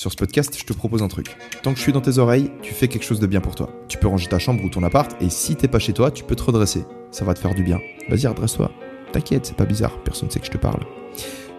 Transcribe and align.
Sur 0.00 0.10
ce 0.10 0.16
podcast, 0.16 0.56
je 0.58 0.64
te 0.64 0.72
propose 0.72 1.02
un 1.02 1.08
truc. 1.08 1.36
Tant 1.62 1.72
que 1.72 1.76
je 1.76 1.82
suis 1.82 1.92
dans 1.92 2.00
tes 2.00 2.16
oreilles, 2.16 2.50
tu 2.62 2.72
fais 2.72 2.88
quelque 2.88 3.04
chose 3.04 3.20
de 3.20 3.26
bien 3.26 3.42
pour 3.42 3.54
toi. 3.54 3.68
Tu 3.86 3.98
peux 3.98 4.08
ranger 4.08 4.28
ta 4.28 4.38
chambre 4.38 4.64
ou 4.64 4.70
ton 4.70 4.82
appart, 4.82 5.14
et 5.20 5.28
si 5.28 5.56
t'es 5.56 5.68
pas 5.68 5.78
chez 5.78 5.92
toi, 5.92 6.10
tu 6.10 6.24
peux 6.24 6.34
te 6.34 6.42
redresser. 6.42 6.86
Ça 7.10 7.26
va 7.26 7.34
te 7.34 7.38
faire 7.38 7.54
du 7.54 7.62
bien. 7.62 7.80
Vas-y, 8.08 8.26
redresse-toi. 8.26 8.70
T'inquiète, 9.12 9.44
c'est 9.44 9.56
pas 9.56 9.66
bizarre, 9.66 10.02
personne 10.02 10.30
sait 10.30 10.40
que 10.40 10.46
je 10.46 10.52
te 10.52 10.56
parle. 10.56 10.86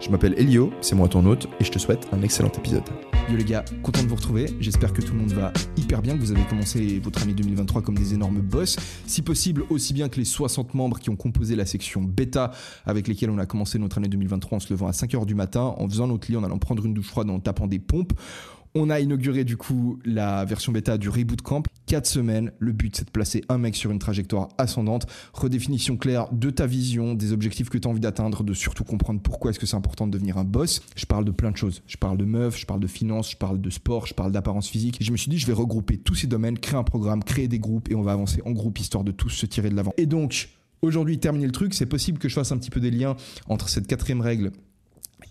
Je 0.02 0.10
m'appelle 0.10 0.34
Elio, 0.36 0.72
c'est 0.80 0.96
moi 0.96 1.06
ton 1.06 1.24
hôte, 1.26 1.46
et 1.60 1.64
je 1.64 1.70
te 1.70 1.78
souhaite 1.78 2.08
un 2.10 2.22
excellent 2.22 2.50
épisode. 2.50 2.82
Yo 3.30 3.36
les 3.36 3.44
gars, 3.44 3.64
content 3.84 4.02
de 4.02 4.08
vous 4.08 4.16
retrouver. 4.16 4.46
J'espère 4.58 4.92
que 4.92 5.00
tout 5.00 5.12
le 5.12 5.20
monde 5.20 5.32
va 5.32 5.52
hyper 5.76 6.02
bien, 6.02 6.16
que 6.16 6.20
vous 6.20 6.32
avez 6.32 6.42
commencé 6.42 6.98
votre 6.98 7.22
année 7.22 7.34
2023 7.34 7.82
comme 7.82 7.96
des 7.96 8.12
énormes 8.12 8.40
boss. 8.40 8.76
Si 9.06 9.22
possible, 9.22 9.62
aussi 9.70 9.94
bien 9.94 10.08
que 10.08 10.18
les 10.18 10.24
60 10.24 10.74
membres 10.74 10.98
qui 10.98 11.08
ont 11.08 11.14
composé 11.14 11.54
la 11.54 11.66
section 11.66 12.02
bêta 12.02 12.50
avec 12.84 13.06
lesquels 13.06 13.30
on 13.30 13.38
a 13.38 13.46
commencé 13.46 13.78
notre 13.78 13.98
année 13.98 14.08
2023 14.08 14.56
en 14.56 14.60
se 14.60 14.72
levant 14.72 14.88
à 14.88 14.90
5h 14.90 15.24
du 15.24 15.36
matin, 15.36 15.72
en 15.78 15.88
faisant 15.88 16.08
notre 16.08 16.28
lit, 16.28 16.36
en 16.36 16.42
allant 16.42 16.58
prendre 16.58 16.84
une 16.84 16.94
douche 16.94 17.06
froide, 17.06 17.30
en 17.30 17.38
tapant 17.38 17.68
des 17.68 17.78
pompes. 17.78 18.12
On 18.74 18.88
a 18.88 19.00
inauguré 19.00 19.44
du 19.44 19.58
coup 19.58 19.98
la 20.06 20.46
version 20.46 20.72
bêta 20.72 20.96
du 20.96 21.10
Reboot 21.10 21.42
Camp. 21.42 21.62
4 21.88 22.06
semaines, 22.06 22.52
le 22.58 22.72
but 22.72 22.96
c'est 22.96 23.04
de 23.04 23.10
placer 23.10 23.44
un 23.50 23.58
mec 23.58 23.76
sur 23.76 23.90
une 23.90 23.98
trajectoire 23.98 24.48
ascendante, 24.56 25.06
redéfinition 25.34 25.98
claire 25.98 26.32
de 26.32 26.48
ta 26.48 26.66
vision, 26.66 27.12
des 27.12 27.34
objectifs 27.34 27.68
que 27.68 27.76
tu 27.76 27.86
as 27.86 27.90
envie 27.90 28.00
d'atteindre, 28.00 28.42
de 28.44 28.54
surtout 28.54 28.84
comprendre 28.84 29.20
pourquoi 29.20 29.50
est-ce 29.50 29.58
que 29.58 29.66
c'est 29.66 29.76
important 29.76 30.06
de 30.06 30.12
devenir 30.12 30.38
un 30.38 30.44
boss. 30.44 30.80
Je 30.96 31.04
parle 31.04 31.26
de 31.26 31.30
plein 31.30 31.50
de 31.50 31.56
choses. 31.58 31.82
Je 31.86 31.98
parle 31.98 32.16
de 32.16 32.24
meufs, 32.24 32.58
je 32.58 32.64
parle 32.64 32.80
de 32.80 32.86
finance, 32.86 33.32
je 33.32 33.36
parle 33.36 33.60
de 33.60 33.68
sport, 33.68 34.06
je 34.06 34.14
parle 34.14 34.32
d'apparence 34.32 34.70
physique. 34.70 35.02
Et 35.02 35.04
je 35.04 35.12
me 35.12 35.18
suis 35.18 35.28
dit 35.28 35.38
je 35.38 35.46
vais 35.46 35.52
regrouper 35.52 35.98
tous 35.98 36.14
ces 36.14 36.26
domaines, 36.26 36.58
créer 36.58 36.78
un 36.78 36.82
programme, 36.82 37.22
créer 37.22 37.48
des 37.48 37.58
groupes 37.58 37.90
et 37.90 37.94
on 37.94 38.02
va 38.02 38.12
avancer 38.12 38.40
en 38.46 38.52
groupe 38.52 38.78
histoire 38.78 39.04
de 39.04 39.12
tous 39.12 39.28
se 39.28 39.44
tirer 39.44 39.68
de 39.68 39.76
l'avant. 39.76 39.92
Et 39.98 40.06
donc 40.06 40.48
aujourd'hui 40.80 41.18
terminer 41.18 41.44
le 41.44 41.52
truc, 41.52 41.74
c'est 41.74 41.84
possible 41.84 42.16
que 42.16 42.30
je 42.30 42.34
fasse 42.34 42.52
un 42.52 42.56
petit 42.56 42.70
peu 42.70 42.80
des 42.80 42.90
liens 42.90 43.16
entre 43.50 43.68
cette 43.68 43.86
quatrième 43.86 44.22
règle 44.22 44.50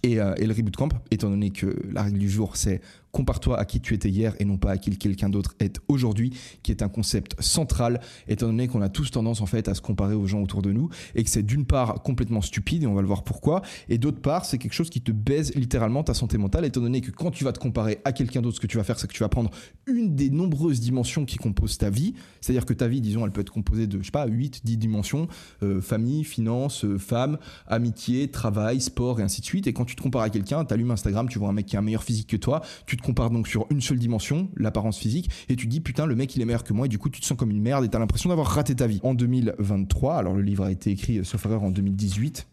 et, 0.03 0.19
euh, 0.19 0.33
et, 0.37 0.45
le 0.45 0.53
reboot 0.53 0.75
camp, 0.75 0.89
étant 1.11 1.29
donné 1.29 1.51
que 1.51 1.75
la 1.91 2.03
règle 2.03 2.17
du 2.17 2.29
jour, 2.29 2.55
c'est 2.55 2.81
compare-toi 3.11 3.59
à 3.59 3.65
qui 3.65 3.81
tu 3.81 3.93
étais 3.93 4.09
hier 4.09 4.35
et 4.39 4.45
non 4.45 4.57
pas 4.57 4.71
à 4.71 4.77
qui 4.77 4.91
quelqu'un 4.97 5.29
d'autre 5.29 5.55
est 5.59 5.79
aujourd'hui, 5.87 6.33
qui 6.63 6.71
est 6.71 6.81
un 6.81 6.89
concept 6.89 7.41
central, 7.41 8.01
étant 8.27 8.47
donné 8.47 8.67
qu'on 8.67 8.81
a 8.81 8.89
tous 8.89 9.11
tendance 9.11 9.41
en 9.41 9.45
fait 9.45 9.67
à 9.67 9.73
se 9.73 9.81
comparer 9.81 10.15
aux 10.15 10.27
gens 10.27 10.41
autour 10.41 10.61
de 10.61 10.71
nous 10.71 10.89
et 11.15 11.23
que 11.23 11.29
c'est 11.29 11.43
d'une 11.43 11.65
part 11.65 12.01
complètement 12.03 12.41
stupide 12.41 12.83
et 12.83 12.87
on 12.87 12.93
va 12.93 13.01
le 13.01 13.07
voir 13.07 13.23
pourquoi, 13.23 13.61
et 13.89 13.97
d'autre 13.97 14.19
part 14.21 14.45
c'est 14.45 14.57
quelque 14.57 14.73
chose 14.73 14.89
qui 14.89 15.01
te 15.01 15.11
baise 15.11 15.53
littéralement 15.55 16.03
ta 16.03 16.13
santé 16.13 16.37
mentale, 16.37 16.65
étant 16.65 16.81
donné 16.81 17.01
que 17.01 17.11
quand 17.11 17.31
tu 17.31 17.43
vas 17.43 17.53
te 17.53 17.59
comparer 17.59 17.99
à 18.05 18.11
quelqu'un 18.11 18.41
d'autre, 18.41 18.57
ce 18.57 18.61
que 18.61 18.67
tu 18.67 18.77
vas 18.77 18.83
faire, 18.83 18.99
c'est 18.99 19.07
que 19.07 19.13
tu 19.13 19.23
vas 19.23 19.29
prendre 19.29 19.51
une 19.87 20.15
des 20.15 20.29
nombreuses 20.29 20.79
dimensions 20.79 21.25
qui 21.25 21.37
composent 21.37 21.77
ta 21.77 21.89
vie, 21.89 22.13
c'est-à-dire 22.41 22.65
que 22.65 22.73
ta 22.73 22.87
vie, 22.87 23.01
disons, 23.01 23.25
elle 23.25 23.31
peut 23.31 23.41
être 23.41 23.51
composée 23.51 23.87
de, 23.87 23.99
je 23.99 24.05
sais 24.05 24.11
pas, 24.11 24.27
8, 24.27 24.61
10 24.63 24.77
dimensions, 24.77 25.27
euh, 25.63 25.81
famille, 25.81 26.23
finance, 26.23 26.85
euh, 26.85 26.97
femme, 26.97 27.37
amitié, 27.67 28.29
travail, 28.29 28.81
sport 28.81 29.19
et 29.19 29.23
ainsi 29.23 29.41
de 29.41 29.45
suite, 29.45 29.67
et 29.67 29.73
quand 29.73 29.85
tu 29.85 29.95
te 29.95 30.01
compares 30.01 30.23
à 30.23 30.29
quelqu'un, 30.29 30.65
tu 30.65 30.73
allumes 30.73 30.91
Instagram, 30.91 31.27
tu 31.29 31.39
vois 31.39 31.49
un 31.49 31.53
mec 31.53 31.65
qui 31.65 31.75
a 31.75 31.79
un 31.79 31.83
meilleur 31.83 32.03
physique 32.03 32.27
que 32.27 32.37
toi, 32.37 32.61
tu 32.85 32.97
te 32.97 33.00
compares 33.01 33.29
donc 33.29 33.47
sur 33.47 33.65
une 33.69 33.81
seule 33.81 33.99
dimension, 33.99 34.49
l'apparence 34.55 34.97
physique, 34.97 35.29
et 35.49 35.55
tu 35.55 35.67
dis 35.67 35.81
putain 35.81 36.05
le 36.05 36.15
mec 36.15 36.35
il 36.35 36.41
est 36.41 36.45
meilleur 36.45 36.63
que 36.63 36.73
moi 36.73 36.85
et 36.85 36.89
du 36.89 36.97
coup 36.97 37.09
tu 37.09 37.21
te 37.21 37.25
sens 37.25 37.37
comme 37.37 37.51
une 37.51 37.61
merde 37.61 37.83
et 37.85 37.89
t'as 37.89 37.99
l'impression 37.99 38.29
d'avoir 38.29 38.47
raté 38.47 38.75
ta 38.75 38.87
vie. 38.87 38.99
En 39.03 39.13
2023, 39.13 40.15
alors 40.15 40.33
le 40.33 40.41
livre 40.41 40.65
a 40.65 40.71
été 40.71 40.91
écrit 40.91 41.19
euh, 41.19 41.23
sauf 41.23 41.45
erreur 41.45 41.63
en 41.63 41.71
2018, 41.71 42.47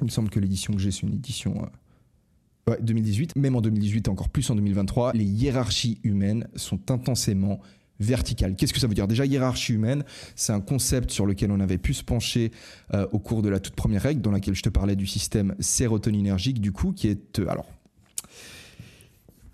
il 0.00 0.04
me 0.04 0.10
semble 0.10 0.30
que 0.30 0.40
l'édition 0.40 0.72
que 0.74 0.80
j'ai 0.80 0.90
c'est 0.90 1.02
une 1.02 1.14
édition... 1.14 1.54
Euh, 2.68 2.72
ouais, 2.72 2.78
2018, 2.80 3.36
même 3.36 3.56
en 3.56 3.60
2018 3.60 4.06
et 4.06 4.10
encore 4.10 4.28
plus 4.28 4.48
en 4.50 4.54
2023, 4.54 5.12
les 5.14 5.24
hiérarchies 5.24 5.98
humaines 6.02 6.48
sont 6.56 6.90
intensément 6.90 7.60
verticales. 8.00 8.56
Qu'est-ce 8.56 8.72
que 8.72 8.80
ça 8.80 8.86
veut 8.86 8.94
dire? 8.94 9.06
Déjà, 9.06 9.26
hiérarchie 9.26 9.74
humaine, 9.74 10.04
c'est 10.34 10.52
un 10.52 10.60
concept 10.60 11.10
sur 11.10 11.26
lequel 11.26 11.52
on 11.52 11.60
avait 11.60 11.78
pu 11.78 11.94
se 11.94 12.02
pencher 12.02 12.50
euh, 12.94 13.06
au 13.12 13.18
cours 13.18 13.42
de 13.42 13.48
la 13.48 13.60
toute 13.60 13.74
première 13.74 14.02
règle, 14.02 14.22
dans 14.22 14.30
laquelle 14.30 14.54
je 14.54 14.62
te 14.62 14.70
parlais 14.70 14.96
du 14.96 15.06
système 15.06 15.54
sérotoninergique, 15.60 16.60
du 16.60 16.72
coup, 16.72 16.92
qui 16.92 17.08
est... 17.08 17.38
alors, 17.40 17.66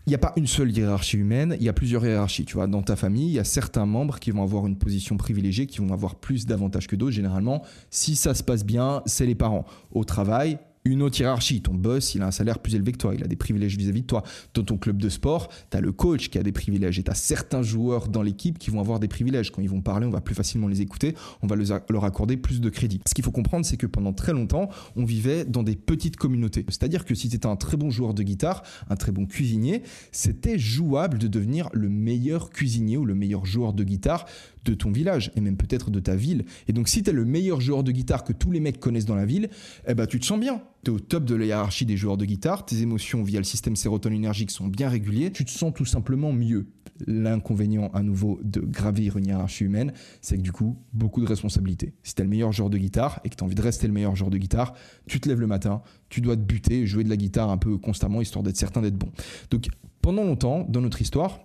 il 0.06 0.11
n'y 0.11 0.15
a 0.15 0.19
pas 0.19 0.33
une 0.37 0.47
seule 0.47 0.71
hiérarchie 0.71 1.17
humaine, 1.17 1.56
il 1.59 1.65
y 1.65 1.69
a 1.69 1.72
plusieurs 1.72 2.06
hiérarchies. 2.06 2.44
Tu 2.44 2.55
vois, 2.55 2.69
dans 2.69 2.83
ta 2.83 2.94
famille, 2.94 3.27
il 3.27 3.33
y 3.33 3.41
a 3.41 3.44
certains 3.44 3.87
membres 3.87 4.21
qui 4.21 4.31
vont 4.31 4.44
avoir 4.44 4.67
une 4.67 4.78
position 4.78 5.17
privilégiée, 5.17 5.67
qui 5.67 5.78
vont 5.78 5.93
avoir 5.93 6.15
plus 6.15 6.47
d'avantages 6.47 6.87
que 6.87 6.94
d'autres. 6.94 7.12
Généralement, 7.12 7.62
si 7.91 8.15
ça 8.15 8.33
se 8.33 8.45
passe 8.45 8.65
bien, 8.65 9.03
c'est 9.06 9.27
les 9.27 9.34
parents. 9.34 9.65
Au 9.91 10.05
travail, 10.05 10.59
une 10.86 11.02
autre 11.02 11.20
hiérarchie. 11.20 11.60
Ton 11.60 11.74
boss, 11.74 12.14
il 12.14 12.22
a 12.22 12.26
un 12.26 12.30
salaire 12.30 12.58
plus 12.58 12.74
élevé 12.74 12.92
que 12.92 12.98
toi, 12.98 13.14
il 13.14 13.22
a 13.22 13.26
des 13.26 13.36
privilèges 13.36 13.76
vis-à-vis 13.76 14.02
de 14.02 14.06
toi. 14.06 14.22
Dans 14.54 14.62
ton 14.62 14.76
club 14.76 15.00
de 15.00 15.08
sport, 15.08 15.48
tu 15.70 15.76
as 15.76 15.80
le 15.80 15.92
coach 15.92 16.30
qui 16.30 16.38
a 16.38 16.42
des 16.42 16.52
privilèges 16.52 16.98
et 16.98 17.02
tu 17.02 17.10
as 17.10 17.14
certains 17.14 17.62
joueurs 17.62 18.08
dans 18.08 18.22
l'équipe 18.22 18.58
qui 18.58 18.70
vont 18.70 18.80
avoir 18.80 19.00
des 19.00 19.08
privilèges. 19.08 19.50
Quand 19.50 19.62
ils 19.62 19.69
vont 19.69 19.80
parler, 19.80 20.06
on 20.06 20.10
va 20.10 20.20
plus 20.20 20.34
facilement 20.34 20.69
les 20.69 20.80
écouter, 20.80 21.14
on 21.42 21.47
va 21.47 21.56
leur 21.88 22.04
accorder 22.04 22.36
plus 22.36 22.60
de 22.60 22.69
crédit. 22.69 23.00
Ce 23.06 23.14
qu'il 23.14 23.24
faut 23.24 23.30
comprendre, 23.30 23.66
c'est 23.66 23.76
que 23.76 23.86
pendant 23.86 24.12
très 24.12 24.32
longtemps, 24.32 24.69
on 24.97 25.04
vivait 25.04 25.44
dans 25.44 25.62
des 25.62 25.76
petites 25.76 26.16
communautés. 26.16 26.64
C'est-à-dire 26.69 27.04
que 27.04 27.14
si 27.14 27.28
tu 27.28 27.36
étais 27.36 27.47
un 27.47 27.56
très 27.56 27.76
bon 27.76 27.91
joueur 27.91 28.14
de 28.14 28.22
guitare, 28.22 28.62
un 28.88 28.97
très 28.97 29.12
bon 29.12 29.26
cuisinier, 29.26 29.82
c'était 30.12 30.58
jouable 30.58 31.18
de 31.18 31.28
devenir 31.28 31.68
le 31.72 31.88
meilleur 31.88 32.50
cuisinier 32.50 32.97
ou 32.97 33.04
le 33.04 33.14
meilleur 33.14 33.44
joueur 33.47 33.72
de 33.72 33.84
guitare 33.84 34.26
de 34.71 34.75
ton 34.75 34.91
village 34.91 35.31
et 35.37 35.41
même 35.41 35.56
peut-être 35.56 35.91
de 35.91 36.00
ta 36.00 36.16
ville. 36.16 36.44
Et 36.69 36.72
donc 36.72 36.88
si 36.88 37.03
tu 37.03 37.10
es 37.10 37.12
le 37.12 37.25
meilleur 37.25 37.60
joueur 37.60 37.82
de 37.82 37.93
guitare 37.93 38.25
que 38.25 38.32
tous 38.32 38.50
les 38.50 38.60
mecs 38.60 38.81
connaissent 38.81 39.06
dans 39.06 39.15
la 39.15 39.27
ville, 39.27 39.49
eh 39.87 39.94
ben, 39.94 40.06
tu 40.06 40.21
te 40.21 40.27
sens 40.27 40.38
bien. 40.38 40.62
Tu 40.84 40.91
es 40.91 40.94
au 40.94 41.00
top 41.00 41.25
de 41.25 41.34
la 41.34 41.47
hiérarchie 41.47 41.87
des 41.87 41.97
joueurs 41.97 42.16
de 42.16 42.25
guitare, 42.25 42.65
tes 42.65 42.82
émotions 42.82 43.22
via 43.22 43.41
le 43.41 43.44
système 43.44 43.77
sérotoninergique 43.77 44.50
sont 44.50 44.69
bien 44.69 44.88
réguliers, 44.88 45.32
tu 45.32 45.44
te 45.44 45.50
sens 45.50 45.72
tout 45.75 45.84
simplement 45.84 46.32
mieux. 46.32 46.66
L'inconvénient 47.06 47.91
à 47.93 48.03
nouveau 48.03 48.41
de 48.43 48.60
gravir 48.60 49.19
une 49.19 49.27
hiérarchie 49.27 49.65
humaine, 49.65 49.93
c'est 50.22 50.37
que 50.37 50.43
du 50.43 50.53
coup, 50.53 50.78
beaucoup 50.93 51.21
de 51.21 51.27
responsabilités. 51.27 51.93
Si 52.03 52.15
tu 52.15 52.22
es 52.22 52.25
le 52.25 52.31
meilleur 52.31 52.53
joueur 52.53 52.71
de 52.71 52.78
guitare 52.78 53.21
et 53.25 53.28
que 53.28 53.37
tu 53.37 53.43
as 53.43 53.44
envie 53.44 53.54
de 53.54 53.62
rester 53.62 53.87
le 53.87 53.93
meilleur 53.93 54.16
joueur 54.16 54.31
de 54.31 54.38
guitare, 54.38 54.72
tu 55.06 55.21
te 55.21 55.28
lèves 55.28 55.41
le 55.41 55.47
matin, 55.47 55.83
tu 56.09 56.21
dois 56.21 56.37
te 56.37 56.43
buter, 56.43 56.87
jouer 56.87 57.04
de 57.04 57.10
la 57.10 57.16
guitare 57.16 57.50
un 57.50 57.59
peu 57.59 57.77
constamment, 57.77 58.22
histoire 58.22 58.43
d'être 58.43 58.56
certain 58.56 58.81
d'être 58.81 58.97
bon. 58.97 59.10
Donc 59.50 59.69
pendant 60.00 60.25
longtemps, 60.25 60.65
dans 60.69 60.81
notre 60.81 61.03
histoire, 61.03 61.41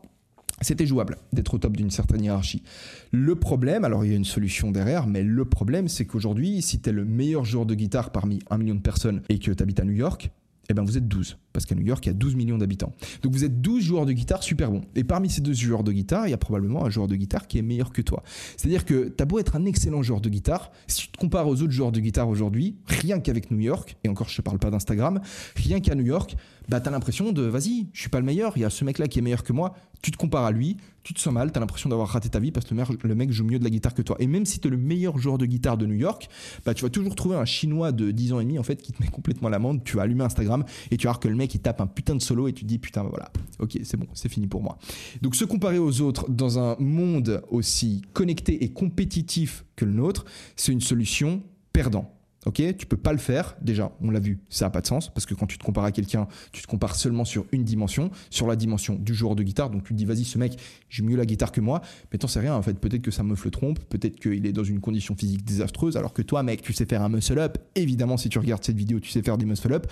c'était 0.62 0.86
jouable 0.86 1.18
d'être 1.34 1.54
au 1.54 1.58
top 1.58 1.76
d'une 1.76 1.92
certaine 1.92 2.24
hiérarchie. 2.24 2.64
Le 3.12 3.36
problème, 3.36 3.84
alors 3.84 4.06
il 4.06 4.12
y 4.12 4.14
a 4.14 4.18
une 4.18 4.26
solution 4.26 4.72
derrière, 4.72 5.08
mais 5.08 5.24
le 5.24 5.46
problème 5.46 5.88
c'est 5.88 6.06
qu'aujourd'hui, 6.06 6.62
si 6.62 6.80
tu 6.80 6.90
es 6.90 6.94
le 6.94 7.06
meilleur 7.06 7.46
joueur 7.46 7.66
de 7.66 7.76
guitare 7.76 8.12
parmi 8.12 8.40
un 8.50 8.58
million 8.58 8.76
de 8.76 8.82
personnes 8.82 9.22
et 9.30 9.40
que 9.40 9.52
tu 9.52 9.64
habites 9.64 9.80
à 9.80 9.86
New 9.86 9.94
York, 9.94 10.32
eh 10.72 10.74
ben 10.74 10.84
vous 10.84 10.98
êtes 10.98 11.08
12. 11.08 11.38
Parce 11.54 11.66
qu'à 11.66 11.76
New 11.76 11.86
York, 11.86 12.06
il 12.06 12.10
y 12.10 12.12
a 12.12 12.14
12 12.14 12.36
millions 12.36 12.58
d'habitants. 12.58 12.94
Donc 13.24 13.34
vous 13.34 13.44
êtes 13.44 13.62
12 13.62 13.84
joueurs 13.84 14.06
de 14.06 14.14
guitare 14.14 14.42
super 14.42 14.72
bons. 14.72 14.84
Et 14.96 15.04
parmi 15.04 15.30
ces 15.30 15.42
12 15.42 15.58
joueurs 15.58 15.84
de 15.84 15.92
guitare, 15.92 16.28
il 16.28 16.32
y 16.32 16.34
a 16.34 16.38
probablement 16.38 16.86
un 16.86 16.90
joueur 16.90 17.10
de 17.10 17.16
guitare 17.16 17.48
qui 17.48 17.58
est 17.58 17.62
meilleur 17.62 17.92
que 17.92 18.02
toi. 18.02 18.24
C'est-à-dire 18.56 18.86
que 18.86 19.10
tu 19.10 19.22
as 19.22 19.26
beau 19.26 19.40
être 19.40 19.58
un 19.58 19.66
excellent 19.66 20.02
joueur 20.02 20.22
de 20.22 20.30
guitare, 20.30 20.72
si 20.88 21.02
tu 21.02 21.08
te 21.10 21.18
compares 21.18 21.48
aux 21.48 21.62
autres 21.62 21.72
joueurs 21.72 21.92
de 21.92 22.00
guitare 22.00 22.30
aujourd'hui, 22.30 22.78
rien 22.88 23.20
qu'avec 23.20 23.52
New 23.52 23.60
York, 23.60 23.98
et 24.04 24.10
encore 24.10 24.30
je 24.30 24.40
ne 24.42 24.44
parle 24.44 24.60
pas 24.60 24.72
d'Instagram, 24.72 25.20
rien 25.58 25.82
qu'à 25.82 25.96
New 25.96 26.06
York, 26.06 26.38
bah 26.70 26.80
tu 26.80 26.88
as 26.88 26.92
l'impression 26.92 27.34
de 27.34 27.42
vas-y, 27.42 27.88
je 27.92 28.00
suis 28.00 28.10
pas 28.10 28.20
le 28.20 28.26
meilleur, 28.26 28.54
il 28.56 28.62
y 28.62 28.66
a 28.66 28.70
ce 28.70 28.86
mec-là 28.86 29.08
qui 29.08 29.20
est 29.20 29.22
meilleur 29.22 29.44
que 29.44 29.52
moi, 29.52 29.74
tu 30.02 30.12
te 30.12 30.18
compares 30.18 30.46
à 30.46 30.52
lui, 30.52 30.78
tu 31.04 31.14
te 31.14 31.20
sens 31.20 31.34
mal, 31.34 31.52
tu 31.52 31.58
as 31.58 31.60
l'impression 31.60 31.90
d'avoir 31.90 32.10
raté 32.10 32.30
ta 32.30 32.40
vie 32.40 32.52
parce 32.52 32.66
que 32.66 32.76
le 32.76 33.16
mec 33.16 33.32
joue 33.32 33.44
mieux 33.44 33.60
de 33.60 33.64
la 33.64 33.70
guitare 33.70 33.94
que 33.94 34.02
toi. 34.02 34.16
Et 34.20 34.28
même 34.28 34.46
si 34.46 34.60
tu 34.60 34.68
es 34.68 34.72
le 34.72 34.78
meilleur 34.78 35.18
joueur 35.18 35.38
de 35.38 35.46
guitare 35.46 35.78
de 35.78 35.86
New 35.86 35.96
York, 35.96 36.30
bah, 36.66 36.74
tu 36.74 36.84
vas 36.84 36.90
toujours 36.90 37.16
trouver 37.16 37.36
un 37.36 37.46
chinois 37.46 37.92
de 37.92 38.12
10 38.12 38.34
ans 38.34 38.40
et 38.40 38.44
demi 38.44 38.60
en 38.60 38.64
qui 38.64 38.94
te 38.94 39.02
met 39.02 39.10
complètement 39.10 39.50
l'amende. 39.50 39.84
Tu 39.84 39.98
vas 39.98 40.04
allumer 40.04 40.24
Instagram 40.24 40.64
et 40.92 40.98
tu 40.98 41.08
vas 41.08 41.12
voir 41.12 41.20
que 41.20 41.28
le 41.28 41.36
mec 41.36 41.54
il 41.56 41.60
tape 41.60 41.82
un 41.82 41.88
putain 41.88 42.16
de 42.16 42.22
solo 42.22 42.48
et 42.48 42.54
tu 42.54 42.64
te 42.64 42.68
dis 42.68 42.80
putain 42.80 43.04
voilà, 43.04 43.32
ok 43.60 43.80
c'est 43.84 43.98
bon, 43.98 44.08
c'est 44.14 44.30
fini 44.30 44.48
pour 44.48 44.62
moi. 44.62 44.78
Donc 45.22 45.36
se 45.36 45.46
comparer 45.46 45.80
aux 45.80 46.02
autres 46.02 46.30
dans 46.30 46.60
un 46.60 46.76
monde 46.80 47.44
aussi 47.50 48.02
connecté 48.14 48.64
et 48.64 48.72
compétitif 48.72 49.66
que 49.76 49.86
le 49.86 49.94
nôtre, 49.94 50.26
c'est 50.56 50.72
une 50.72 50.82
solution 50.82 51.44
perdant. 51.74 52.21
Ok, 52.48 52.62
tu 52.76 52.86
peux 52.88 52.98
pas 52.98 53.12
le 53.14 53.20
faire. 53.20 53.56
Déjà, 53.62 53.92
on 54.02 54.10
l'a 54.10 54.20
vu, 54.20 54.40
ça 54.50 54.66
n'a 54.66 54.72
pas 54.72 54.82
de 54.82 54.88
sens 54.88 55.14
parce 55.14 55.28
que 55.28 55.36
quand 55.36 55.46
tu 55.46 55.60
te 55.60 55.64
compares 55.64 55.84
à 55.84 55.92
quelqu'un, 55.92 56.28
tu 56.52 56.64
te 56.64 56.68
compares 56.68 56.96
seulement 56.96 57.24
sur 57.24 57.46
une 57.52 57.64
dimension, 57.64 58.10
sur 58.32 58.48
la 58.48 58.56
dimension 58.56 58.96
du 58.96 59.14
joueur 59.14 59.36
de 59.36 59.44
guitare. 59.44 59.70
Donc 59.70 59.84
tu 59.84 59.94
te 59.94 59.98
dis, 59.98 60.06
vas-y, 60.06 60.24
ce 60.24 60.40
mec, 60.40 60.58
j'ai 60.90 61.04
mieux 61.04 61.16
la 61.16 61.28
guitare 61.28 61.52
que 61.52 61.62
moi. 61.62 61.82
Mais 62.12 62.18
t'en 62.18 62.28
sais 62.28 62.40
rien. 62.40 62.56
En 62.56 62.62
fait, 62.64 62.74
peut-être 62.80 63.04
que 63.04 63.12
sa 63.12 63.22
meuf 63.22 63.46
le 63.46 63.52
trompe, 63.52 63.80
peut-être 63.90 64.20
qu'il 64.20 64.48
est 64.48 64.54
dans 64.54 64.64
une 64.64 64.80
condition 64.80 65.16
physique 65.16 65.46
désastreuse, 65.46 65.98
alors 65.98 66.14
que 66.14 66.24
toi, 66.24 66.42
mec, 66.42 66.64
tu 66.64 66.74
sais 66.74 66.86
faire 66.86 67.04
un 67.04 67.10
muscle 67.10 67.38
up. 67.38 67.60
Évidemment, 67.76 68.18
si 68.18 68.30
tu 68.30 68.40
regardes 68.40 68.64
cette 68.64 68.78
vidéo, 68.78 69.00
tu 69.00 69.12
sais 69.12 69.22
faire 69.22 69.38
des 69.38 69.46
muscle 69.46 69.72
up. 69.72 69.86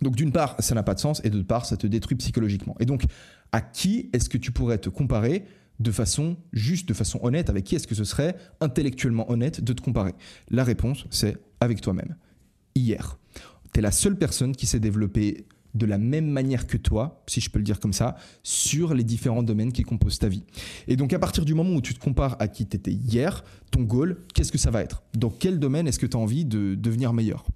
Donc 0.00 0.16
d'une 0.16 0.32
part, 0.32 0.56
ça 0.60 0.74
n'a 0.74 0.82
pas 0.82 0.94
de 0.94 1.00
sens, 1.00 1.20
et 1.24 1.30
d'autre 1.30 1.46
part, 1.46 1.66
ça 1.66 1.76
te 1.76 1.86
détruit 1.86 2.16
psychologiquement. 2.16 2.74
Et 2.80 2.86
donc, 2.86 3.04
à 3.52 3.60
qui 3.60 4.08
est-ce 4.14 4.30
que 4.30 4.38
tu 4.38 4.50
pourrais 4.50 4.78
te 4.78 4.88
comparer 4.88 5.44
de 5.80 5.90
façon 5.90 6.36
juste, 6.52 6.88
de 6.88 6.94
façon 6.94 7.18
honnête 7.22 7.50
Avec 7.50 7.64
qui 7.64 7.74
est-ce 7.74 7.88
que 7.88 7.94
ce 7.94 8.04
serait 8.04 8.36
intellectuellement 8.60 9.30
honnête 9.30 9.62
de 9.62 9.72
te 9.72 9.80
comparer? 9.80 10.14
La 10.50 10.62
réponse, 10.62 11.06
c'est 11.10 11.38
avec 11.60 11.80
toi-même. 11.80 12.16
hier. 12.74 13.18
Tu 13.72 13.80
es 13.80 13.82
la 13.82 13.92
seule 13.92 14.16
personne 14.16 14.54
qui 14.54 14.66
s'est 14.66 14.80
développée 14.80 15.46
de 15.74 15.86
la 15.86 15.98
même 15.98 16.28
manière 16.28 16.66
que 16.66 16.76
toi, 16.76 17.22
si 17.28 17.40
je 17.40 17.48
peux 17.48 17.58
le 17.58 17.64
dire 17.64 17.78
comme 17.78 17.92
ça, 17.92 18.16
sur 18.42 18.94
les 18.94 19.04
différents 19.04 19.42
domaines 19.42 19.72
qui 19.72 19.82
composent 19.82 20.18
ta 20.18 20.28
vie. 20.28 20.42
Et 20.88 20.96
donc 20.96 21.12
à 21.12 21.18
partir 21.18 21.44
du 21.44 21.54
moment 21.54 21.74
où 21.74 21.80
tu 21.80 21.94
te 21.94 22.00
compares 22.00 22.36
à 22.40 22.48
qui 22.48 22.66
tu 22.66 22.76
étais 22.76 22.92
hier, 22.92 23.44
ton 23.70 23.82
goal, 23.82 24.18
qu'est-ce 24.34 24.50
que 24.50 24.58
ça 24.58 24.70
va 24.70 24.82
être? 24.82 25.02
Dans 25.16 25.30
quel 25.30 25.58
domaine 25.58 25.86
est-ce 25.86 25.98
que 25.98 26.06
tu 26.06 26.16
as 26.16 26.20
envie 26.20 26.44
de 26.44 26.74
devenir 26.74 27.12
meilleur? 27.12 27.46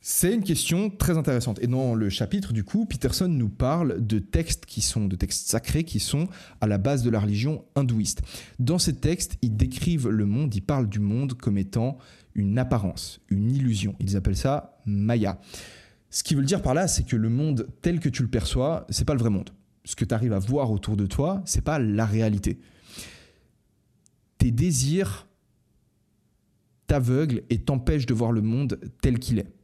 C'est 0.00 0.32
une 0.32 0.44
question 0.44 0.90
très 0.90 1.18
intéressante. 1.18 1.58
Et 1.60 1.66
dans 1.66 1.94
le 1.94 2.08
chapitre, 2.08 2.52
du 2.52 2.62
coup, 2.62 2.86
Peterson 2.86 3.28
nous 3.28 3.48
parle 3.48 4.04
de 4.06 4.18
textes 4.18 4.64
qui 4.64 4.80
sont, 4.80 5.06
de 5.06 5.16
textes 5.16 5.48
sacrés 5.48 5.84
qui 5.84 5.98
sont 5.98 6.28
à 6.60 6.66
la 6.66 6.78
base 6.78 7.02
de 7.02 7.10
la 7.10 7.18
religion 7.18 7.64
hindouiste. 7.74 8.22
Dans 8.58 8.78
ces 8.78 8.94
textes, 8.94 9.36
ils 9.42 9.56
décrivent 9.56 10.08
le 10.08 10.24
monde, 10.24 10.54
ils 10.54 10.62
parlent 10.62 10.88
du 10.88 11.00
monde 11.00 11.34
comme 11.34 11.58
étant 11.58 11.98
une 12.34 12.58
apparence, 12.58 13.20
une 13.28 13.50
illusion. 13.50 13.96
Ils 13.98 14.16
appellent 14.16 14.36
ça 14.36 14.78
Maya. 14.86 15.40
Ce 16.10 16.22
qu'ils 16.22 16.36
veulent 16.36 16.46
dire 16.46 16.62
par 16.62 16.74
là, 16.74 16.86
c'est 16.86 17.04
que 17.04 17.16
le 17.16 17.28
monde 17.28 17.68
tel 17.82 17.98
que 17.98 18.08
tu 18.08 18.22
le 18.22 18.28
perçois, 18.28 18.86
c'est 18.90 19.04
pas 19.04 19.14
le 19.14 19.20
vrai 19.20 19.30
monde. 19.30 19.50
Ce 19.84 19.96
que 19.96 20.04
tu 20.04 20.14
arrives 20.14 20.32
à 20.32 20.38
voir 20.38 20.70
autour 20.70 20.96
de 20.96 21.06
toi, 21.06 21.42
c'est 21.44 21.64
pas 21.64 21.78
la 21.78 22.06
réalité. 22.06 22.60
Tes 24.38 24.52
désirs 24.52 25.26
t'aveuglent 26.86 27.42
et 27.50 27.58
t'empêchent 27.58 28.06
de 28.06 28.14
voir 28.14 28.32
le 28.32 28.40
monde 28.40 28.80
tel 29.02 29.18
qu'il 29.18 29.40
est 29.40 29.57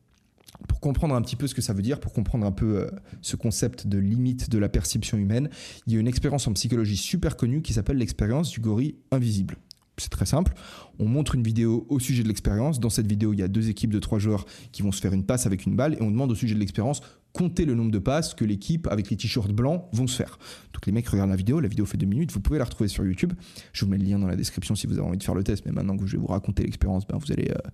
pour 0.68 0.80
comprendre 0.80 1.14
un 1.14 1.22
petit 1.22 1.36
peu 1.36 1.46
ce 1.46 1.54
que 1.54 1.62
ça 1.62 1.72
veut 1.72 1.82
dire, 1.82 2.00
pour 2.00 2.12
comprendre 2.12 2.46
un 2.46 2.52
peu 2.52 2.78
euh, 2.78 2.90
ce 3.22 3.36
concept 3.36 3.86
de 3.86 3.98
limite 3.98 4.50
de 4.50 4.58
la 4.58 4.68
perception 4.68 5.18
humaine, 5.18 5.50
il 5.86 5.92
y 5.92 5.96
a 5.96 6.00
une 6.00 6.08
expérience 6.08 6.46
en 6.46 6.52
psychologie 6.52 6.96
super 6.96 7.36
connue 7.36 7.62
qui 7.62 7.72
s'appelle 7.72 7.98
l'expérience 7.98 8.50
du 8.50 8.60
gorille 8.60 8.96
invisible. 9.10 9.56
C'est 9.98 10.10
très 10.10 10.26
simple. 10.26 10.54
On 10.98 11.06
montre 11.06 11.36
une 11.36 11.42
vidéo 11.42 11.86
au 11.88 12.00
sujet 12.00 12.22
de 12.24 12.28
l'expérience. 12.28 12.80
Dans 12.80 12.90
cette 12.90 13.06
vidéo, 13.06 13.32
il 13.32 13.38
y 13.38 13.42
a 13.42 13.48
deux 13.48 13.68
équipes 13.68 13.92
de 13.92 14.00
trois 14.00 14.18
joueurs 14.18 14.44
qui 14.72 14.82
vont 14.82 14.90
se 14.90 15.00
faire 15.00 15.12
une 15.12 15.24
passe 15.24 15.46
avec 15.46 15.66
une 15.66 15.76
balle 15.76 15.94
et 15.94 16.02
on 16.02 16.10
demande 16.10 16.32
au 16.32 16.34
sujet 16.34 16.54
de 16.54 16.60
l'expérience 16.60 17.00
compter 17.34 17.66
le 17.66 17.74
nombre 17.74 17.90
de 17.90 17.98
passes 17.98 18.32
que 18.32 18.44
l'équipe 18.44 18.86
avec 18.86 19.10
les 19.10 19.16
t-shirts 19.16 19.52
blancs 19.52 19.84
vont 19.92 20.06
se 20.06 20.16
faire. 20.16 20.38
Donc 20.72 20.86
les 20.86 20.92
mecs 20.92 21.08
regardent 21.08 21.30
la 21.30 21.36
vidéo, 21.36 21.60
la 21.60 21.68
vidéo 21.68 21.84
fait 21.84 21.98
deux 21.98 22.06
minutes, 22.06 22.32
vous 22.32 22.40
pouvez 22.40 22.58
la 22.58 22.64
retrouver 22.64 22.88
sur 22.88 23.04
YouTube. 23.04 23.32
Je 23.72 23.84
vous 23.84 23.90
mets 23.90 23.98
le 23.98 24.04
lien 24.04 24.18
dans 24.18 24.28
la 24.28 24.36
description 24.36 24.74
si 24.74 24.86
vous 24.86 24.94
avez 24.94 25.06
envie 25.06 25.18
de 25.18 25.22
faire 25.22 25.34
le 25.34 25.42
test, 25.42 25.66
mais 25.66 25.72
maintenant 25.72 25.96
que 25.96 26.06
je 26.06 26.12
vais 26.12 26.22
vous 26.22 26.28
raconter 26.28 26.62
l'expérience, 26.62 27.06
ben 27.06 27.18
vous 27.18 27.32
allez, 27.32 27.50
euh, 27.50 27.70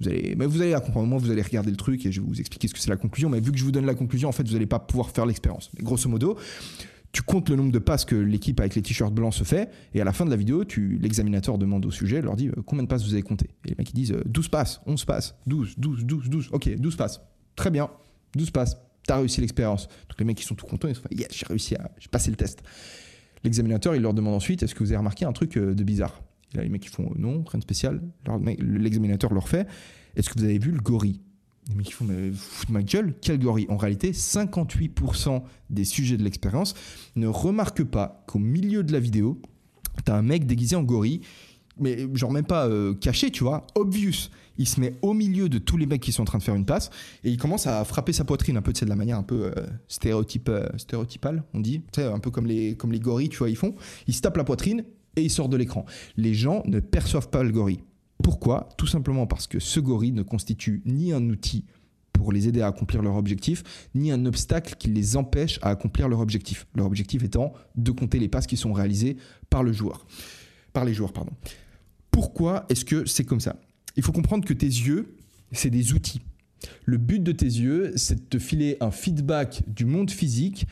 vous 0.00 0.08
allez, 0.08 0.34
mais 0.38 0.46
vous 0.46 0.62
allez 0.62 0.74
comprendre. 0.84 1.18
Vous 1.18 1.30
allez 1.30 1.42
regarder 1.42 1.70
le 1.70 1.76
truc 1.76 2.06
et 2.06 2.12
je 2.12 2.20
vais 2.20 2.26
vous 2.26 2.38
expliquer 2.38 2.68
ce 2.68 2.74
que 2.74 2.78
c'est 2.78 2.88
la 2.88 2.96
conclusion. 2.96 3.28
Mais 3.28 3.40
vu 3.40 3.50
que 3.50 3.58
je 3.58 3.64
vous 3.64 3.72
donne 3.72 3.84
la 3.84 3.94
conclusion, 3.94 4.28
en 4.28 4.32
fait, 4.32 4.46
vous 4.46 4.54
n'allez 4.54 4.66
pas 4.66 4.78
pouvoir 4.78 5.10
faire 5.10 5.26
l'expérience. 5.26 5.70
Mais 5.76 5.82
grosso 5.82 6.08
modo, 6.08 6.38
tu 7.10 7.22
comptes 7.22 7.50
le 7.50 7.56
nombre 7.56 7.72
de 7.72 7.78
passes 7.80 8.04
que 8.04 8.14
l'équipe 8.14 8.60
avec 8.60 8.76
les 8.76 8.82
t-shirts 8.82 9.12
blancs 9.12 9.34
se 9.34 9.42
fait, 9.42 9.70
et 9.94 10.00
à 10.00 10.04
la 10.04 10.12
fin 10.12 10.24
de 10.24 10.30
la 10.30 10.36
vidéo, 10.36 10.64
l'examinateur 11.00 11.58
demande 11.58 11.84
au 11.84 11.90
sujet, 11.90 12.22
leur 12.22 12.36
dit 12.36 12.48
euh, 12.48 12.62
combien 12.64 12.84
de 12.84 12.88
passes 12.88 13.04
vous 13.04 13.14
avez 13.14 13.22
compté? 13.22 13.50
Et 13.64 13.70
les 13.70 13.74
mecs 13.76 13.90
ils 13.90 13.94
disent 13.94 14.16
12 14.26 14.46
euh, 14.46 14.48
passes, 14.48 14.80
11 14.86 15.04
passes, 15.04 15.34
12, 15.46 15.74
12, 15.76 16.04
12, 16.04 16.28
12, 16.28 16.48
ok, 16.52 16.76
12 16.76 16.96
passes. 16.96 17.20
Très 17.56 17.70
bien, 17.70 17.90
12 18.36 18.50
passes, 18.52 18.76
t'as 19.06 19.16
réussi 19.16 19.40
l'expérience. 19.40 19.86
Donc 20.08 20.18
les 20.18 20.24
mecs 20.24 20.40
ils 20.40 20.46
sont 20.46 20.54
tout 20.54 20.66
contents, 20.66 20.88
ils 20.88 20.94
se 20.94 21.00
disent 21.00 21.20
yes, 21.20 21.28
j'ai 21.32 21.46
réussi 21.46 21.74
à, 21.74 21.90
j'ai 21.98 22.08
passé 22.08 22.30
le 22.30 22.36
test. 22.36 22.62
L'examinateur 23.44 23.94
il 23.94 24.02
leur 24.02 24.14
demande 24.14 24.34
ensuite 24.34 24.62
est-ce 24.62 24.74
que 24.74 24.80
vous 24.80 24.90
avez 24.90 24.98
remarqué 24.98 25.24
un 25.24 25.32
truc 25.32 25.56
euh, 25.56 25.74
de 25.74 25.84
bizarre? 25.84 26.22
Là 26.54 26.62
les 26.62 26.68
mecs 26.68 26.84
ils 26.84 26.90
font 26.90 27.12
non, 27.16 27.44
rien 27.44 27.58
de 27.58 27.62
spécial. 27.62 28.02
L'examinateur 28.58 29.32
leur 29.32 29.48
fait 29.48 29.66
est-ce 30.16 30.28
que 30.28 30.38
vous 30.38 30.44
avez 30.44 30.58
vu 30.58 30.70
le 30.70 30.80
gorille? 30.80 31.20
Les 31.68 31.74
mecs, 31.76 31.88
ils 31.88 31.92
font, 31.92 32.04
mais 32.04 32.30
de 32.30 32.72
ma 32.72 32.82
gueule, 32.82 33.14
quel 33.20 33.38
gorille? 33.38 33.66
En 33.68 33.76
réalité, 33.76 34.10
58% 34.10 35.42
des 35.68 35.84
sujets 35.84 36.16
de 36.16 36.24
l'expérience 36.24 36.74
ne 37.16 37.28
remarquent 37.28 37.84
pas 37.84 38.24
qu'au 38.26 38.38
milieu 38.38 38.82
de 38.82 38.92
la 38.92 38.98
vidéo, 38.98 39.40
t'as 40.04 40.16
un 40.16 40.22
mec 40.22 40.46
déguisé 40.46 40.74
en 40.74 40.82
gorille, 40.82 41.20
mais 41.78 42.08
genre 42.14 42.32
même 42.32 42.44
pas 42.44 42.66
euh, 42.66 42.94
caché, 42.94 43.30
tu 43.30 43.44
vois, 43.44 43.66
obvious. 43.74 44.30
Il 44.60 44.68
se 44.68 44.78
met 44.78 44.94
au 45.00 45.14
milieu 45.14 45.48
de 45.48 45.56
tous 45.56 45.78
les 45.78 45.86
mecs 45.86 46.02
qui 46.02 46.12
sont 46.12 46.20
en 46.20 46.26
train 46.26 46.36
de 46.36 46.42
faire 46.42 46.54
une 46.54 46.66
passe 46.66 46.90
et 47.24 47.30
il 47.30 47.38
commence 47.38 47.66
à 47.66 47.82
frapper 47.86 48.12
sa 48.12 48.24
poitrine 48.24 48.58
un 48.58 48.62
peu, 48.62 48.74
de 48.74 48.84
la 48.84 48.94
manière 48.94 49.16
un 49.16 49.22
peu 49.22 49.46
euh, 49.46 49.52
euh, 49.56 50.68
stéréotypale, 50.76 51.44
on 51.54 51.60
dit, 51.60 51.80
un 51.96 52.18
peu 52.18 52.30
comme 52.30 52.46
les, 52.46 52.76
comme 52.76 52.92
les 52.92 53.00
gorilles, 53.00 53.30
tu 53.30 53.38
vois, 53.38 53.48
ils 53.48 53.56
font. 53.56 53.74
Il 54.06 54.12
se 54.12 54.20
tape 54.20 54.36
la 54.36 54.44
poitrine 54.44 54.84
et 55.16 55.22
il 55.22 55.30
sort 55.30 55.48
de 55.48 55.56
l'écran. 55.56 55.86
Les 56.18 56.34
gens 56.34 56.62
ne 56.66 56.78
perçoivent 56.78 57.30
pas 57.30 57.42
le 57.42 57.52
gorille. 57.52 57.80
Pourquoi? 58.22 58.68
Tout 58.76 58.86
simplement 58.86 59.26
parce 59.26 59.46
que 59.46 59.60
ce 59.60 59.80
gorille 59.80 60.12
ne 60.12 60.22
constitue 60.22 60.82
ni 60.84 61.14
un 61.14 61.26
outil 61.30 61.64
pour 62.12 62.30
les 62.30 62.46
aider 62.46 62.60
à 62.60 62.66
accomplir 62.66 63.00
leur 63.00 63.16
objectif, 63.16 63.88
ni 63.94 64.12
un 64.12 64.26
obstacle 64.26 64.74
qui 64.78 64.88
les 64.88 65.16
empêche 65.16 65.58
à 65.62 65.70
accomplir 65.70 66.06
leur 66.06 66.20
objectif. 66.20 66.66
Leur 66.74 66.84
objectif 66.84 67.24
étant 67.24 67.54
de 67.76 67.92
compter 67.92 68.18
les 68.18 68.28
passes 68.28 68.46
qui 68.46 68.58
sont 68.58 68.74
réalisées 68.74 69.16
par 69.48 69.62
le 69.62 69.72
joueur. 69.72 70.06
Par 70.74 70.84
les 70.84 70.92
joueurs, 70.92 71.14
pardon. 71.14 71.32
Pourquoi 72.10 72.66
est-ce 72.68 72.84
que 72.84 73.06
c'est 73.06 73.24
comme 73.24 73.40
ça? 73.40 73.56
Il 73.96 74.02
faut 74.02 74.12
comprendre 74.12 74.44
que 74.44 74.54
tes 74.54 74.66
yeux, 74.66 75.14
c'est 75.52 75.70
des 75.70 75.92
outils. 75.92 76.20
Le 76.84 76.98
but 76.98 77.22
de 77.22 77.32
tes 77.32 77.46
yeux, 77.46 77.92
c'est 77.96 78.16
de 78.16 78.28
te 78.28 78.38
filer 78.38 78.76
un 78.80 78.90
feedback 78.90 79.62
du 79.66 79.84
monde 79.84 80.10
physique 80.10 80.66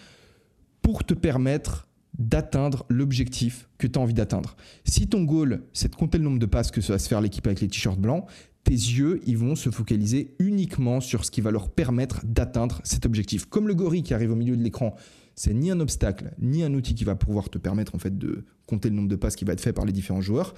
pour 0.82 1.04
te 1.04 1.14
permettre 1.14 1.88
d'atteindre 2.18 2.84
l'objectif 2.88 3.68
que 3.78 3.86
tu 3.86 3.98
as 3.98 4.02
envie 4.02 4.14
d'atteindre. 4.14 4.56
Si 4.84 5.06
ton 5.06 5.22
goal, 5.22 5.62
c'est 5.72 5.90
de 5.90 5.96
compter 5.96 6.18
le 6.18 6.24
nombre 6.24 6.38
de 6.38 6.46
passes 6.46 6.70
que 6.70 6.80
va 6.80 6.98
se 6.98 7.08
faire 7.08 7.20
l'équipe 7.20 7.46
avec 7.46 7.60
les 7.60 7.68
t-shirts 7.68 8.00
blancs, 8.00 8.26
tes 8.64 8.74
yeux, 8.74 9.20
ils 9.24 9.38
vont 9.38 9.54
se 9.54 9.70
focaliser 9.70 10.34
uniquement 10.38 11.00
sur 11.00 11.24
ce 11.24 11.30
qui 11.30 11.40
va 11.40 11.50
leur 11.50 11.70
permettre 11.70 12.20
d'atteindre 12.24 12.80
cet 12.84 13.06
objectif. 13.06 13.46
Comme 13.46 13.68
le 13.68 13.74
gorille 13.74 14.02
qui 14.02 14.14
arrive 14.14 14.32
au 14.32 14.36
milieu 14.36 14.56
de 14.56 14.62
l'écran, 14.62 14.94
c'est 15.36 15.54
ni 15.54 15.70
un 15.70 15.78
obstacle, 15.80 16.34
ni 16.40 16.64
un 16.64 16.74
outil 16.74 16.94
qui 16.94 17.04
va 17.04 17.14
pouvoir 17.14 17.48
te 17.48 17.58
permettre 17.58 17.94
en 17.94 17.98
fait 17.98 18.18
de 18.18 18.44
compter 18.66 18.90
le 18.90 18.96
nombre 18.96 19.08
de 19.08 19.16
passes 19.16 19.36
qui 19.36 19.44
va 19.44 19.52
être 19.52 19.60
fait 19.60 19.72
par 19.72 19.84
les 19.84 19.92
différents 19.92 20.20
joueurs. 20.20 20.54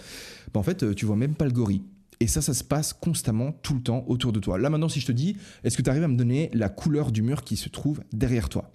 Bah, 0.55 0.61
en 0.61 0.63
fait, 0.63 0.95
tu 0.95 1.05
vois 1.05 1.17
même 1.17 1.35
pas 1.35 1.45
le 1.45 1.53
gorille. 1.53 1.83
Et 2.23 2.27
ça, 2.27 2.43
ça 2.43 2.53
se 2.53 2.63
passe 2.63 2.93
constamment, 2.93 3.53
tout 3.63 3.73
le 3.73 3.81
temps, 3.81 4.05
autour 4.07 4.33
de 4.33 4.41
toi. 4.41 4.59
Là, 4.59 4.69
maintenant, 4.69 4.91
si 4.91 5.01
je 5.01 5.07
te 5.07 5.13
dis, 5.13 5.39
est-ce 5.65 5.79
que 5.79 5.81
tu 5.81 5.89
arrives 5.89 6.03
à 6.03 6.09
me 6.09 6.19
donner 6.19 6.51
la 6.53 6.69
couleur 6.69 7.13
du 7.13 7.23
mur 7.23 7.45
qui 7.45 7.57
se 7.57 7.71
trouve 7.71 8.03
derrière 8.13 8.51
toi? 8.51 8.71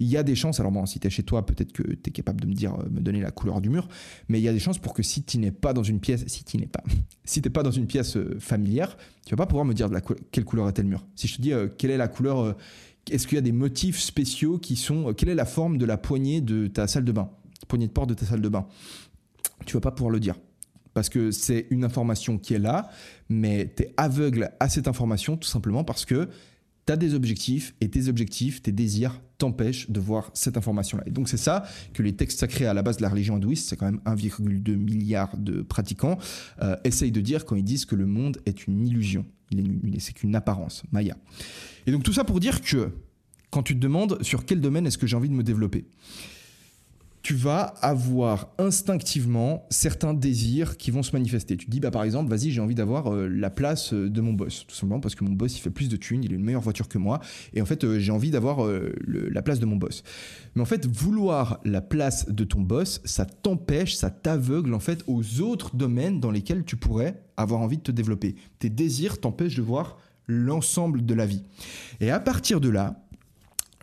Il 0.00 0.06
y 0.06 0.18
a 0.18 0.22
des 0.22 0.34
chances, 0.34 0.60
alors 0.60 0.70
bon, 0.70 0.84
si 0.84 1.00
tu 1.00 1.06
es 1.06 1.10
chez 1.10 1.22
toi, 1.22 1.46
peut-être 1.46 1.72
que 1.72 1.82
tu 1.82 2.10
es 2.10 2.10
capable 2.10 2.42
de 2.42 2.46
me 2.46 2.52
dire, 2.52 2.74
euh, 2.74 2.90
me 2.90 3.00
donner 3.00 3.22
la 3.22 3.30
couleur 3.30 3.62
du 3.62 3.70
mur, 3.70 3.88
mais 4.28 4.38
il 4.38 4.42
y 4.42 4.48
a 4.48 4.52
des 4.52 4.58
chances 4.58 4.76
pour 4.76 4.92
que 4.92 5.02
si 5.02 5.22
tu 5.22 5.38
n'es 5.38 5.50
pas 5.50 5.72
dans 5.72 5.82
une 5.82 5.98
pièce, 5.98 6.24
si 6.26 6.44
tu 6.44 6.58
n'es 6.58 6.66
pas, 6.66 6.82
si 7.24 7.40
pas 7.40 7.62
dans 7.62 7.70
une 7.70 7.86
pièce 7.86 8.18
euh, 8.18 8.36
familière, 8.38 8.98
tu 9.24 9.30
vas 9.30 9.38
pas 9.38 9.46
pouvoir 9.46 9.64
me 9.64 9.72
dire 9.72 9.88
quelle 10.30 10.44
couleur 10.44 10.68
est 10.68 10.78
le 10.78 10.84
mur. 10.84 11.06
Si 11.16 11.26
je 11.26 11.36
te 11.36 11.40
dis, 11.40 11.54
euh, 11.54 11.68
quelle 11.78 11.92
est 11.92 11.96
la 11.96 12.08
couleur, 12.08 12.54
est-ce 13.10 13.26
qu'il 13.26 13.36
y 13.36 13.38
a 13.38 13.42
des 13.42 13.52
motifs 13.52 13.98
spéciaux 13.98 14.58
qui 14.58 14.76
sont, 14.76 15.14
quelle 15.14 15.30
est 15.30 15.34
la 15.34 15.46
forme 15.46 15.78
de 15.78 15.86
la 15.86 15.96
poignée 15.96 16.42
de 16.42 16.66
ta 16.66 16.86
salle 16.86 17.06
de 17.06 17.12
bain, 17.12 17.30
poignée 17.66 17.86
de 17.86 17.92
porte 17.92 18.10
de 18.10 18.14
ta 18.14 18.26
salle 18.26 18.42
de 18.42 18.48
bain? 18.50 18.66
Tu 19.64 19.72
vas 19.72 19.80
pas 19.80 19.90
pouvoir 19.90 20.10
le 20.10 20.20
dire 20.20 20.34
parce 20.94 21.08
que 21.08 21.30
c'est 21.30 21.66
une 21.70 21.84
information 21.84 22.38
qui 22.38 22.54
est 22.54 22.58
là, 22.58 22.90
mais 23.28 23.72
tu 23.76 23.84
es 23.84 23.94
aveugle 23.96 24.50
à 24.60 24.68
cette 24.68 24.88
information 24.88 25.36
tout 25.36 25.48
simplement 25.48 25.84
parce 25.84 26.04
que 26.04 26.28
tu 26.86 26.92
as 26.92 26.96
des 26.96 27.14
objectifs 27.14 27.74
et 27.80 27.88
tes 27.88 28.08
objectifs, 28.08 28.62
tes 28.62 28.72
désirs 28.72 29.20
t'empêchent 29.38 29.90
de 29.90 30.00
voir 30.00 30.30
cette 30.34 30.56
information-là. 30.56 31.04
Et 31.06 31.10
donc 31.10 31.28
c'est 31.28 31.36
ça 31.36 31.64
que 31.94 32.02
les 32.02 32.14
textes 32.14 32.40
sacrés 32.40 32.66
à 32.66 32.74
la 32.74 32.82
base 32.82 32.98
de 32.98 33.02
la 33.02 33.08
religion 33.08 33.36
hindouiste, 33.36 33.68
c'est 33.68 33.76
quand 33.76 33.86
même 33.86 34.00
1,2 34.04 34.76
milliard 34.76 35.36
de 35.36 35.62
pratiquants, 35.62 36.18
euh, 36.62 36.76
essayent 36.84 37.12
de 37.12 37.20
dire 37.20 37.44
quand 37.44 37.56
ils 37.56 37.64
disent 37.64 37.84
que 37.84 37.96
le 37.96 38.06
monde 38.06 38.38
est 38.46 38.66
une 38.66 38.86
illusion. 38.86 39.24
Il 39.50 39.94
est, 39.94 40.00
c'est 40.00 40.12
qu'une 40.12 40.36
apparence, 40.36 40.84
Maya. 40.92 41.16
Et 41.86 41.92
donc 41.92 42.02
tout 42.02 42.12
ça 42.12 42.24
pour 42.24 42.38
dire 42.38 42.60
que 42.60 42.92
quand 43.50 43.62
tu 43.62 43.74
te 43.74 43.80
demandes 43.80 44.22
sur 44.22 44.44
quel 44.44 44.60
domaine 44.60 44.86
est-ce 44.86 44.98
que 44.98 45.06
j'ai 45.06 45.16
envie 45.16 45.28
de 45.28 45.34
me 45.34 45.42
développer, 45.42 45.86
tu 47.22 47.34
vas 47.34 47.74
avoir 47.82 48.48
instinctivement 48.58 49.66
certains 49.70 50.14
désirs 50.14 50.78
qui 50.78 50.90
vont 50.90 51.02
se 51.02 51.12
manifester. 51.12 51.56
Tu 51.56 51.66
te 51.66 51.70
dis, 51.70 51.80
bah, 51.80 51.90
par 51.90 52.02
exemple, 52.02 52.30
vas-y, 52.30 52.50
j'ai 52.50 52.60
envie 52.60 52.74
d'avoir 52.74 53.12
euh, 53.12 53.28
la 53.28 53.50
place 53.50 53.92
euh, 53.92 54.08
de 54.08 54.20
mon 54.20 54.32
boss, 54.32 54.64
tout 54.66 54.74
simplement 54.74 55.00
parce 55.00 55.14
que 55.14 55.24
mon 55.24 55.32
boss, 55.32 55.56
il 55.56 55.60
fait 55.60 55.70
plus 55.70 55.88
de 55.88 55.96
thunes, 55.96 56.24
il 56.24 56.32
a 56.32 56.34
une 56.34 56.44
meilleure 56.44 56.62
voiture 56.62 56.88
que 56.88 56.98
moi, 56.98 57.20
et 57.52 57.60
en 57.60 57.66
fait, 57.66 57.84
euh, 57.84 57.98
j'ai 57.98 58.12
envie 58.12 58.30
d'avoir 58.30 58.66
la 59.06 59.42
place 59.42 59.60
de 59.60 59.66
mon 59.66 59.76
boss. 59.76 60.02
Mais 60.54 60.62
en 60.62 60.66
fait, 60.66 60.86
vouloir 60.86 61.60
la 61.64 61.80
place 61.80 62.28
de 62.28 62.44
ton 62.44 62.60
boss, 62.60 63.00
ça 63.04 63.24
t'empêche, 63.24 63.94
ça 63.94 64.10
t'aveugle, 64.10 64.74
en 64.74 64.80
fait, 64.80 65.04
aux 65.06 65.40
autres 65.40 65.76
domaines 65.76 66.20
dans 66.20 66.30
lesquels 66.30 66.64
tu 66.64 66.76
pourrais 66.76 67.22
avoir 67.36 67.60
envie 67.60 67.78
de 67.78 67.82
te 67.82 67.92
développer. 67.92 68.36
Tes 68.58 68.70
désirs 68.70 69.20
t'empêchent 69.20 69.56
de 69.56 69.62
voir 69.62 69.98
l'ensemble 70.26 71.04
de 71.04 71.14
la 71.14 71.26
vie. 71.26 71.42
Et 72.00 72.10
à 72.10 72.20
partir 72.20 72.60
de 72.60 72.68
là, 72.68 73.02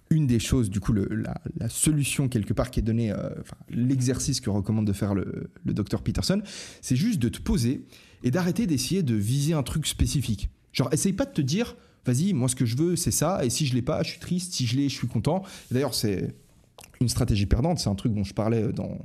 une 0.10 0.28
des 0.28 0.40
choses, 0.40 0.70
du 0.70 0.80
coup, 0.80 0.94
la, 0.94 1.70
solution 1.70 2.30
quelque 2.30 2.54
part 2.54 2.72
qui 2.72 2.80
est 2.80 2.84
donnée, 2.84 3.12
euh, 3.12 3.30
l'exercice 3.70 4.40
que 4.42 4.50
recommande 4.50 4.88
de 4.88 4.94
faire 4.94 5.14
le, 5.14 5.50
docteur 5.66 6.02
Peterson, 6.02 6.42
c'est 6.82 6.96
juste 6.96 7.20
de 7.20 7.30
te 7.30 7.40
poser 7.40 7.86
et 8.24 8.32
d'arrêter 8.32 8.68
d'essayer 8.68 9.04
de 9.04 9.16
viser 9.16 9.54
un 9.54 9.64
truc 9.64 9.86
spécifique. 9.86 10.50
Genre, 10.72 10.92
essaye 10.94 11.14
pas 11.14 11.26
de 11.26 11.32
te 11.32 11.42
dire, 11.42 11.76
vas-y, 12.06 12.34
moi 12.34 12.48
ce 12.48 12.56
que 12.56 12.66
je 12.66 12.78
veux, 12.78 12.96
c'est 12.96 13.12
ça, 13.12 13.44
et 13.44 13.50
si 13.50 13.66
je 13.66 13.76
l'ai 13.76 13.82
pas, 13.82 14.04
je 14.04 14.12
suis 14.12 14.20
triste, 14.20 14.54
si 14.54 14.66
je 14.66 14.78
l'ai, 14.78 14.90
je 14.90 14.96
suis 14.96 15.08
content. 15.08 15.44
D'ailleurs, 15.72 15.94
c'est 15.94 16.34
une 17.02 17.10
stratégie 17.10 17.46
perdante, 17.46 17.80
c'est 17.80 17.90
un 17.90 17.96
truc 17.96 18.14
dont 18.14 18.24
je 18.24 18.34
parlais 18.34 18.72
dans 18.74 18.98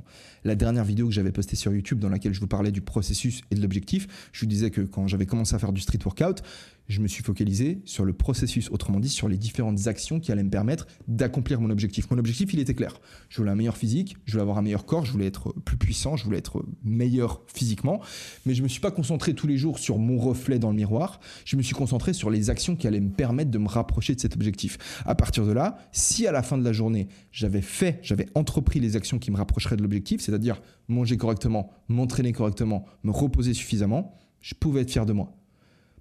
la 0.43 0.55
dernière 0.55 0.83
vidéo 0.83 1.07
que 1.07 1.13
j'avais 1.13 1.31
postée 1.31 1.55
sur 1.55 1.71
YouTube 1.73 1.99
dans 1.99 2.09
laquelle 2.09 2.33
je 2.33 2.39
vous 2.39 2.47
parlais 2.47 2.71
du 2.71 2.81
processus 2.81 3.41
et 3.51 3.55
de 3.55 3.61
l'objectif. 3.61 4.29
Je 4.31 4.41
vous 4.41 4.45
disais 4.47 4.71
que 4.71 4.81
quand 4.81 5.07
j'avais 5.07 5.25
commencé 5.25 5.55
à 5.55 5.59
faire 5.59 5.73
du 5.73 5.81
street 5.81 5.99
workout, 6.03 6.43
je 6.87 7.01
me 7.01 7.07
suis 7.07 7.23
focalisé 7.23 7.81
sur 7.85 8.05
le 8.05 8.13
processus, 8.13 8.69
autrement 8.71 8.99
dit 8.99 9.09
sur 9.09 9.27
les 9.27 9.37
différentes 9.37 9.87
actions 9.87 10.19
qui 10.19 10.31
allaient 10.31 10.43
me 10.43 10.49
permettre 10.49 10.87
d'accomplir 11.07 11.61
mon 11.61 11.69
objectif. 11.69 12.09
Mon 12.11 12.17
objectif, 12.17 12.53
il 12.53 12.59
était 12.59 12.73
clair. 12.73 12.99
Je 13.29 13.37
voulais 13.37 13.51
un 13.51 13.55
meilleur 13.55 13.77
physique, 13.77 14.17
je 14.25 14.33
voulais 14.33 14.41
avoir 14.41 14.57
un 14.57 14.61
meilleur 14.61 14.85
corps, 14.85 15.05
je 15.05 15.11
voulais 15.11 15.27
être 15.27 15.53
plus 15.65 15.77
puissant, 15.77 16.17
je 16.17 16.25
voulais 16.25 16.37
être 16.37 16.63
meilleur 16.83 17.41
physiquement, 17.47 18.01
mais 18.45 18.53
je 18.53 18.59
ne 18.59 18.63
me 18.63 18.67
suis 18.67 18.81
pas 18.81 18.91
concentré 18.91 19.33
tous 19.33 19.47
les 19.47 19.57
jours 19.57 19.79
sur 19.79 19.97
mon 19.97 20.17
reflet 20.17 20.59
dans 20.59 20.69
le 20.69 20.75
miroir, 20.75 21.19
je 21.45 21.55
me 21.55 21.61
suis 21.61 21.75
concentré 21.75 22.13
sur 22.13 22.29
les 22.29 22.49
actions 22.49 22.75
qui 22.75 22.87
allaient 22.87 22.99
me 22.99 23.11
permettre 23.11 23.51
de 23.51 23.57
me 23.57 23.67
rapprocher 23.67 24.15
de 24.15 24.19
cet 24.19 24.35
objectif. 24.35 24.77
À 25.05 25.15
partir 25.15 25.45
de 25.45 25.51
là, 25.51 25.77
si 25.91 26.27
à 26.27 26.31
la 26.31 26.43
fin 26.43 26.57
de 26.57 26.63
la 26.63 26.73
journée, 26.73 27.07
j'avais 27.31 27.61
fait, 27.61 27.99
j'avais 28.01 28.27
entrepris 28.35 28.79
les 28.79 28.95
actions 28.95 29.19
qui 29.19 29.31
me 29.31 29.37
rapprocheraient 29.37 29.77
de 29.77 29.81
l'objectif, 29.81 30.21
c'est-à-dire 30.21 30.61
manger 30.87 31.17
correctement, 31.17 31.71
m'entraîner 31.87 32.33
correctement, 32.33 32.85
me 33.03 33.11
reposer 33.11 33.53
suffisamment, 33.53 34.15
je 34.41 34.55
pouvais 34.55 34.81
être 34.81 34.91
fier 34.91 35.05
de 35.05 35.13
moi. 35.13 35.33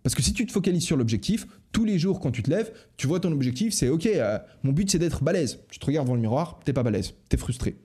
Parce 0.02 0.14
que 0.14 0.23
si 0.23 0.32
tu 0.32 0.47
te 0.47 0.52
focalises 0.52 0.85
sur 0.85 0.97
l'objectif, 0.97 1.47
tous 1.71 1.85
les 1.85 1.99
jours 1.99 2.21
quand 2.21 2.30
tu 2.30 2.42
te 2.42 2.50
lèves, 2.50 2.73
tu 2.97 3.06
vois 3.06 3.21
ton 3.21 3.32
objectif, 3.32 3.73
c'est 3.73 3.88
ok, 3.88 4.06
euh, 4.06 4.38
mon 4.62 4.73
but 4.73 4.90
c'est 4.90 4.99
d'être 4.99 5.23
balèze. 5.23 5.61
Tu 5.71 5.78
te 5.78 5.87
regardes 5.87 6.09
dans 6.09 6.14
le 6.14 6.21
miroir, 6.21 6.61
t'es 6.64 6.73
pas 6.73 6.82
balèze, 6.82 7.14
t'es 7.28 7.37
frustré 7.37 7.76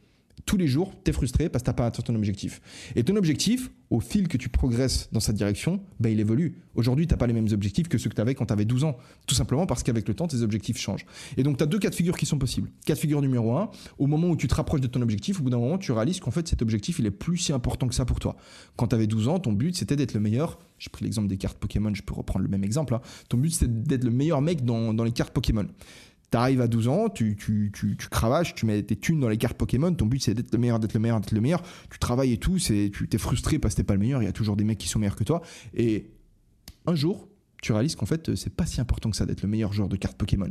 tous 0.45 0.57
les 0.57 0.67
jours, 0.67 0.93
tu 1.03 1.09
es 1.09 1.13
frustré 1.13 1.49
parce 1.49 1.63
que 1.63 1.65
tu 1.65 1.69
n'as 1.69 1.75
pas 1.75 1.85
atteint 1.85 2.03
ton 2.03 2.15
objectif. 2.15 2.61
Et 2.95 3.03
ton 3.03 3.15
objectif, 3.15 3.71
au 3.89 3.99
fil 3.99 4.27
que 4.27 4.37
tu 4.37 4.49
progresses 4.49 5.09
dans 5.11 5.19
cette 5.19 5.35
direction, 5.35 5.81
ben, 5.99 6.09
il 6.09 6.19
évolue. 6.19 6.61
Aujourd'hui, 6.75 7.07
tu 7.07 7.13
n'as 7.13 7.17
pas 7.17 7.27
les 7.27 7.33
mêmes 7.33 7.47
objectifs 7.51 7.87
que 7.87 7.97
ceux 7.97 8.09
que 8.09 8.15
tu 8.15 8.21
avais 8.21 8.35
quand 8.35 8.45
tu 8.45 8.53
avais 8.53 8.65
12 8.65 8.83
ans. 8.83 8.97
Tout 9.25 9.35
simplement 9.35 9.65
parce 9.65 9.83
qu'avec 9.83 10.07
le 10.07 10.13
temps, 10.13 10.27
tes 10.27 10.41
objectifs 10.41 10.77
changent. 10.77 11.05
Et 11.37 11.43
donc, 11.43 11.57
tu 11.57 11.63
as 11.63 11.67
deux 11.67 11.79
cas 11.79 11.89
de 11.89 11.95
figure 11.95 12.17
qui 12.17 12.25
sont 12.25 12.37
possibles. 12.37 12.69
Cas 12.85 12.93
de 12.93 12.99
figure 12.99 13.21
numéro 13.21 13.57
un, 13.57 13.69
au 13.97 14.07
moment 14.07 14.29
où 14.29 14.35
tu 14.35 14.47
te 14.47 14.55
rapproches 14.55 14.81
de 14.81 14.87
ton 14.87 15.01
objectif, 15.01 15.39
au 15.39 15.43
bout 15.43 15.49
d'un 15.49 15.59
moment, 15.59 15.77
tu 15.77 15.91
réalises 15.91 16.19
qu'en 16.19 16.31
fait, 16.31 16.47
cet 16.47 16.61
objectif, 16.61 16.99
il 16.99 17.05
est 17.05 17.11
plus 17.11 17.37
si 17.37 17.53
important 17.53 17.87
que 17.87 17.95
ça 17.95 18.05
pour 18.05 18.19
toi. 18.19 18.35
Quand 18.75 18.87
tu 18.87 18.95
avais 18.95 19.07
12 19.07 19.27
ans, 19.27 19.39
ton 19.39 19.53
but, 19.53 19.75
c'était 19.75 19.95
d'être 19.95 20.13
le 20.13 20.19
meilleur. 20.19 20.59
J'ai 20.79 20.89
pris 20.89 21.03
l'exemple 21.03 21.27
des 21.27 21.37
cartes 21.37 21.57
Pokémon, 21.57 21.93
je 21.93 22.03
peux 22.03 22.13
reprendre 22.13 22.43
le 22.43 22.49
même 22.49 22.63
exemple. 22.63 22.93
Hein. 22.93 23.01
Ton 23.29 23.37
but, 23.37 23.49
c'était 23.49 23.67
d'être 23.67 24.03
le 24.03 24.11
meilleur 24.11 24.41
mec 24.41 24.63
dans, 24.63 24.93
dans 24.93 25.03
les 25.03 25.11
cartes 25.11 25.33
Pokémon. 25.33 25.65
T'arrives 26.29 26.59
à 26.59 26.67
12 26.67 26.87
ans, 26.89 27.09
tu, 27.09 27.37
tu, 27.37 27.71
tu, 27.73 27.95
tu, 27.95 28.09
cravaches, 28.09 28.53
tu 28.53 28.65
mets 28.65 28.83
tes 28.83 28.97
thunes 28.97 29.21
dans 29.21 29.29
les 29.29 29.37
cartes 29.37 29.57
Pokémon, 29.57 29.93
ton 29.93 30.05
but 30.05 30.21
c'est 30.21 30.33
d'être 30.33 30.51
le 30.51 30.59
meilleur, 30.59 30.79
d'être 30.79 30.93
le 30.93 30.99
meilleur, 30.99 31.21
d'être 31.21 31.31
le 31.31 31.39
meilleur. 31.39 31.61
Tu 31.89 31.99
travailles 31.99 32.33
et 32.33 32.37
tout, 32.37 32.59
c'est, 32.59 32.91
tu 32.93 33.07
t'es 33.07 33.17
frustré 33.17 33.59
parce 33.59 33.75
que 33.75 33.81
t'es 33.81 33.85
pas 33.85 33.93
le 33.93 34.01
meilleur, 34.01 34.21
il 34.21 34.25
y 34.25 34.29
a 34.29 34.33
toujours 34.33 34.57
des 34.57 34.65
mecs 34.65 34.77
qui 34.77 34.89
sont 34.89 34.99
meilleurs 34.99 35.15
que 35.15 35.23
toi. 35.23 35.41
Et 35.73 36.11
un 36.85 36.95
jour, 36.95 37.29
tu 37.61 37.71
réalises 37.71 37.95
qu'en 37.95 38.05
fait, 38.05 38.35
c'est 38.35 38.53
pas 38.53 38.65
si 38.65 38.81
important 38.81 39.09
que 39.09 39.15
ça 39.15 39.25
d'être 39.25 39.41
le 39.41 39.47
meilleur 39.47 39.71
joueur 39.71 39.87
de 39.87 39.95
cartes 39.95 40.17
Pokémon. 40.17 40.49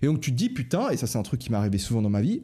Et 0.00 0.06
donc 0.06 0.20
tu 0.20 0.30
te 0.30 0.36
dis, 0.36 0.48
putain, 0.48 0.88
et 0.88 0.96
ça 0.96 1.06
c'est 1.06 1.18
un 1.18 1.22
truc 1.22 1.40
qui 1.40 1.50
m'est 1.50 1.58
arrivé 1.58 1.76
souvent 1.76 2.00
dans 2.00 2.10
ma 2.10 2.22
vie, 2.22 2.40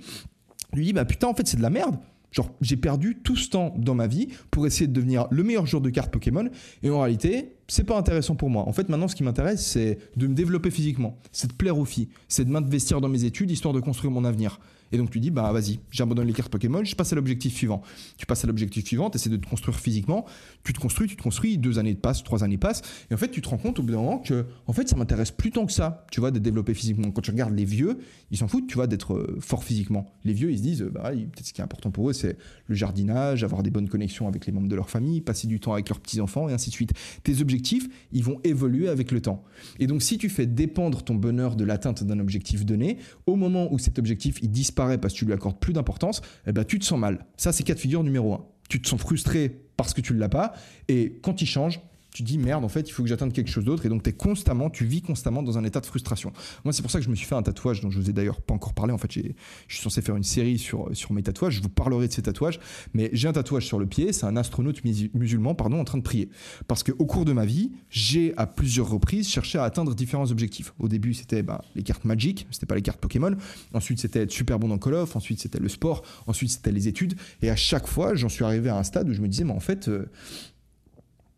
tu 0.74 0.82
dis, 0.82 0.92
bah 0.92 1.06
putain, 1.06 1.28
en 1.28 1.34
fait 1.34 1.46
c'est 1.46 1.56
de 1.56 1.62
la 1.62 1.70
merde. 1.70 1.96
Genre, 2.36 2.50
j'ai 2.60 2.76
perdu 2.76 3.18
tout 3.24 3.36
ce 3.36 3.48
temps 3.48 3.74
dans 3.78 3.94
ma 3.94 4.06
vie 4.06 4.28
pour 4.50 4.66
essayer 4.66 4.86
de 4.86 4.92
devenir 4.92 5.26
le 5.30 5.42
meilleur 5.42 5.64
joueur 5.64 5.80
de 5.80 5.88
cartes 5.88 6.12
Pokémon. 6.12 6.48
Et 6.82 6.90
en 6.90 7.00
réalité, 7.00 7.54
c'est 7.66 7.84
pas 7.84 7.96
intéressant 7.96 8.36
pour 8.36 8.50
moi. 8.50 8.64
En 8.68 8.72
fait, 8.72 8.88
maintenant, 8.90 9.08
ce 9.08 9.16
qui 9.16 9.22
m'intéresse, 9.22 9.64
c'est 9.64 9.98
de 10.16 10.26
me 10.26 10.34
développer 10.34 10.70
physiquement, 10.70 11.18
c'est 11.32 11.48
de 11.48 11.54
plaire 11.54 11.78
aux 11.78 11.86
filles, 11.86 12.08
c'est 12.28 12.44
de 12.44 12.50
m'investir 12.50 13.00
dans 13.00 13.08
mes 13.08 13.24
études 13.24 13.50
histoire 13.50 13.72
de 13.72 13.80
construire 13.80 14.10
mon 14.10 14.24
avenir. 14.24 14.60
Et 14.92 14.98
donc 14.98 15.10
tu 15.10 15.20
dis, 15.20 15.30
bah 15.30 15.52
vas-y, 15.52 15.80
j'abandonne 15.90 16.26
les 16.26 16.32
cartes 16.32 16.50
Pokémon, 16.50 16.84
je 16.84 16.94
passe 16.94 17.12
à 17.12 17.16
l'objectif 17.16 17.54
suivant. 17.54 17.82
Tu 18.16 18.26
passes 18.26 18.44
à 18.44 18.46
l'objectif 18.46 18.84
suivant, 18.84 19.10
tu 19.10 19.16
essaies 19.16 19.30
de 19.30 19.36
te 19.36 19.48
construire 19.48 19.78
physiquement, 19.78 20.26
tu 20.64 20.72
te 20.72 20.80
construis, 20.80 21.08
tu 21.08 21.16
te 21.16 21.22
construis, 21.22 21.58
deux 21.58 21.78
années 21.78 21.94
passent, 21.94 22.22
trois 22.22 22.44
années 22.44 22.58
passent, 22.58 22.82
et 23.10 23.14
en 23.14 23.16
fait 23.16 23.30
tu 23.30 23.40
te 23.42 23.48
rends 23.48 23.58
compte 23.58 23.78
au 23.78 23.82
bout 23.82 23.92
d'un 23.92 23.98
moment 23.98 24.18
que 24.18 24.46
en 24.66 24.72
fait 24.72 24.88
ça 24.88 24.96
m'intéresse 24.96 25.30
plus 25.30 25.50
tant 25.50 25.66
que 25.66 25.72
ça, 25.72 26.06
tu 26.10 26.20
vois, 26.20 26.30
d'être 26.30 26.42
développé 26.42 26.74
physiquement. 26.74 27.10
Quand 27.10 27.22
tu 27.22 27.30
regardes 27.30 27.54
les 27.54 27.64
vieux, 27.64 27.98
ils 28.30 28.38
s'en 28.38 28.48
foutent, 28.48 28.66
tu 28.66 28.74
vois, 28.74 28.86
d'être 28.86 29.14
euh, 29.14 29.38
fort 29.40 29.64
physiquement. 29.64 30.06
Les 30.24 30.32
vieux, 30.32 30.50
ils 30.50 30.58
se 30.58 30.62
disent, 30.62 30.82
bah 30.82 31.10
peut-être 31.10 31.46
ce 31.46 31.52
qui 31.52 31.60
est 31.60 31.64
important 31.64 31.90
pour 31.90 32.10
eux, 32.10 32.12
c'est 32.12 32.36
le 32.66 32.74
jardinage, 32.74 33.44
avoir 33.44 33.62
des 33.62 33.70
bonnes 33.70 33.88
connexions 33.88 34.28
avec 34.28 34.46
les 34.46 34.52
membres 34.52 34.68
de 34.68 34.76
leur 34.76 34.90
famille, 34.90 35.20
passer 35.20 35.46
du 35.46 35.60
temps 35.60 35.72
avec 35.72 35.88
leurs 35.88 36.00
petits-enfants, 36.00 36.48
et 36.48 36.52
ainsi 36.52 36.70
de 36.70 36.74
suite. 36.74 36.92
Tes 37.22 37.40
objectifs, 37.40 37.88
ils 38.12 38.22
vont 38.22 38.40
évoluer 38.44 38.88
avec 38.88 39.10
le 39.10 39.20
temps. 39.20 39.44
Et 39.78 39.86
donc, 39.86 40.02
si 40.02 40.18
tu 40.18 40.28
fais 40.28 40.46
dépendre 40.46 41.02
ton 41.02 41.14
bonheur 41.14 41.56
de 41.56 41.64
l'atteinte 41.64 42.04
d'un 42.04 42.18
objectif 42.18 42.64
donné, 42.64 42.98
au 43.26 43.36
moment 43.36 43.72
où 43.72 43.78
cet 43.78 43.98
objectif 43.98 44.38
il 44.42 44.50
disparaît 44.50 44.75
parce 44.76 45.14
que 45.14 45.18
tu 45.18 45.24
lui 45.24 45.32
accordes 45.32 45.58
plus 45.58 45.72
d'importance, 45.72 46.22
eh 46.46 46.52
ben, 46.52 46.64
tu 46.64 46.78
te 46.78 46.84
sens 46.84 46.98
mal. 46.98 47.26
Ça, 47.36 47.52
c'est 47.52 47.64
cas 47.64 47.74
de 47.74 47.78
figure 47.78 48.04
numéro 48.04 48.34
un. 48.34 48.44
Tu 48.68 48.80
te 48.80 48.88
sens 48.88 49.00
frustré 49.00 49.60
parce 49.76 49.92
que 49.92 50.00
tu 50.00 50.14
ne 50.14 50.18
l'as 50.18 50.28
pas, 50.28 50.54
et 50.88 51.18
quand 51.22 51.42
il 51.42 51.46
change, 51.46 51.80
tu 52.16 52.22
dis 52.22 52.38
merde, 52.38 52.64
en 52.64 52.68
fait, 52.70 52.88
il 52.88 52.92
faut 52.92 53.02
que 53.02 53.10
j'atteigne 53.10 53.30
quelque 53.30 53.50
chose 53.50 53.66
d'autre. 53.66 53.84
Et 53.84 53.90
donc, 53.90 54.08
es 54.08 54.12
constamment, 54.14 54.70
tu 54.70 54.86
vis 54.86 55.02
constamment 55.02 55.42
dans 55.42 55.58
un 55.58 55.64
état 55.64 55.80
de 55.80 55.86
frustration. 55.86 56.32
Moi, 56.64 56.72
c'est 56.72 56.80
pour 56.80 56.90
ça 56.90 56.98
que 56.98 57.04
je 57.04 57.10
me 57.10 57.14
suis 57.14 57.26
fait 57.26 57.34
un 57.34 57.42
tatouage 57.42 57.82
dont 57.82 57.90
je 57.90 57.98
vous 57.98 58.08
ai 58.08 58.14
d'ailleurs 58.14 58.40
pas 58.40 58.54
encore 58.54 58.72
parlé. 58.72 58.94
En 58.94 58.96
fait, 58.96 59.12
je 59.12 59.20
suis 59.68 59.82
censé 59.82 60.00
faire 60.00 60.16
une 60.16 60.22
série 60.22 60.56
sur, 60.56 60.88
sur 60.94 61.12
mes 61.12 61.22
tatouages. 61.22 61.56
Je 61.56 61.62
vous 61.62 61.68
parlerai 61.68 62.08
de 62.08 62.12
ces 62.14 62.22
tatouages. 62.22 62.58
Mais 62.94 63.10
j'ai 63.12 63.28
un 63.28 63.34
tatouage 63.34 63.66
sur 63.66 63.78
le 63.78 63.84
pied. 63.84 64.14
C'est 64.14 64.24
un 64.24 64.34
astronaute 64.38 64.80
musulman, 65.12 65.54
pardon, 65.54 65.78
en 65.78 65.84
train 65.84 65.98
de 65.98 66.02
prier. 66.02 66.30
Parce 66.68 66.82
qu'au 66.82 67.04
cours 67.04 67.26
de 67.26 67.34
ma 67.34 67.44
vie, 67.44 67.72
j'ai 67.90 68.32
à 68.38 68.46
plusieurs 68.46 68.88
reprises 68.88 69.28
cherché 69.28 69.58
à 69.58 69.64
atteindre 69.64 69.94
différents 69.94 70.30
objectifs. 70.30 70.72
Au 70.78 70.88
début, 70.88 71.12
c'était 71.12 71.42
bah, 71.42 71.62
les 71.74 71.82
cartes 71.82 72.06
Magic, 72.06 72.46
c'était 72.50 72.64
pas 72.64 72.76
les 72.76 72.82
cartes 72.82 72.98
Pokémon. 72.98 73.36
Ensuite, 73.74 73.98
c'était 73.98 74.22
être 74.22 74.32
super 74.32 74.58
bon 74.58 74.68
dans 74.68 74.78
Call 74.78 74.94
of. 74.94 75.16
Ensuite, 75.16 75.40
c'était 75.40 75.60
le 75.60 75.68
sport. 75.68 76.02
Ensuite, 76.26 76.50
c'était 76.50 76.72
les 76.72 76.88
études. 76.88 77.14
Et 77.42 77.50
à 77.50 77.56
chaque 77.56 77.86
fois, 77.86 78.14
j'en 78.14 78.30
suis 78.30 78.44
arrivé 78.44 78.70
à 78.70 78.78
un 78.78 78.84
stade 78.84 79.06
où 79.06 79.12
je 79.12 79.20
me 79.20 79.28
disais, 79.28 79.44
mais 79.44 79.52
en 79.52 79.60
fait, 79.60 79.88
euh, 79.88 80.06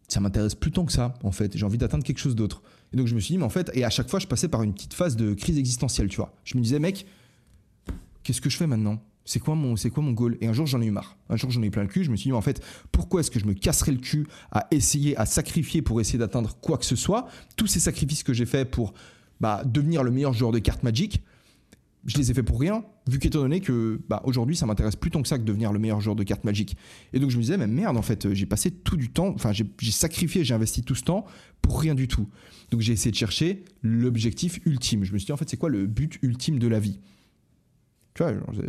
ça 0.08 0.20
m'intéresse 0.20 0.54
plus 0.54 0.72
tant 0.72 0.84
que 0.84 0.92
ça, 0.92 1.14
en 1.22 1.32
fait. 1.32 1.56
J'ai 1.56 1.64
envie 1.64 1.78
d'atteindre 1.78 2.04
quelque 2.04 2.18
chose 2.18 2.34
d'autre. 2.34 2.62
Et 2.92 2.96
donc 2.96 3.06
je 3.06 3.14
me 3.14 3.20
suis 3.20 3.34
dit, 3.34 3.38
mais 3.38 3.44
en 3.44 3.50
fait, 3.50 3.70
et 3.74 3.84
à 3.84 3.90
chaque 3.90 4.08
fois, 4.08 4.18
je 4.18 4.26
passais 4.26 4.48
par 4.48 4.62
une 4.62 4.72
petite 4.72 4.94
phase 4.94 5.16
de 5.16 5.34
crise 5.34 5.58
existentielle, 5.58 6.08
tu 6.08 6.16
vois. 6.16 6.34
Je 6.44 6.56
me 6.56 6.62
disais, 6.62 6.78
mec, 6.78 7.06
qu'est-ce 8.22 8.40
que 8.40 8.50
je 8.50 8.56
fais 8.56 8.66
maintenant? 8.66 9.02
C'est 9.24 9.40
quoi 9.40 9.54
mon 9.54 9.76
c'est 9.76 9.90
quoi 9.90 10.02
mon 10.02 10.12
goal? 10.12 10.38
Et 10.40 10.46
un 10.46 10.54
jour 10.54 10.66
j'en 10.66 10.80
ai 10.80 10.86
eu 10.86 10.90
marre 10.90 11.18
un 11.28 11.36
jour 11.36 11.50
j'en 11.50 11.62
ai 11.62 11.66
eu 11.66 11.70
plein 11.70 11.82
le 11.82 11.88
cul 11.88 12.02
je 12.02 12.10
me 12.10 12.16
suis 12.16 12.28
dit 12.28 12.30
mais 12.30 12.38
en 12.38 12.40
fait 12.40 12.64
pourquoi 12.92 13.20
est-ce 13.20 13.30
que 13.30 13.38
je 13.38 13.44
me 13.44 13.52
casserais 13.52 13.92
le 13.92 13.98
cul 13.98 14.26
à 14.50 14.66
essayer 14.70 15.18
à 15.18 15.26
sacrifier 15.26 15.82
pour 15.82 16.00
essayer 16.00 16.18
d'atteindre 16.18 16.56
quoi 16.62 16.78
que 16.78 16.86
ce 16.86 16.96
soit? 16.96 17.28
Tous 17.54 17.66
ces 17.66 17.78
sacrifices 17.78 18.22
que 18.22 18.32
j'ai 18.32 18.46
faits 18.46 18.70
pour 18.70 18.94
bah, 19.38 19.62
devenir 19.66 20.02
le 20.02 20.10
meilleur 20.10 20.32
joueur 20.32 20.50
de 20.50 20.58
cartes 20.58 20.82
Magic 20.82 21.22
je 22.06 22.16
les 22.16 22.30
ai 22.30 22.34
fait 22.34 22.42
pour 22.42 22.60
rien, 22.60 22.84
vu 23.08 23.18
qu'étant 23.18 23.40
donné 23.40 23.60
que 23.60 24.00
bah, 24.08 24.22
aujourd'hui 24.24 24.56
ça 24.56 24.66
m'intéresse 24.66 24.96
plus 24.96 25.10
tant 25.10 25.20
que 25.22 25.28
ça 25.28 25.38
que 25.38 25.42
devenir 25.42 25.72
le 25.72 25.78
meilleur 25.78 26.00
joueur 26.00 26.16
de 26.16 26.22
cartes 26.22 26.44
Magic. 26.44 26.76
Et 27.12 27.18
donc 27.18 27.30
je 27.30 27.36
me 27.36 27.42
disais, 27.42 27.56
mais 27.56 27.66
merde, 27.66 27.96
en 27.96 28.02
fait, 28.02 28.32
j'ai 28.32 28.46
passé 28.46 28.70
tout 28.70 28.96
du 28.96 29.10
temps, 29.10 29.32
enfin 29.34 29.52
j'ai 29.52 29.66
sacrifié, 29.90 30.44
j'ai 30.44 30.54
investi 30.54 30.82
tout 30.82 30.94
ce 30.94 31.04
temps 31.04 31.24
pour 31.60 31.80
rien 31.80 31.94
du 31.94 32.08
tout. 32.08 32.28
Donc 32.70 32.80
j'ai 32.80 32.92
essayé 32.92 33.10
de 33.10 33.16
chercher 33.16 33.64
l'objectif 33.82 34.60
ultime. 34.64 35.04
Je 35.04 35.12
me 35.12 35.18
suis 35.18 35.26
dit, 35.26 35.32
en 35.32 35.36
fait, 35.36 35.48
c'est 35.48 35.56
quoi 35.56 35.70
le 35.70 35.86
but 35.86 36.18
ultime 36.22 36.58
de 36.58 36.68
la 36.68 36.80
vie? 36.80 37.00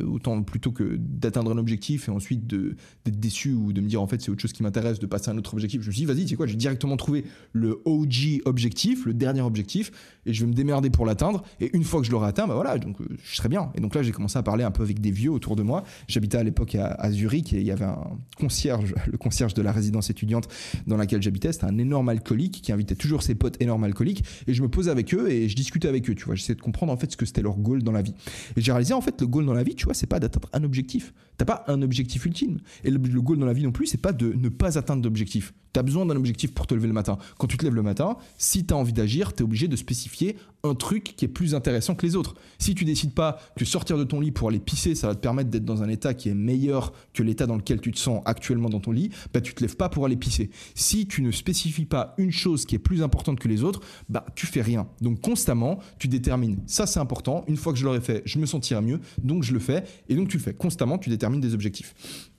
Autant 0.05 0.41
plutôt 0.43 0.71
que 0.71 0.97
d'atteindre 0.97 1.51
un 1.51 1.57
objectif 1.57 2.07
et 2.07 2.11
ensuite 2.11 2.47
d'être 2.47 3.19
déçu 3.19 3.53
ou 3.53 3.73
de 3.73 3.81
me 3.81 3.87
dire 3.87 4.01
en 4.01 4.07
fait 4.07 4.21
c'est 4.21 4.31
autre 4.31 4.41
chose 4.41 4.53
qui 4.53 4.63
m'intéresse, 4.63 4.99
de 4.99 5.05
passer 5.05 5.29
à 5.29 5.33
un 5.33 5.37
autre 5.37 5.53
objectif. 5.53 5.81
Je 5.81 5.87
me 5.87 5.91
suis 5.91 6.01
dit, 6.01 6.05
vas-y, 6.05 6.23
tu 6.23 6.29
sais 6.29 6.35
quoi, 6.35 6.47
j'ai 6.47 6.55
directement 6.55 6.97
trouvé 6.97 7.25
le 7.53 7.81
OG 7.85 8.41
objectif, 8.45 9.05
le 9.05 9.13
dernier 9.13 9.41
objectif, 9.41 9.91
et 10.25 10.33
je 10.33 10.41
vais 10.41 10.49
me 10.49 10.53
démerder 10.53 10.89
pour 10.89 11.05
l'atteindre. 11.05 11.43
Et 11.59 11.75
une 11.75 11.83
fois 11.83 11.99
que 12.01 12.05
je 12.05 12.11
l'aurai 12.11 12.27
atteint, 12.27 12.47
bah 12.47 12.55
voilà, 12.55 12.77
donc 12.77 13.01
euh, 13.01 13.05
je 13.23 13.35
serai 13.35 13.49
bien. 13.49 13.71
Et 13.75 13.81
donc 13.81 13.95
là, 13.95 14.03
j'ai 14.03 14.11
commencé 14.11 14.37
à 14.37 14.43
parler 14.43 14.63
un 14.63 14.71
peu 14.71 14.83
avec 14.83 14.99
des 14.99 15.11
vieux 15.11 15.31
autour 15.31 15.55
de 15.55 15.63
moi. 15.63 15.83
J'habitais 16.07 16.37
à 16.37 16.43
l'époque 16.43 16.75
à, 16.75 17.11
Zurich 17.11 17.53
et 17.53 17.59
il 17.59 17.65
y 17.65 17.71
avait 17.71 17.85
un 17.85 18.17
concierge, 18.37 18.93
le 19.11 19.17
concierge 19.17 19.53
de 19.53 19.61
la 19.61 19.71
résidence 19.71 20.09
étudiante 20.09 20.47
dans 20.87 20.97
laquelle 20.97 21.21
j'habitais. 21.21 21.51
C'était 21.51 21.65
un 21.65 21.77
énorme 21.77 22.09
alcoolique 22.09 22.61
qui 22.61 22.71
invitait 22.71 22.95
toujours 22.95 23.23
ses 23.23 23.35
potes 23.35 23.61
énormes 23.61 23.83
alcooliques. 23.83 24.23
Et 24.47 24.53
je 24.53 24.61
me 24.61 24.69
posais 24.69 24.91
avec 24.91 25.13
eux 25.13 25.29
et 25.29 25.49
je 25.49 25.55
discutais 25.55 25.87
avec 25.87 26.09
eux, 26.09 26.15
tu 26.15 26.25
vois. 26.25 26.35
J'essayais 26.35 26.55
de 26.55 26.61
comprendre 26.61 26.91
en 26.91 26.97
fait 26.97 27.11
ce 27.11 27.17
que 27.17 27.25
c'était 27.25 27.41
leur 27.41 27.57
goal 27.57 27.83
dans 27.83 27.91
la 27.91 28.01
vie. 28.01 28.13
Et 28.55 28.61
j'ai 28.61 28.71
réalisé 28.71 28.93
en 28.93 29.01
fait 29.01 29.19
le 29.21 29.27
goal 29.27 29.38
dans 29.46 29.53
la 29.53 29.63
vie, 29.63 29.75
tu 29.75 29.86
vois, 29.86 29.93
c'est 29.93 30.08
pas 30.08 30.19
d'atteindre 30.19 30.50
un 30.53 30.63
objectif. 30.63 31.13
T'as 31.38 31.46
pas 31.46 31.63
un 31.67 31.81
objectif 31.81 32.25
ultime. 32.25 32.60
Et 32.84 32.91
le, 32.91 33.00
goal 33.00 33.38
dans 33.38 33.46
la 33.46 33.53
vie 33.53 33.63
non 33.63 33.72
plus, 33.72 33.88
c'est 33.88 33.98
pas 33.98 34.12
de 34.12 34.34
ne 34.34 34.50
pas 34.50 34.77
atteindre 34.77 35.01
d'objectif. 35.01 35.53
Tu 35.74 35.79
as 35.79 35.84
besoin 35.84 36.05
d'un 36.05 36.15
objectif 36.15 36.53
pour 36.53 36.67
te 36.67 36.74
lever 36.74 36.88
le 36.88 36.93
matin. 36.93 37.17
Quand 37.38 37.48
tu 37.48 37.58
te 37.58 37.63
lèves 37.63 37.75
le 37.75 37.84
matin, 37.84 38.17
si 38.38 38.65
tu 38.65 38.74
as 38.74 38.77
envie 38.77 38.93
d'agir, 38.93 39.34
tu 39.34 39.41
es 39.41 39.43
obligé 39.43 39.67
de 39.67 39.75
spécifier 39.75 40.36
un 40.63 40.75
truc 40.75 41.15
qui 41.15 41.25
est 41.25 41.29
plus 41.29 41.55
intéressant 41.55 41.96
que 41.96 42.05
les 42.05 42.15
autres. 42.15 42.34
Si 42.58 42.75
tu 42.75 42.86
décides 42.86 43.13
pas 43.13 43.39
que 43.55 43.65
sortir 43.65 43.98
de 43.98 44.03
ton 44.03 44.19
lit 44.19 44.31
pour 44.31 44.50
aller 44.50 44.60
pisser, 44.60 44.96
ça 44.96 45.08
va 45.08 45.15
te 45.15 45.19
permettre 45.19 45.50
d'être 45.50 45.63
dans 45.63 45.84
un 45.84 45.89
état 45.89 46.13
qui 46.13 46.29
est 46.29 46.34
meilleur 46.34 46.91
que 47.13 47.24
l'état 47.24 47.46
dans 47.46 47.55
lequel 47.55 47.79
tu 47.79 47.91
te 47.91 48.00
sens 48.00 48.22
actuellement 48.25 48.69
dans 48.69 48.79
ton 48.79 48.91
lit, 48.91 49.12
bah 49.34 49.41
tu 49.41 49.53
te 49.53 49.62
lèves 49.62 49.77
pas 49.77 49.89
pour 49.89 50.05
aller 50.05 50.17
pisser. 50.17 50.50
Si 50.75 51.08
tu 51.08 51.22
ne 51.22 51.31
spécifies 51.31 51.86
pas 51.86 52.15
une 52.17 52.31
chose 52.31 52.65
qui 52.65 52.75
est 52.75 52.79
plus 52.79 53.03
importante 53.03 53.39
que 53.39 53.48
les 53.48 53.63
autres, 53.63 53.81
bah 54.10 54.25
tu 54.36 54.48
fais 54.48 54.62
rien. 54.62 54.88
Donc 55.01 55.22
constamment, 55.22 55.79
tu 56.00 56.08
détermines 56.08 56.60
ça 56.67 56.86
c'est 56.88 57.00
important, 57.00 57.43
une 57.48 57.58
fois 57.58 57.74
que 57.74 57.79
je 57.79 57.86
l'aurai 57.86 58.01
fait, 58.01 58.22
je 58.25 58.39
me 58.39 58.46
sentirai 58.46 58.81
mieux, 58.81 59.00
donc 59.29 59.43
je 59.43 59.53
le 59.53 59.59
fais 59.59 59.83
et 60.09 60.15
donc 60.15 60.27
tu 60.27 60.38
le 60.38 60.43
fais. 60.43 60.53
Constamment, 60.53 60.98
tu 60.98 61.09
détermines 61.09 61.39
des 61.39 61.53
objectifs. 61.53 62.29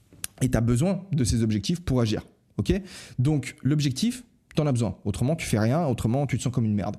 Et 0.42 0.50
tu 0.50 0.56
as 0.56 0.60
besoin 0.60 1.02
de 1.12 1.24
ces 1.24 1.42
objectifs 1.42 1.80
pour 1.80 2.00
agir. 2.00 2.26
ok? 2.58 2.72
Donc 3.18 3.56
l'objectif, 3.62 4.24
tu 4.54 4.60
en 4.60 4.66
as 4.66 4.72
besoin. 4.72 4.96
Autrement, 5.04 5.36
tu 5.36 5.46
fais 5.46 5.58
rien, 5.58 5.86
autrement, 5.86 6.26
tu 6.26 6.36
te 6.36 6.42
sens 6.42 6.52
comme 6.52 6.64
une 6.66 6.74
merde. 6.74 6.96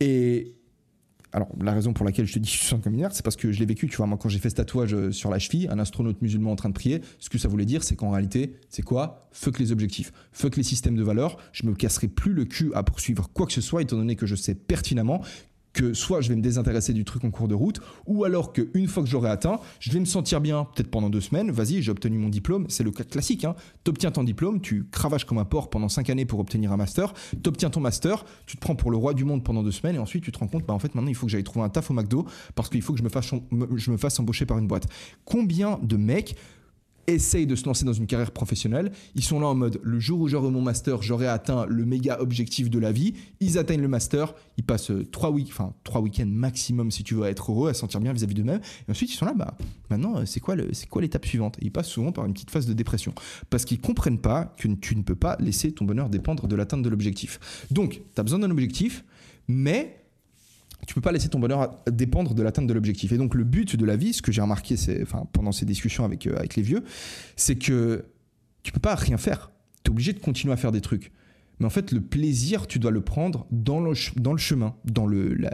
Et 0.00 0.54
alors, 1.34 1.48
la 1.62 1.72
raison 1.72 1.94
pour 1.94 2.04
laquelle 2.04 2.26
je 2.26 2.34
te 2.34 2.38
dis 2.38 2.50
que 2.50 2.58
je 2.58 2.62
sens 2.62 2.82
comme 2.82 2.92
une 2.92 3.00
merde, 3.00 3.12
c'est 3.14 3.24
parce 3.24 3.36
que 3.36 3.52
je 3.52 3.58
l'ai 3.58 3.64
vécu. 3.64 3.88
Tu 3.88 3.96
vois, 3.96 4.06
moi, 4.06 4.18
quand 4.20 4.28
j'ai 4.28 4.38
fait 4.38 4.50
ce 4.50 4.56
tatouage 4.56 4.92
euh, 4.92 5.12
sur 5.12 5.30
la 5.30 5.38
cheville, 5.38 5.66
un 5.70 5.78
astronaute 5.78 6.20
musulman 6.20 6.52
en 6.52 6.56
train 6.56 6.68
de 6.68 6.74
prier, 6.74 7.00
ce 7.18 7.30
que 7.30 7.38
ça 7.38 7.48
voulait 7.48 7.64
dire, 7.64 7.82
c'est 7.82 7.96
qu'en 7.96 8.10
réalité, 8.10 8.56
c'est 8.68 8.82
quoi? 8.82 9.28
Fuck 9.32 9.58
les 9.58 9.72
objectifs, 9.72 10.12
fuck 10.32 10.56
les 10.56 10.62
systèmes 10.62 10.94
de 10.94 11.02
valeurs. 11.02 11.38
Je 11.52 11.64
me 11.66 11.74
casserai 11.74 12.08
plus 12.08 12.34
le 12.34 12.44
cul 12.44 12.70
à 12.74 12.82
poursuivre 12.82 13.30
quoi 13.32 13.46
que 13.46 13.52
ce 13.52 13.62
soit, 13.62 13.80
étant 13.80 13.96
donné 13.96 14.14
que 14.14 14.26
je 14.26 14.34
sais 14.34 14.54
pertinemment 14.54 15.22
que 15.72 15.94
soit 15.94 16.20
je 16.20 16.28
vais 16.28 16.36
me 16.36 16.42
désintéresser 16.42 16.92
du 16.92 17.04
truc 17.04 17.24
en 17.24 17.30
cours 17.30 17.48
de 17.48 17.54
route, 17.54 17.80
ou 18.06 18.24
alors 18.24 18.52
qu'une 18.52 18.88
fois 18.88 19.02
que 19.02 19.08
j'aurai 19.08 19.30
atteint, 19.30 19.58
je 19.80 19.90
vais 19.90 20.00
me 20.00 20.04
sentir 20.04 20.40
bien, 20.40 20.64
peut-être 20.64 20.90
pendant 20.90 21.10
deux 21.10 21.20
semaines, 21.20 21.50
vas-y, 21.50 21.82
j'ai 21.82 21.90
obtenu 21.90 22.18
mon 22.18 22.28
diplôme, 22.28 22.66
c'est 22.68 22.84
le 22.84 22.90
cas 22.90 23.04
classique, 23.04 23.44
hein. 23.44 23.54
t'obtiens 23.84 24.10
ton 24.10 24.24
diplôme, 24.24 24.60
tu 24.60 24.86
cravaches 24.90 25.24
comme 25.24 25.38
un 25.38 25.44
porc 25.44 25.70
pendant 25.70 25.88
cinq 25.88 26.10
années 26.10 26.26
pour 26.26 26.40
obtenir 26.40 26.72
un 26.72 26.76
master, 26.76 27.14
t'obtiens 27.42 27.70
ton 27.70 27.80
master, 27.80 28.24
tu 28.46 28.56
te 28.56 28.60
prends 28.60 28.76
pour 28.76 28.90
le 28.90 28.96
roi 28.96 29.14
du 29.14 29.24
monde 29.24 29.44
pendant 29.44 29.62
deux 29.62 29.70
semaines, 29.70 29.96
et 29.96 30.00
ensuite 30.00 30.24
tu 30.24 30.32
te 30.32 30.38
rends 30.38 30.48
compte, 30.48 30.66
bah 30.66 30.74
en 30.74 30.78
fait 30.78 30.94
maintenant 30.94 31.10
il 31.10 31.14
faut 31.14 31.26
que 31.26 31.32
j'aille 31.32 31.44
trouver 31.44 31.64
un 31.64 31.70
taf 31.70 31.90
au 31.90 31.94
McDo, 31.94 32.26
parce 32.54 32.68
qu'il 32.68 32.82
faut 32.82 32.92
que 32.92 32.98
je 32.98 33.04
me 33.04 33.08
fasse, 33.08 33.30
je 33.76 33.90
me 33.90 33.96
fasse 33.96 34.18
embaucher 34.20 34.46
par 34.46 34.58
une 34.58 34.66
boîte. 34.66 34.86
Combien 35.24 35.78
de 35.82 35.96
mecs 35.96 36.36
essayent 37.06 37.46
de 37.46 37.56
se 37.56 37.66
lancer 37.66 37.84
dans 37.84 37.92
une 37.92 38.06
carrière 38.06 38.30
professionnelle. 38.30 38.92
Ils 39.14 39.22
sont 39.22 39.40
là 39.40 39.46
en 39.46 39.54
mode 39.54 39.80
le 39.82 39.98
jour 40.00 40.20
où 40.20 40.28
j'aurai 40.28 40.50
mon 40.50 40.62
master, 40.62 41.02
j'aurai 41.02 41.26
atteint 41.26 41.66
le 41.66 41.84
méga 41.84 42.20
objectif 42.20 42.70
de 42.70 42.78
la 42.78 42.92
vie. 42.92 43.14
Ils 43.40 43.58
atteignent 43.58 43.82
le 43.82 43.88
master, 43.88 44.34
ils 44.56 44.64
passent 44.64 44.90
euh, 44.90 45.04
trois 45.10 45.30
week 45.30 45.48
enfin 45.48 45.74
trois 45.84 46.00
week-ends 46.00 46.26
maximum 46.26 46.90
si 46.90 47.04
tu 47.04 47.14
veux 47.14 47.26
être 47.26 47.52
heureux, 47.52 47.70
à 47.70 47.74
se 47.74 47.80
sentir 47.80 48.00
bien 48.00 48.12
vis-à-vis 48.12 48.34
d'eux-mêmes. 48.34 48.60
Et 48.88 48.90
ensuite 48.90 49.12
ils 49.12 49.16
sont 49.16 49.26
là, 49.26 49.34
bah 49.34 49.56
maintenant 49.90 50.18
euh, 50.18 50.26
c'est 50.26 50.40
quoi 50.40 50.54
le, 50.54 50.72
c'est 50.72 50.88
quoi 50.88 51.02
l'étape 51.02 51.26
suivante? 51.26 51.56
Ils 51.60 51.72
passent 51.72 51.88
souvent 51.88 52.12
par 52.12 52.24
une 52.26 52.32
petite 52.32 52.50
phase 52.50 52.66
de 52.66 52.72
dépression 52.72 53.14
parce 53.50 53.64
qu'ils 53.64 53.80
comprennent 53.80 54.20
pas 54.20 54.54
que 54.58 54.68
tu 54.68 54.96
ne 54.96 55.02
peux 55.02 55.16
pas 55.16 55.36
laisser 55.40 55.72
ton 55.72 55.84
bonheur 55.84 56.08
dépendre 56.08 56.46
de 56.46 56.56
l'atteinte 56.56 56.82
de 56.82 56.88
l'objectif. 56.88 57.66
Donc 57.70 58.02
tu 58.14 58.20
as 58.20 58.22
besoin 58.22 58.38
d'un 58.38 58.50
objectif, 58.50 59.04
mais 59.48 60.01
tu 60.86 60.94
peux 60.94 61.00
pas 61.00 61.12
laisser 61.12 61.28
ton 61.28 61.38
bonheur 61.38 61.82
dépendre 61.90 62.34
de 62.34 62.42
l'atteinte 62.42 62.66
de 62.66 62.72
l'objectif. 62.72 63.12
Et 63.12 63.18
donc 63.18 63.34
le 63.34 63.44
but 63.44 63.76
de 63.76 63.84
la 63.84 63.96
vie, 63.96 64.12
ce 64.12 64.22
que 64.22 64.32
j'ai 64.32 64.42
remarqué 64.42 64.74
enfin, 65.02 65.26
pendant 65.32 65.52
ces 65.52 65.64
discussions 65.64 66.04
avec, 66.04 66.26
euh, 66.26 66.36
avec 66.36 66.56
les 66.56 66.62
vieux, 66.62 66.82
c'est 67.36 67.56
que 67.56 68.04
tu 68.62 68.72
peux 68.72 68.80
pas 68.80 68.94
rien 68.94 69.16
faire. 69.16 69.52
Tu 69.84 69.90
es 69.90 69.92
obligé 69.92 70.12
de 70.12 70.18
continuer 70.18 70.52
à 70.52 70.56
faire 70.56 70.72
des 70.72 70.80
trucs. 70.80 71.12
Mais 71.58 71.66
en 71.66 71.70
fait, 71.70 71.92
le 71.92 72.00
plaisir, 72.00 72.66
tu 72.66 72.78
dois 72.78 72.90
le 72.90 73.00
prendre 73.00 73.46
dans 73.50 73.80
le, 73.80 73.92
dans 74.16 74.32
le 74.32 74.38
chemin, 74.38 74.74
dans 74.84 75.06
le... 75.06 75.34
La... 75.34 75.50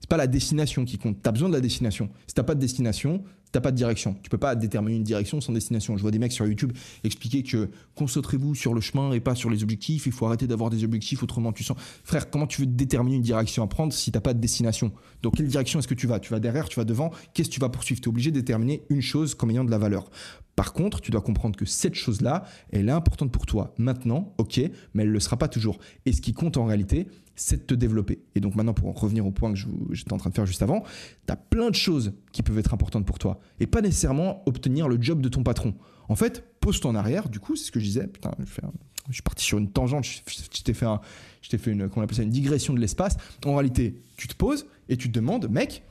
C'est 0.00 0.08
pas 0.08 0.16
la 0.16 0.26
destination 0.26 0.84
qui 0.84 0.98
compte. 0.98 1.22
Tu 1.22 1.28
as 1.28 1.32
besoin 1.32 1.48
de 1.48 1.54
la 1.54 1.60
destination. 1.60 2.10
Si 2.26 2.34
t'as 2.34 2.42
pas 2.42 2.54
de 2.54 2.60
destination, 2.60 3.22
t'as 3.52 3.60
pas 3.60 3.70
de 3.70 3.76
direction. 3.76 4.16
Tu 4.22 4.30
peux 4.30 4.38
pas 4.38 4.54
déterminer 4.54 4.96
une 4.96 5.04
direction 5.04 5.40
sans 5.40 5.52
destination. 5.52 5.96
Je 5.96 6.02
vois 6.02 6.10
des 6.10 6.18
mecs 6.18 6.32
sur 6.32 6.46
YouTube 6.46 6.72
expliquer 7.04 7.42
que 7.42 7.70
concentrez-vous 7.94 8.54
sur 8.54 8.74
le 8.74 8.80
chemin 8.80 9.12
et 9.12 9.20
pas 9.20 9.34
sur 9.34 9.50
les 9.50 9.62
objectifs. 9.62 10.06
Il 10.06 10.12
faut 10.12 10.26
arrêter 10.26 10.46
d'avoir 10.46 10.70
des 10.70 10.84
objectifs, 10.84 11.22
autrement 11.22 11.52
tu 11.52 11.64
sens. 11.64 11.76
Frère, 12.04 12.30
comment 12.30 12.46
tu 12.46 12.62
veux 12.62 12.66
déterminer 12.66 13.16
une 13.16 13.22
direction 13.22 13.62
à 13.62 13.66
prendre 13.66 13.92
si 13.92 14.12
t'as 14.12 14.20
pas 14.20 14.34
de 14.34 14.40
destination? 14.40 14.92
Dans 15.22 15.30
quelle 15.30 15.48
direction 15.48 15.78
est-ce 15.78 15.88
que 15.88 15.94
tu 15.94 16.06
vas? 16.06 16.20
Tu 16.20 16.30
vas 16.30 16.40
derrière, 16.40 16.68
tu 16.68 16.76
vas 16.78 16.84
devant 16.84 17.10
Qu'est-ce 17.34 17.48
que 17.48 17.54
tu 17.54 17.60
vas 17.60 17.68
poursuivre? 17.68 18.00
Tu 18.00 18.08
es 18.08 18.10
obligé 18.10 18.30
de 18.30 18.38
déterminer 18.40 18.82
une 18.88 19.02
chose 19.02 19.34
comme 19.34 19.50
ayant 19.50 19.64
de 19.64 19.70
la 19.70 19.78
valeur. 19.78 20.10
Par 20.60 20.74
contre, 20.74 21.00
tu 21.00 21.10
dois 21.10 21.22
comprendre 21.22 21.56
que 21.56 21.64
cette 21.64 21.94
chose-là, 21.94 22.44
elle 22.68 22.90
est 22.90 22.92
importante 22.92 23.32
pour 23.32 23.46
toi 23.46 23.72
maintenant, 23.78 24.34
ok, 24.36 24.60
mais 24.92 25.04
elle 25.04 25.08
ne 25.08 25.14
le 25.14 25.18
sera 25.18 25.38
pas 25.38 25.48
toujours. 25.48 25.78
Et 26.04 26.12
ce 26.12 26.20
qui 26.20 26.34
compte 26.34 26.58
en 26.58 26.66
réalité, 26.66 27.08
c'est 27.34 27.56
de 27.56 27.62
te 27.62 27.72
développer. 27.72 28.20
Et 28.34 28.40
donc 28.40 28.56
maintenant, 28.56 28.74
pour 28.74 28.86
en 28.86 28.92
revenir 28.92 29.24
au 29.24 29.30
point 29.30 29.54
que 29.54 29.58
j'étais 29.92 30.12
en 30.12 30.18
train 30.18 30.28
de 30.28 30.34
faire 30.34 30.44
juste 30.44 30.60
avant, 30.60 30.82
tu 31.26 31.32
as 31.32 31.36
plein 31.36 31.70
de 31.70 31.74
choses 31.74 32.12
qui 32.32 32.42
peuvent 32.42 32.58
être 32.58 32.74
importantes 32.74 33.06
pour 33.06 33.18
toi. 33.18 33.40
Et 33.58 33.66
pas 33.66 33.80
nécessairement 33.80 34.42
obtenir 34.44 34.86
le 34.86 35.00
job 35.00 35.22
de 35.22 35.30
ton 35.30 35.42
patron. 35.42 35.72
En 36.10 36.14
fait, 36.14 36.44
pose-toi 36.60 36.90
en 36.90 36.94
arrière, 36.94 37.30
du 37.30 37.40
coup, 37.40 37.56
c'est 37.56 37.64
ce 37.64 37.72
que 37.72 37.80
je 37.80 37.86
disais. 37.86 38.06
Putain, 38.06 38.32
je, 38.38 39.14
suis 39.14 39.22
parti 39.22 39.42
sur 39.42 39.56
une 39.56 39.70
tangente, 39.70 40.04
je, 40.04 40.62
t'ai 40.62 40.74
fait, 40.74 40.84
un, 40.84 41.00
je 41.40 41.56
fait 41.56 41.70
une, 41.70 41.88
on 41.96 42.06
une 42.06 42.28
digression 42.28 42.74
de 42.74 42.80
l'espace. 42.80 43.16
En 43.46 43.54
réalité, 43.54 44.02
tu 44.18 44.28
te 44.28 44.34
poses 44.34 44.66
et 44.90 44.98
tu 44.98 45.08
te 45.08 45.14
demandes, 45.14 45.48
mec, 45.48 45.84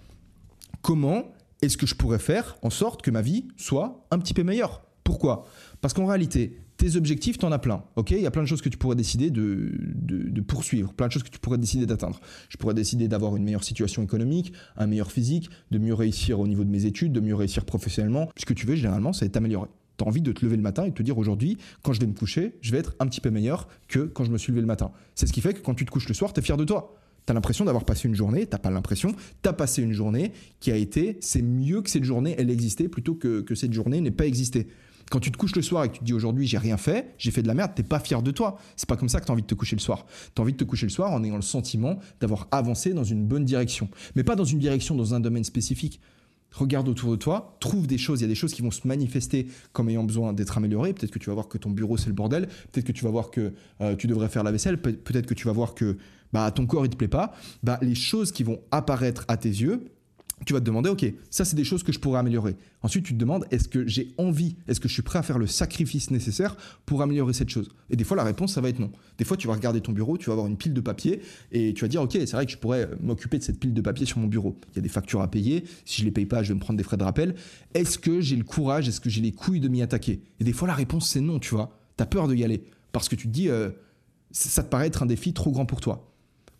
comment 0.83 1.33
est-ce 1.61 1.77
que 1.77 1.85
je 1.85 1.95
pourrais 1.95 2.19
faire 2.19 2.57
en 2.61 2.69
sorte 2.69 3.01
que 3.01 3.11
ma 3.11 3.21
vie 3.21 3.47
soit 3.57 4.05
un 4.11 4.19
petit 4.19 4.33
peu 4.33 4.43
meilleure 4.43 4.81
Pourquoi? 5.03 5.45
Parce 5.81 5.93
qu'en 5.93 6.05
réalité, 6.05 6.61
tes 6.79 6.95
objectifs, 6.95 7.37
tu 7.37 7.45
en 7.45 7.51
as 7.51 7.59
plein. 7.59 7.83
Il 8.09 8.19
y 8.19 8.25
a 8.25 8.31
plein 8.31 8.41
de 8.41 8.47
choses 8.47 8.61
que 8.61 8.69
tu 8.69 8.77
pourrais 8.77 8.95
décider 8.95 9.29
de, 9.29 9.71
de, 9.77 10.41
poursuivre, 10.41 10.93
plein 10.93 11.07
de 11.07 11.11
choses 11.11 11.23
que 11.23 11.29
tu 11.29 11.39
pourrais 11.39 11.57
décider 11.57 11.85
d'atteindre. 11.85 12.19
Je 12.47 12.55
pourrais 12.57 12.73
décider 12.73 13.09
d'avoir 13.09 13.35
une 13.35 13.43
meilleure 13.43 13.65
situation 13.65 14.01
économique, 14.01 14.53
un 14.77 14.87
meilleur 14.87 15.11
physique, 15.11 15.49
de 15.71 15.77
mieux 15.77 15.93
réussir 15.93 16.39
au 16.39 16.47
niveau 16.47 16.63
de 16.63 16.69
mes 16.69 16.85
études, 16.85 17.11
de 17.11 17.19
mieux 17.19 17.35
réussir 17.35 17.65
professionnellement. 17.65 18.29
Ce 18.37 18.45
que 18.45 18.53
tu 18.53 18.65
veux, 18.65 18.75
généralement, 18.75 19.11
c'est 19.11 19.27
t'améliorer. 19.29 19.67
Tu 19.97 20.05
as 20.05 20.07
envie 20.07 20.21
de 20.21 20.31
te 20.31 20.45
lever 20.45 20.55
le 20.55 20.61
matin 20.61 20.85
et 20.85 20.91
de 20.91 20.95
te 20.95 21.03
dire 21.03 21.17
aujourd'hui, 21.17 21.57
quand 21.83 21.91
je 21.91 21.99
vais 21.99 22.07
me 22.07 22.13
coucher, 22.13 22.55
je 22.61 22.71
vais 22.71 22.77
être 22.77 22.95
un 22.99 23.07
petit 23.07 23.19
peu 23.19 23.29
meilleur 23.29 23.67
que 23.89 23.99
quand 23.99 24.23
je 24.23 24.31
me 24.31 24.37
suis 24.37 24.53
levé 24.53 24.61
le 24.61 24.67
matin. 24.67 24.91
C'est 25.15 25.27
ce 25.27 25.33
qui 25.33 25.41
fait 25.41 25.53
que 25.53 25.59
quand 25.59 25.75
tu 25.75 25.83
te 25.83 25.91
couches 25.91 26.07
le 26.07 26.13
soir, 26.13 26.31
tu 26.31 26.39
es 26.39 26.43
fier 26.43 26.55
de 26.55 26.63
toi. 26.63 26.98
Tu 27.25 27.31
as 27.31 27.33
l'impression 27.33 27.65
d'avoir 27.65 27.85
passé 27.85 28.07
une 28.07 28.15
journée, 28.15 28.45
t'as 28.45 28.57
pas 28.57 28.71
l'impression, 28.71 29.13
tu 29.41 29.49
as 29.49 29.53
passé 29.53 29.81
une 29.81 29.93
journée 29.93 30.31
qui 30.59 30.71
a 30.71 30.75
été, 30.75 31.17
c'est 31.21 31.41
mieux 31.41 31.81
que 31.81 31.89
cette 31.89 32.03
journée, 32.03 32.35
elle 32.37 32.49
existait 32.49 32.87
plutôt 32.87 33.15
que, 33.15 33.43
cette 33.55 33.73
journée 33.73 34.01
n'ait 34.01 34.11
pas 34.11 34.25
existé. 34.25 34.67
Quand 35.11 35.19
tu 35.19 35.31
te 35.31 35.37
couches 35.37 35.55
le 35.55 35.63
soir 35.63 35.83
et 35.83 35.89
que 35.89 35.93
tu 35.93 35.99
te 35.99 36.05
dis 36.05 36.13
aujourd'hui 36.13 36.45
j'ai 36.45 36.59
rien 36.59 36.77
fait, 36.77 37.15
j'ai 37.17 37.31
fait 37.31 37.41
de 37.41 37.47
la 37.47 37.55
merde, 37.55 37.71
t'es 37.75 37.81
pas 37.81 37.99
fier 37.99 38.21
de 38.21 38.29
toi. 38.29 38.59
C'est 38.75 38.87
pas 38.87 38.95
comme 38.95 39.09
ça 39.09 39.19
que 39.19 39.25
tu 39.25 39.31
as 39.31 39.33
envie 39.33 39.41
de 39.41 39.47
te 39.47 39.55
coucher 39.55 39.75
le 39.75 39.81
soir. 39.81 40.05
Tu 40.35 40.39
as 40.39 40.43
envie 40.43 40.53
de 40.53 40.57
te 40.57 40.63
coucher 40.63 40.85
le 40.85 40.91
soir 40.91 41.11
en 41.11 41.23
ayant 41.23 41.35
le 41.35 41.41
sentiment 41.41 41.97
d'avoir 42.19 42.47
avancé 42.51 42.93
dans 42.93 43.03
une 43.03 43.25
bonne 43.25 43.43
direction. 43.43 43.89
Mais 44.15 44.23
pas 44.23 44.35
dans 44.35 44.43
une 44.43 44.59
direction 44.59 44.93
dans 44.93 45.15
un 45.15 45.19
domaine 45.19 45.43
spécifique. 45.43 45.99
Regarde 46.51 46.89
autour 46.89 47.11
de 47.11 47.15
toi, 47.15 47.57
trouve 47.59 47.85
des 47.85 47.97
choses, 47.97 48.19
il 48.19 48.23
y 48.23 48.25
a 48.25 48.27
des 48.27 48.35
choses 48.35 48.53
qui 48.53 48.61
vont 48.61 48.71
se 48.71 48.87
manifester 48.87 49.47
comme 49.71 49.89
ayant 49.89 50.03
besoin 50.03 50.33
d'être 50.33 50.57
améliorées. 50.57 50.93
Peut-être 50.93 51.11
que 51.11 51.19
tu 51.19 51.29
vas 51.29 51.35
voir 51.35 51.47
que 51.47 51.57
ton 51.57 51.69
bureau 51.69 51.95
c'est 51.97 52.07
le 52.07 52.13
bordel, 52.13 52.47
peut-être 52.71 52.85
que 52.85 52.91
tu 52.91 53.05
vas 53.05 53.11
voir 53.11 53.29
que 53.29 53.53
euh, 53.81 53.95
tu 53.95 54.07
devrais 54.07 54.29
faire 54.29 54.43
la 54.43 54.51
vaisselle, 54.51 54.81
peut-être 54.81 55.27
que 55.27 55.35
tu 55.35 55.45
vas 55.45 55.53
voir 55.53 55.75
que 55.75 55.97
bah, 56.33 56.49
ton 56.51 56.65
corps 56.65 56.85
il 56.85 56.89
te 56.89 56.95
plaît 56.95 57.07
pas. 57.07 57.33
Bah, 57.63 57.77
les 57.81 57.95
choses 57.95 58.31
qui 58.31 58.43
vont 58.43 58.59
apparaître 58.71 59.25
à 59.27 59.37
tes 59.37 59.49
yeux, 59.49 59.85
tu 60.45 60.53
vas 60.53 60.59
te 60.59 60.65
demander, 60.65 60.89
ok, 60.89 61.05
ça 61.29 61.45
c'est 61.45 61.55
des 61.55 61.63
choses 61.63 61.83
que 61.83 61.91
je 61.91 61.99
pourrais 61.99 62.19
améliorer. 62.19 62.55
Ensuite, 62.81 63.05
tu 63.05 63.13
te 63.13 63.19
demandes, 63.19 63.45
est-ce 63.51 63.67
que 63.67 63.85
j'ai 63.87 64.13
envie, 64.17 64.55
est-ce 64.67 64.79
que 64.79 64.87
je 64.87 64.93
suis 64.93 65.01
prêt 65.01 65.19
à 65.19 65.23
faire 65.23 65.37
le 65.37 65.47
sacrifice 65.47 66.11
nécessaire 66.11 66.55
pour 66.85 67.01
améliorer 67.01 67.33
cette 67.33 67.49
chose? 67.49 67.69
Et 67.89 67.95
des 67.95 68.03
fois, 68.03 68.15
la 68.15 68.23
réponse, 68.23 68.53
ça 68.53 68.61
va 68.61 68.69
être 68.69 68.79
non. 68.79 68.91
Des 69.17 69.25
fois, 69.25 69.37
tu 69.37 69.47
vas 69.47 69.53
regarder 69.53 69.81
ton 69.81 69.91
bureau, 69.91 70.17
tu 70.17 70.27
vas 70.27 70.33
avoir 70.33 70.47
une 70.47 70.57
pile 70.57 70.73
de 70.73 70.81
papier 70.81 71.21
et 71.51 71.73
tu 71.73 71.81
vas 71.81 71.87
dire, 71.87 72.01
ok, 72.01 72.13
c'est 72.13 72.31
vrai 72.31 72.45
que 72.45 72.51
je 72.51 72.57
pourrais 72.57 72.89
m'occuper 73.01 73.37
de 73.37 73.43
cette 73.43 73.59
pile 73.59 73.73
de 73.73 73.81
papier 73.81 74.05
sur 74.05 74.19
mon 74.19 74.27
bureau. 74.27 74.55
Il 74.71 74.75
y 74.77 74.79
a 74.79 74.81
des 74.81 74.89
factures 74.89 75.21
à 75.21 75.29
payer, 75.29 75.65
si 75.85 76.01
je 76.01 76.05
les 76.05 76.11
paye 76.11 76.25
pas, 76.25 76.41
je 76.41 76.49
vais 76.49 76.55
me 76.55 76.59
prendre 76.59 76.77
des 76.77 76.83
frais 76.83 76.97
de 76.97 77.03
rappel. 77.03 77.35
Est-ce 77.73 77.97
que 77.97 78.21
j'ai 78.21 78.35
le 78.35 78.43
courage, 78.43 78.87
est-ce 78.87 79.01
que 79.01 79.09
j'ai 79.09 79.21
les 79.21 79.31
couilles 79.31 79.59
de 79.59 79.67
m'y 79.67 79.81
attaquer? 79.81 80.21
Et 80.39 80.43
des 80.43 80.53
fois, 80.53 80.67
la 80.67 80.75
réponse, 80.75 81.09
c'est 81.09 81.21
non, 81.21 81.39
tu 81.39 81.53
vois. 81.55 81.77
Tu 81.97 82.03
as 82.03 82.05
peur 82.05 82.27
de 82.27 82.35
y 82.35 82.43
aller 82.43 82.63
parce 82.91 83.09
que 83.09 83.15
tu 83.15 83.27
te 83.27 83.33
dis, 83.33 83.49
euh, 83.49 83.69
ça 84.31 84.63
te 84.63 84.69
paraît 84.69 84.87
être 84.87 85.03
un 85.03 85.05
défi 85.05 85.33
trop 85.33 85.51
grand 85.51 85.65
pour 85.65 85.81
toi. 85.81 86.13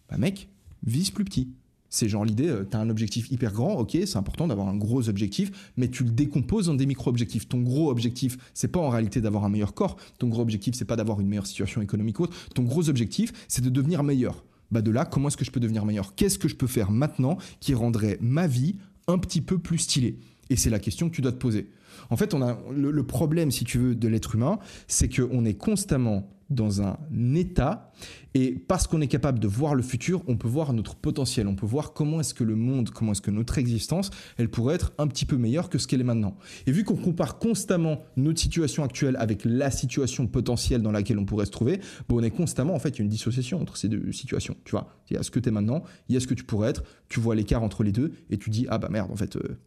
Bah 0.10 0.18
mec, 0.18 0.50
vise 0.84 1.12
plus 1.12 1.24
petit. 1.24 1.54
C'est 1.90 2.08
genre 2.08 2.26
l'idée, 2.26 2.48
euh, 2.48 2.66
tu 2.70 2.78
as 2.78 2.80
un 2.80 2.90
objectif 2.90 3.32
hyper 3.32 3.52
grand, 3.52 3.74
ok, 3.74 3.98
c'est 4.06 4.18
important 4.18 4.48
d'avoir 4.48 4.68
un 4.68 4.76
gros 4.76 5.10
objectif, 5.10 5.72
mais 5.78 5.88
tu 5.88 6.04
le 6.04 6.12
décomposes 6.12 6.70
en 6.70 6.76
des 6.76 6.86
micro-objectifs. 6.86 7.48
Ton 7.48 7.62
gros 7.62 7.90
objectif, 7.90 8.38
c'est 8.54 8.68
pas 8.68 8.80
en 8.80 8.90
réalité 8.90 9.22
d'avoir 9.22 9.44
un 9.44 9.50
meilleur 9.50 9.74
corps, 9.74 9.98
ton 10.18 10.28
gros 10.28 10.42
objectif, 10.42 10.76
c'est 10.76 10.86
pas 10.86 10.96
d'avoir 10.96 11.20
une 11.20 11.28
meilleure 11.28 11.48
situation 11.48 11.82
économique 11.82 12.20
ou 12.20 12.24
autre, 12.24 12.38
ton 12.54 12.64
gros 12.64 12.90
objectif, 12.90 13.32
c'est 13.48 13.64
de 13.64 13.70
devenir 13.70 14.04
meilleur. 14.04 14.44
Bah 14.72 14.82
de 14.82 14.92
là, 14.92 15.06
comment 15.06 15.30
est-ce 15.30 15.38
que 15.38 15.46
je 15.46 15.52
peux 15.52 15.60
devenir 15.60 15.86
meilleur? 15.86 16.14
Qu'est-ce 16.16 16.38
que 16.38 16.48
je 16.48 16.56
peux 16.56 16.68
faire 16.68 16.92
maintenant 16.92 17.38
qui 17.60 17.74
rendrait 17.74 18.18
ma 18.22 18.46
vie 18.46 18.76
un 19.08 19.18
petit 19.18 19.42
peu 19.42 19.58
plus 19.58 19.80
stylée? 19.80 20.20
Et 20.52 20.56
c'est 20.56 20.70
la 20.70 20.80
question 20.80 21.10
que 21.10 21.16
tu 21.16 21.22
dois 21.22 21.32
te 21.32 21.38
poser. 21.38 21.70
En 22.10 22.18
fait, 22.18 22.34
on 22.34 22.42
a 22.42 22.60
le, 22.72 23.04
problème, 23.04 23.52
si 23.52 23.66
tu 23.66 23.78
veux, 23.78 23.96
de 23.96 24.08
l'être 24.08 24.36
humain, 24.36 24.60
c'est 24.88 25.10
qu'on 25.14 25.46
est 25.46 25.54
constamment 25.54 26.30
dans 26.50 26.82
un 26.82 26.98
état 27.36 27.92
et 28.34 28.54
parce 28.54 28.88
qu'on 28.88 29.02
est 29.02 29.08
capable 29.08 29.40
de 29.40 29.48
voir 29.48 29.76
le 29.76 29.84
futur, 29.84 30.24
on 30.28 30.38
peut 30.38 30.48
voir 30.48 30.74
notre 30.74 30.96
potentiel, 30.96 31.48
on 31.48 31.56
peut 31.56 31.66
voir 31.66 31.94
comment 31.94 32.20
est-ce 32.20 32.34
que 32.34 32.44
le 32.44 32.56
monde, 32.56 32.90
comment 32.90 33.12
est-ce 33.12 33.22
que 33.22 33.32
notre 33.32 33.58
existence, 33.58 34.12
elle 34.38 34.50
pourrait 34.50 34.76
être 34.76 34.94
un 34.98 35.08
petit 35.08 35.26
peu 35.26 35.38
meilleure 35.38 35.70
que 35.70 35.78
ce 35.78 35.88
qu'elle 35.88 36.02
est 36.02 36.06
maintenant. 36.06 36.38
Et 36.68 36.72
vu 36.72 36.84
qu'on 36.84 36.96
compare 36.96 37.40
constamment 37.40 38.04
notre 38.18 38.40
situation 38.40 38.84
actuelle 38.84 39.16
avec 39.18 39.46
la 39.46 39.72
situation 39.72 40.28
potentielle 40.28 40.82
dans 40.82 40.92
laquelle 40.92 41.20
on 41.20 41.26
pourrait 41.26 41.46
se 41.46 41.52
trouver, 41.52 41.80
bon, 42.08 42.20
on 42.20 42.24
est 42.24 42.32
constamment, 42.32 42.76
en 42.76 42.80
fait, 42.80 42.90
il 42.90 43.00
y 43.00 43.02
a 43.02 43.04
une 43.04 43.10
dissociation 43.10 43.62
entre 43.62 43.78
ces 43.78 43.90
deux 43.90 44.12
situations, 44.12 44.56
tu 44.66 44.72
vois. 44.72 44.96
Il 45.10 45.16
y 45.16 45.18
a 45.18 45.24
ce 45.24 45.32
que 45.32 45.40
tu 45.40 45.50
es 45.50 45.52
maintenant, 45.52 45.84
il 46.08 46.14
y 46.14 46.18
a 46.18 46.20
ce 46.20 46.28
que 46.28 46.36
tu 46.36 46.44
pourrais 46.44 46.70
être, 46.70 46.84
tu 47.10 47.20
vois 47.20 47.36
l'écart 47.36 47.64
entre 47.64 47.84
les 47.84 47.92
deux 47.92 48.14
et 48.30 48.38
tu 48.38 48.50
dis, 48.50 48.66
ah 48.70 48.78
bah 48.78 48.90
merde, 48.90 49.12
en 49.12 49.16
fait... 49.16 49.36
Euh, 49.36 49.60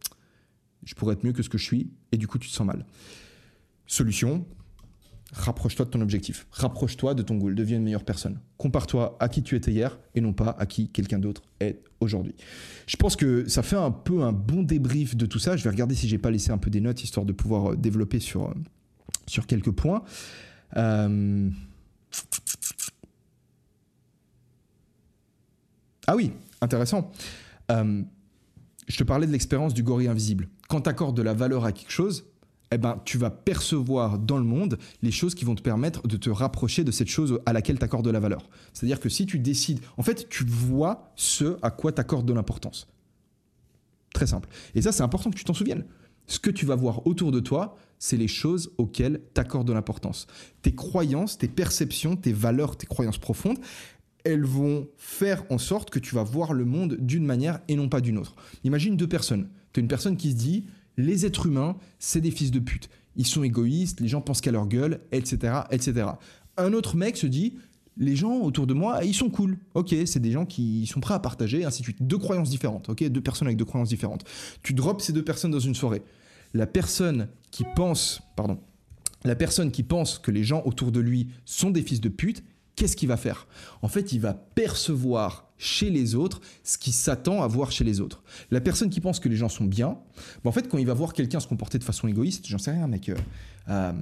je 0.85 0.95
pourrais 0.95 1.13
être 1.13 1.23
mieux 1.23 1.33
que 1.33 1.43
ce 1.43 1.49
que 1.49 1.57
je 1.57 1.63
suis, 1.63 1.91
et 2.11 2.17
du 2.17 2.27
coup 2.27 2.37
tu 2.37 2.49
te 2.49 2.53
sens 2.53 2.67
mal. 2.67 2.85
Solution, 3.87 4.45
rapproche-toi 5.33 5.85
de 5.85 5.89
ton 5.89 6.01
objectif, 6.01 6.47
rapproche-toi 6.51 7.13
de 7.13 7.23
ton 7.23 7.35
goal, 7.35 7.55
deviens 7.55 7.77
une 7.77 7.83
meilleure 7.83 8.05
personne. 8.05 8.39
Compare-toi 8.57 9.17
à 9.19 9.27
qui 9.27 9.43
tu 9.43 9.55
étais 9.55 9.71
hier 9.71 9.99
et 10.15 10.21
non 10.21 10.33
pas 10.33 10.55
à 10.57 10.65
qui 10.65 10.89
quelqu'un 10.89 11.19
d'autre 11.19 11.41
est 11.59 11.81
aujourd'hui. 11.99 12.35
Je 12.87 12.95
pense 12.95 13.15
que 13.15 13.47
ça 13.49 13.63
fait 13.63 13.75
un 13.75 13.91
peu 13.91 14.21
un 14.21 14.31
bon 14.31 14.63
débrief 14.63 15.15
de 15.15 15.25
tout 15.25 15.39
ça. 15.39 15.57
Je 15.57 15.63
vais 15.63 15.69
regarder 15.69 15.95
si 15.95 16.07
j'ai 16.07 16.17
pas 16.17 16.31
laissé 16.31 16.51
un 16.51 16.57
peu 16.57 16.69
des 16.69 16.81
notes 16.81 17.03
histoire 17.03 17.25
de 17.25 17.33
pouvoir 17.33 17.71
euh, 17.71 17.75
développer 17.75 18.19
sur, 18.19 18.45
euh, 18.45 18.53
sur 19.27 19.47
quelques 19.47 19.71
points. 19.71 20.03
Euh, 20.77 21.49
ah 26.07 26.15
oui, 26.15 26.31
intéressant 26.61 27.11
je 28.87 28.97
te 28.97 29.03
parlais 29.03 29.27
de 29.27 29.31
l'expérience 29.31 29.73
du 29.73 29.83
gorille 29.83 30.07
invisible. 30.07 30.49
Quand 30.67 30.81
tu 30.81 30.89
accordes 30.89 31.15
de 31.15 31.21
la 31.21 31.33
valeur 31.33 31.65
à 31.65 31.71
quelque 31.71 31.91
chose, 31.91 32.25
eh 32.75 32.77
ben, 32.77 33.01
tu 33.05 33.17
vas 33.17 33.29
percevoir 33.29 34.17
dans 34.19 34.37
le 34.37 34.43
monde 34.43 34.77
les 35.01 35.11
choses 35.11 35.35
qui 35.35 35.45
vont 35.45 35.55
te 35.55 35.61
permettre 35.61 36.07
de 36.07 36.17
te 36.17 36.29
rapprocher 36.29 36.83
de 36.83 36.91
cette 36.91 37.07
chose 37.07 37.39
à 37.45 37.53
laquelle 37.53 37.77
tu 37.77 37.85
accordes 37.85 38.05
de 38.05 38.11
la 38.11 38.19
valeur. 38.19 38.49
C'est-à-dire 38.73 38.99
que 38.99 39.09
si 39.09 39.25
tu 39.25 39.39
décides, 39.39 39.79
en 39.97 40.03
fait, 40.03 40.29
tu 40.29 40.43
vois 40.45 41.11
ce 41.15 41.57
à 41.61 41.71
quoi 41.71 41.91
tu 41.91 42.01
accordes 42.01 42.25
de 42.25 42.33
l'importance. 42.33 42.87
Très 44.13 44.27
simple. 44.27 44.49
Et 44.75 44.81
ça, 44.81 44.91
c'est 44.91 45.03
important 45.03 45.29
que 45.31 45.37
tu 45.37 45.43
t'en 45.43 45.53
souviennes. 45.53 45.85
Ce 46.27 46.39
que 46.39 46.49
tu 46.49 46.65
vas 46.65 46.75
voir 46.75 47.05
autour 47.05 47.31
de 47.31 47.39
toi, 47.39 47.77
c'est 47.99 48.17
les 48.17 48.27
choses 48.27 48.71
auxquelles 48.77 49.21
tu 49.33 49.41
accordes 49.41 49.67
de 49.67 49.73
l'importance. 49.73 50.27
Tes 50.61 50.73
croyances, 50.73 51.37
tes 51.37 51.47
perceptions, 51.47 52.15
tes 52.15 52.33
valeurs, 52.33 52.77
tes 52.77 52.87
croyances 52.87 53.17
profondes, 53.17 53.59
elles 54.23 54.45
vont 54.45 54.87
faire 54.97 55.43
en 55.49 55.57
sorte 55.57 55.89
que 55.89 55.99
tu 55.99 56.15
vas 56.15 56.23
voir 56.23 56.53
le 56.53 56.65
monde 56.65 56.97
d'une 56.99 57.25
manière 57.25 57.59
et 57.67 57.75
non 57.75 57.89
pas 57.89 58.01
d'une 58.01 58.17
autre. 58.17 58.35
Imagine 58.63 58.95
deux 58.95 59.07
personnes. 59.07 59.49
Tu 59.73 59.79
as 59.79 59.81
une 59.81 59.87
personne 59.89 60.15
qui 60.15 60.31
se 60.31 60.35
dit 60.35 60.65
les 60.97 61.25
êtres 61.25 61.47
humains, 61.47 61.77
c'est 61.99 62.21
des 62.21 62.31
fils 62.31 62.51
de 62.51 62.59
pute. 62.59 62.89
Ils 63.15 63.25
sont 63.25 63.43
égoïstes, 63.43 63.99
les 63.99 64.07
gens 64.07 64.21
pensent 64.21 64.41
qu'à 64.41 64.51
leur 64.51 64.67
gueule, 64.67 65.01
etc., 65.11 65.61
etc. 65.71 66.07
Un 66.57 66.73
autre 66.73 66.95
mec 66.95 67.17
se 67.17 67.27
dit 67.27 67.57
les 67.97 68.15
gens 68.15 68.39
autour 68.39 68.65
de 68.67 68.73
moi, 68.73 69.03
ils 69.03 69.13
sont 69.13 69.29
cool. 69.29 69.57
Ok, 69.75 69.95
c'est 70.05 70.19
des 70.19 70.31
gens 70.31 70.45
qui 70.45 70.87
sont 70.87 70.99
prêts 70.99 71.13
à 71.13 71.19
partager, 71.19 71.63
ainsi 71.63 71.81
de 71.81 71.85
suite. 71.85 72.01
Deux 72.01 72.17
croyances 72.17 72.49
différentes, 72.49 72.89
ok 72.89 73.03
Deux 73.03 73.21
personnes 73.21 73.47
avec 73.47 73.57
deux 73.57 73.65
croyances 73.65 73.89
différentes. 73.89 74.23
Tu 74.63 74.73
drops 74.73 75.03
ces 75.03 75.13
deux 75.13 75.23
personnes 75.23 75.51
dans 75.51 75.59
une 75.59 75.75
soirée. 75.75 76.01
La 76.53 76.65
personne 76.65 77.27
qui 77.51 77.63
pense, 77.75 78.21
pardon, 78.35 78.59
la 79.23 79.35
personne 79.35 79.71
qui 79.71 79.83
pense 79.83 80.19
que 80.19 80.31
les 80.31 80.43
gens 80.43 80.63
autour 80.65 80.91
de 80.91 80.99
lui 80.99 81.29
sont 81.45 81.69
des 81.69 81.81
fils 81.81 82.01
de 82.01 82.09
pute, 82.09 82.43
qu'est-ce 82.75 82.95
qu'il 82.95 83.07
va 83.07 83.17
faire? 83.17 83.47
En 83.81 83.87
fait, 83.87 84.11
il 84.11 84.19
va 84.19 84.33
percevoir 84.33 85.49
chez 85.57 85.89
les 85.89 86.15
autres 86.15 86.41
ce 86.63 86.77
qui 86.77 86.91
s'attend 86.91 87.41
à 87.41 87.47
voir 87.47 87.71
chez 87.71 87.83
les 87.83 88.01
autres. 88.01 88.23
La 88.51 88.61
personne 88.61 88.89
qui 88.89 88.99
pense 88.99 89.19
que 89.19 89.29
les 89.29 89.35
gens 89.35 89.49
sont 89.49 89.65
bien, 89.65 89.97
bah, 90.43 90.49
en 90.49 90.51
fait, 90.51 90.67
quand 90.67 90.77
il 90.77 90.85
va 90.85 90.93
voir 90.93 91.13
quelqu'un 91.13 91.39
se 91.39 91.47
comporter 91.47 91.79
de 91.79 91.83
façon 91.83 92.07
égoïste, 92.07 92.47
j'en 92.47 92.57
sais 92.57 92.71
rien, 92.71 92.87
mec, 92.87 93.09
euh, 93.09 93.15
euh, 93.69 93.93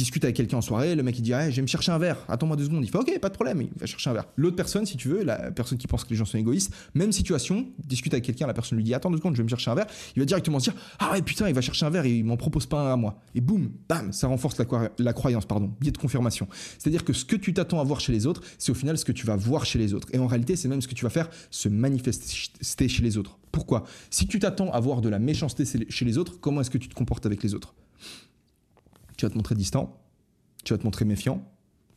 discute 0.00 0.24
avec 0.24 0.36
quelqu'un 0.36 0.58
en 0.58 0.62
soirée, 0.62 0.94
le 0.94 1.02
mec 1.02 1.18
il 1.18 1.22
dit 1.22 1.32
ah, 1.32 1.50
je 1.50 1.56
vais 1.56 1.62
me 1.62 1.66
chercher 1.66 1.92
un 1.92 1.98
verre, 1.98 2.16
attends-moi 2.28 2.56
deux 2.56 2.64
secondes, 2.64 2.84
il 2.84 2.90
fait 2.90 2.98
ok, 2.98 3.18
pas 3.20 3.28
de 3.28 3.34
problème, 3.34 3.62
il 3.62 3.68
va 3.78 3.86
chercher 3.86 4.10
un 4.10 4.14
verre. 4.14 4.26
L'autre 4.36 4.56
personne, 4.56 4.86
si 4.86 4.96
tu 4.96 5.08
veux, 5.08 5.22
la 5.22 5.50
personne 5.50 5.78
qui 5.78 5.86
pense 5.86 6.04
que 6.04 6.10
les 6.10 6.16
gens 6.16 6.24
sont 6.24 6.38
égoïstes, 6.38 6.72
même 6.94 7.12
situation, 7.12 7.66
discute 7.84 8.12
avec 8.12 8.24
quelqu'un, 8.24 8.46
la 8.46 8.54
personne 8.54 8.76
lui 8.76 8.84
dit 8.84 8.94
attends 8.94 9.10
deux 9.10 9.18
secondes, 9.18 9.34
je 9.34 9.38
vais 9.38 9.44
me 9.44 9.48
chercher 9.48 9.70
un 9.70 9.74
verre, 9.74 9.86
il 10.16 10.20
va 10.20 10.26
directement 10.26 10.58
se 10.58 10.70
dire 10.70 10.80
ah 10.98 11.12
ouais 11.12 11.22
putain, 11.22 11.48
il 11.48 11.54
va 11.54 11.60
chercher 11.60 11.86
un 11.86 11.90
verre 11.90 12.04
et 12.04 12.16
il 12.16 12.24
m'en 12.24 12.36
propose 12.36 12.66
pas 12.66 12.80
un 12.80 12.92
à 12.92 12.96
moi. 12.96 13.20
Et 13.34 13.40
boum, 13.40 13.70
bam, 13.88 14.12
ça 14.12 14.26
renforce 14.26 14.58
la, 14.58 14.66
la 14.98 15.12
croyance, 15.12 15.46
pardon, 15.46 15.70
biais 15.80 15.92
de 15.92 15.98
confirmation. 15.98 16.48
C'est-à-dire 16.78 17.04
que 17.04 17.12
ce 17.12 17.24
que 17.24 17.36
tu 17.36 17.52
t'attends 17.52 17.80
à 17.80 17.84
voir 17.84 18.00
chez 18.00 18.12
les 18.12 18.26
autres, 18.26 18.42
c'est 18.58 18.72
au 18.72 18.74
final 18.74 18.98
ce 18.98 19.04
que 19.04 19.12
tu 19.12 19.26
vas 19.26 19.36
voir 19.36 19.64
chez 19.64 19.78
les 19.78 19.94
autres. 19.94 20.08
Et 20.12 20.18
en 20.18 20.26
réalité, 20.26 20.56
c'est 20.56 20.68
même 20.68 20.80
ce 20.80 20.88
que 20.88 20.94
tu 20.94 21.04
vas 21.04 21.10
faire 21.10 21.28
se 21.50 21.68
manifester 21.68 22.88
chez 22.88 23.02
les 23.02 23.16
autres. 23.16 23.38
Pourquoi? 23.52 23.84
Si 24.10 24.26
tu 24.26 24.38
t'attends 24.38 24.70
à 24.72 24.80
voir 24.80 25.00
de 25.00 25.08
la 25.08 25.18
méchanceté 25.18 25.64
chez 25.88 26.04
les 26.04 26.18
autres, 26.18 26.38
comment 26.40 26.60
est-ce 26.60 26.70
que 26.70 26.78
tu 26.78 26.88
te 26.88 26.94
comportes 26.94 27.26
avec 27.26 27.42
les 27.42 27.54
autres? 27.54 27.74
Tu 29.20 29.26
vas 29.26 29.30
te 29.30 29.36
montrer 29.36 29.54
distant, 29.54 30.00
tu 30.64 30.72
vas 30.72 30.78
te 30.78 30.84
montrer 30.84 31.04
méfiant. 31.04 31.46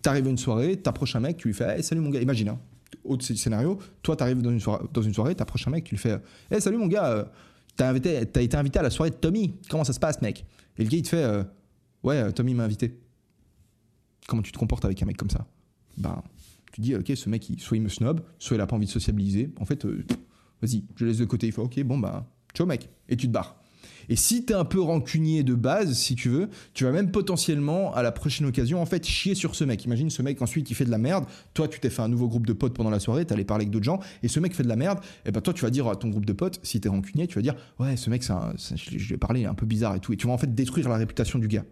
Tu 0.04 0.10
arrives 0.10 0.28
à 0.28 0.30
une 0.30 0.38
soirée, 0.38 0.78
tu 0.78 0.90
approches 0.90 1.16
un 1.16 1.22
mec, 1.22 1.38
tu 1.38 1.48
lui 1.48 1.56
fais 1.56 1.78
hey, 1.78 1.82
Salut 1.82 2.02
mon 2.02 2.10
gars, 2.10 2.20
imagine, 2.20 2.50
hein, 2.50 2.60
autre 3.06 3.24
scénario, 3.24 3.80
toi 4.02 4.18
tu 4.18 4.24
arrives 4.24 4.42
dans 4.42 4.50
une 4.50 4.60
soirée, 4.60 4.84
dans 4.92 5.02
une 5.02 5.14
soirée, 5.14 5.34
tu 5.34 5.42
approches 5.42 5.66
un 5.66 5.72
mec, 5.72 5.86
tu 5.86 5.96
lui 5.96 6.02
fais 6.02 6.20
Hey, 6.52 6.60
salut 6.60 6.76
mon 6.76 6.88
gars, 6.88 7.06
euh, 7.06 7.24
t'as, 7.78 7.94
été 7.96 8.58
invité 8.58 8.80
à 8.80 8.82
la 8.82 8.90
soirée 8.90 9.12
de 9.12 9.16
Tommy, 9.16 9.56
comment 9.70 9.86
ça 9.86 9.94
se 9.94 10.02
passe, 10.02 10.22
mec? 10.22 10.46
Et 10.78 10.84
le 10.84 10.90
gars 10.90 10.98
il 10.98 11.04
te 11.04 11.08
fait 11.08 11.24
euh, 11.24 11.46
Ouais, 12.04 12.18
euh, 12.18 12.32
Tommy 12.32 12.56
m'a 12.56 12.66
invité. 12.66 13.00
Comment 14.28 14.42
tu 14.42 14.52
te 14.52 14.58
comportes 14.58 14.84
avec 14.84 15.02
un 15.02 15.06
mec 15.06 15.16
comme 15.16 15.30
ça? 15.30 15.48
Ben, 15.96 16.22
tu 16.74 16.82
dis 16.82 16.94
Ok, 16.94 17.10
ce 17.16 17.30
mec, 17.30 17.50
soit 17.60 17.78
il 17.78 17.84
me 17.84 17.88
snob, 17.88 18.20
soit 18.38 18.58
il 18.58 18.60
a 18.60 18.68
pas 18.68 18.76
envie 18.76 18.88
de 18.88 18.92
sociabiliser. 18.92 19.54
En 19.62 19.66
fait, 19.66 19.86
vas-y, 19.86 20.84
je 20.98 21.06
laisse 21.06 21.20
de 21.20 21.26
côté. 21.26 21.48
Il 21.48 21.54
fait 21.54 21.62
Ok, 21.62 21.82
bon, 21.84 21.98
bah, 22.00 22.30
ciao 22.54 22.68
mec. 22.68 22.90
Et 23.08 23.16
tu 23.16 23.28
te 23.28 23.32
barres. 23.32 23.63
Et 24.10 24.16
si 24.16 24.46
tu 24.46 24.54
es 24.54 24.56
un 24.56 24.66
peu 24.66 24.82
rancunier 24.82 25.44
de 25.44 25.54
base, 25.54 25.94
si 25.94 26.16
tu 26.16 26.30
veux, 26.30 26.50
tu 26.74 26.84
vas 26.84 26.92
même 26.92 27.12
potentiellement, 27.12 27.94
à 27.94 28.04
la 28.04 28.12
prochaine 28.12 28.48
occasion, 28.48 28.82
en 28.82 28.86
fait, 28.86 29.06
chier 29.06 29.36
sur 29.36 29.56
ce 29.56 29.64
mec. 29.64 29.84
Imagine 29.86 30.10
ce 30.10 30.22
mec 30.22 30.42
ensuite 30.42 30.70
il 30.70 30.76
fait 30.76 30.86
de 30.86 30.92
la 30.92 30.98
merde. 30.98 31.26
Toi, 31.54 31.68
tu 31.68 31.80
t'es 31.80 31.90
fait 31.90 32.02
un 32.02 32.08
nouveau 32.08 32.28
groupe 32.28 32.46
de 32.46 32.54
potes 32.54 32.74
pendant 32.74 32.90
la 32.90 33.00
soirée, 33.00 33.26
tu 33.26 33.34
allé 33.34 33.44
parler 33.44 33.64
avec 33.64 33.72
d'autres 33.72 33.86
gens, 33.86 34.00
et 34.22 34.28
ce 34.28 34.40
mec 34.40 34.56
fait 34.56 34.64
de 34.64 34.70
la 34.70 34.76
merde. 34.76 35.00
Et 35.26 35.32
ben 35.32 35.42
toi, 35.42 35.54
tu 35.54 35.62
vas 35.62 35.70
dire 35.70 35.88
à 35.88 35.96
ton 35.96 36.10
groupe 36.10 36.26
de 36.26 36.34
potes, 36.34 36.60
si 36.64 36.80
tu 36.80 36.88
es 36.88 36.92
rancunier, 36.92 37.28
tu 37.28 37.36
vas 37.36 37.42
dire 37.42 37.56
Ouais, 37.80 37.98
ce 37.98 38.10
mec, 38.10 38.24
un, 38.30 38.54
je 38.58 38.92
lui 38.92 39.14
ai 39.14 39.18
parlé, 39.18 39.42
il 39.42 39.44
est 39.44 39.48
un 39.48 39.54
peu 39.54 39.66
bizarre 39.66 39.96
et 39.96 40.00
tout. 40.00 40.14
Et 40.14 40.18
tu 40.18 40.28
vas 40.28 40.34
en 40.34 40.38
fait 40.38 40.54
détruire 40.54 40.90
la 40.90 40.98
réputation 40.98 41.40
du 41.40 41.48
gars. 41.48 41.66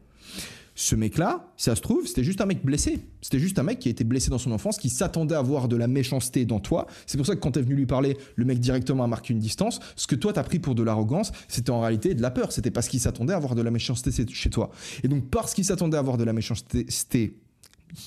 Ce 0.81 0.95
mec-là, 0.95 1.53
si 1.57 1.65
ça 1.65 1.75
se 1.75 1.81
trouve, 1.81 2.07
c'était 2.07 2.23
juste 2.23 2.41
un 2.41 2.47
mec 2.47 2.65
blessé. 2.65 3.01
C'était 3.21 3.37
juste 3.37 3.59
un 3.59 3.63
mec 3.63 3.77
qui 3.77 3.87
a 3.87 3.91
été 3.91 4.03
blessé 4.03 4.31
dans 4.31 4.39
son 4.39 4.51
enfance, 4.51 4.79
qui 4.79 4.89
s'attendait 4.89 5.35
à 5.35 5.41
voir 5.43 5.67
de 5.67 5.75
la 5.75 5.85
méchanceté 5.85 6.43
dans 6.43 6.59
toi. 6.59 6.87
C'est 7.05 7.17
pour 7.17 7.27
ça 7.27 7.35
que 7.35 7.39
quand 7.39 7.51
t'es 7.51 7.61
venu 7.61 7.75
lui 7.75 7.85
parler, 7.85 8.17
le 8.35 8.45
mec 8.45 8.57
directement 8.57 9.03
a 9.03 9.07
marqué 9.07 9.31
une 9.31 9.39
distance. 9.39 9.79
Ce 9.95 10.07
que 10.07 10.15
toi 10.15 10.33
t'as 10.33 10.41
pris 10.41 10.57
pour 10.57 10.73
de 10.73 10.81
l'arrogance, 10.81 11.33
c'était 11.49 11.69
en 11.69 11.81
réalité 11.81 12.15
de 12.15 12.21
la 12.23 12.31
peur. 12.31 12.51
C'était 12.51 12.71
parce 12.71 12.87
qu'il 12.87 12.99
s'attendait 12.99 13.33
à 13.33 13.37
voir 13.37 13.53
de 13.53 13.61
la 13.61 13.69
méchanceté 13.69 14.09
chez 14.27 14.49
toi. 14.49 14.71
Et 15.03 15.07
donc 15.07 15.29
parce 15.29 15.53
qu'il 15.53 15.65
s'attendait 15.65 15.97
à 15.97 16.01
voir 16.01 16.17
de 16.17 16.23
la 16.23 16.33
méchanceté, 16.33 17.37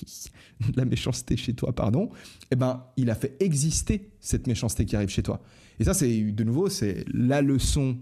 la 0.75 0.83
méchanceté 0.83 1.37
chez 1.37 1.53
toi, 1.53 1.73
pardon, 1.73 2.09
eh 2.51 2.57
ben, 2.57 2.83
il 2.97 3.09
a 3.09 3.15
fait 3.15 3.37
exister 3.39 4.09
cette 4.19 4.47
méchanceté 4.47 4.83
qui 4.83 4.97
arrive 4.97 5.07
chez 5.07 5.23
toi. 5.23 5.41
Et 5.79 5.85
ça, 5.85 5.93
c'est 5.93 6.23
de 6.23 6.43
nouveau, 6.43 6.67
c'est 6.67 7.05
la 7.13 7.41
leçon 7.41 7.97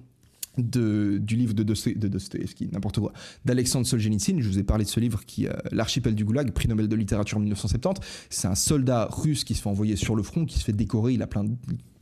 de, 0.58 1.18
du 1.22 1.36
livre 1.36 1.54
de, 1.54 1.64
Dostoevsky, 1.64 2.70
n'importe 2.72 3.00
quoi, 3.00 3.14
d'Alexandre 3.46 3.86
Solzhenitsyn. 3.88 4.40
Je 4.40 4.48
vous 4.48 4.60
ai 4.60 4.64
parlé 4.64 4.86
de 4.86 4.90
ce 4.90 5.00
livre 5.00 5.26
qui, 5.26 5.48
euh, 5.48 5.54
L'archipel 5.72 6.16
du 6.16 6.26
Goulag, 6.26 6.52
prix 6.52 6.68
Nobel 6.68 6.88
de 6.88 6.96
littérature 6.96 7.38
en 7.38 7.42
1970. 7.42 8.02
C'est 8.30 8.48
un 8.48 8.56
soldat 8.56 9.08
russe 9.12 9.44
qui 9.44 9.56
se 9.56 9.62
fait 9.62 9.70
envoyer 9.70 9.96
sur 9.96 10.16
le 10.16 10.24
front, 10.24 10.46
qui 10.46 10.60
se 10.60 10.64
fait 10.64 10.74
décorer. 10.74 11.14
Il 11.14 11.22
a 11.22 11.28
plein 11.28 11.46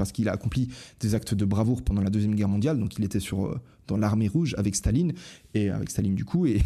parce 0.01 0.11
qu'il 0.11 0.27
a 0.29 0.31
accompli 0.31 0.67
des 0.99 1.13
actes 1.13 1.35
de 1.35 1.45
bravoure 1.45 1.83
pendant 1.83 2.01
la 2.01 2.09
deuxième 2.09 2.33
guerre 2.33 2.49
mondiale. 2.49 2.79
Donc 2.79 2.97
il 2.97 3.05
était 3.05 3.19
sur 3.19 3.45
euh, 3.45 3.59
dans 3.85 3.97
l'armée 3.97 4.27
rouge 4.27 4.55
avec 4.57 4.75
Staline 4.75 5.13
et 5.53 5.69
avec 5.69 5.91
Staline 5.91 6.15
du 6.15 6.25
coup. 6.25 6.47
Et 6.47 6.59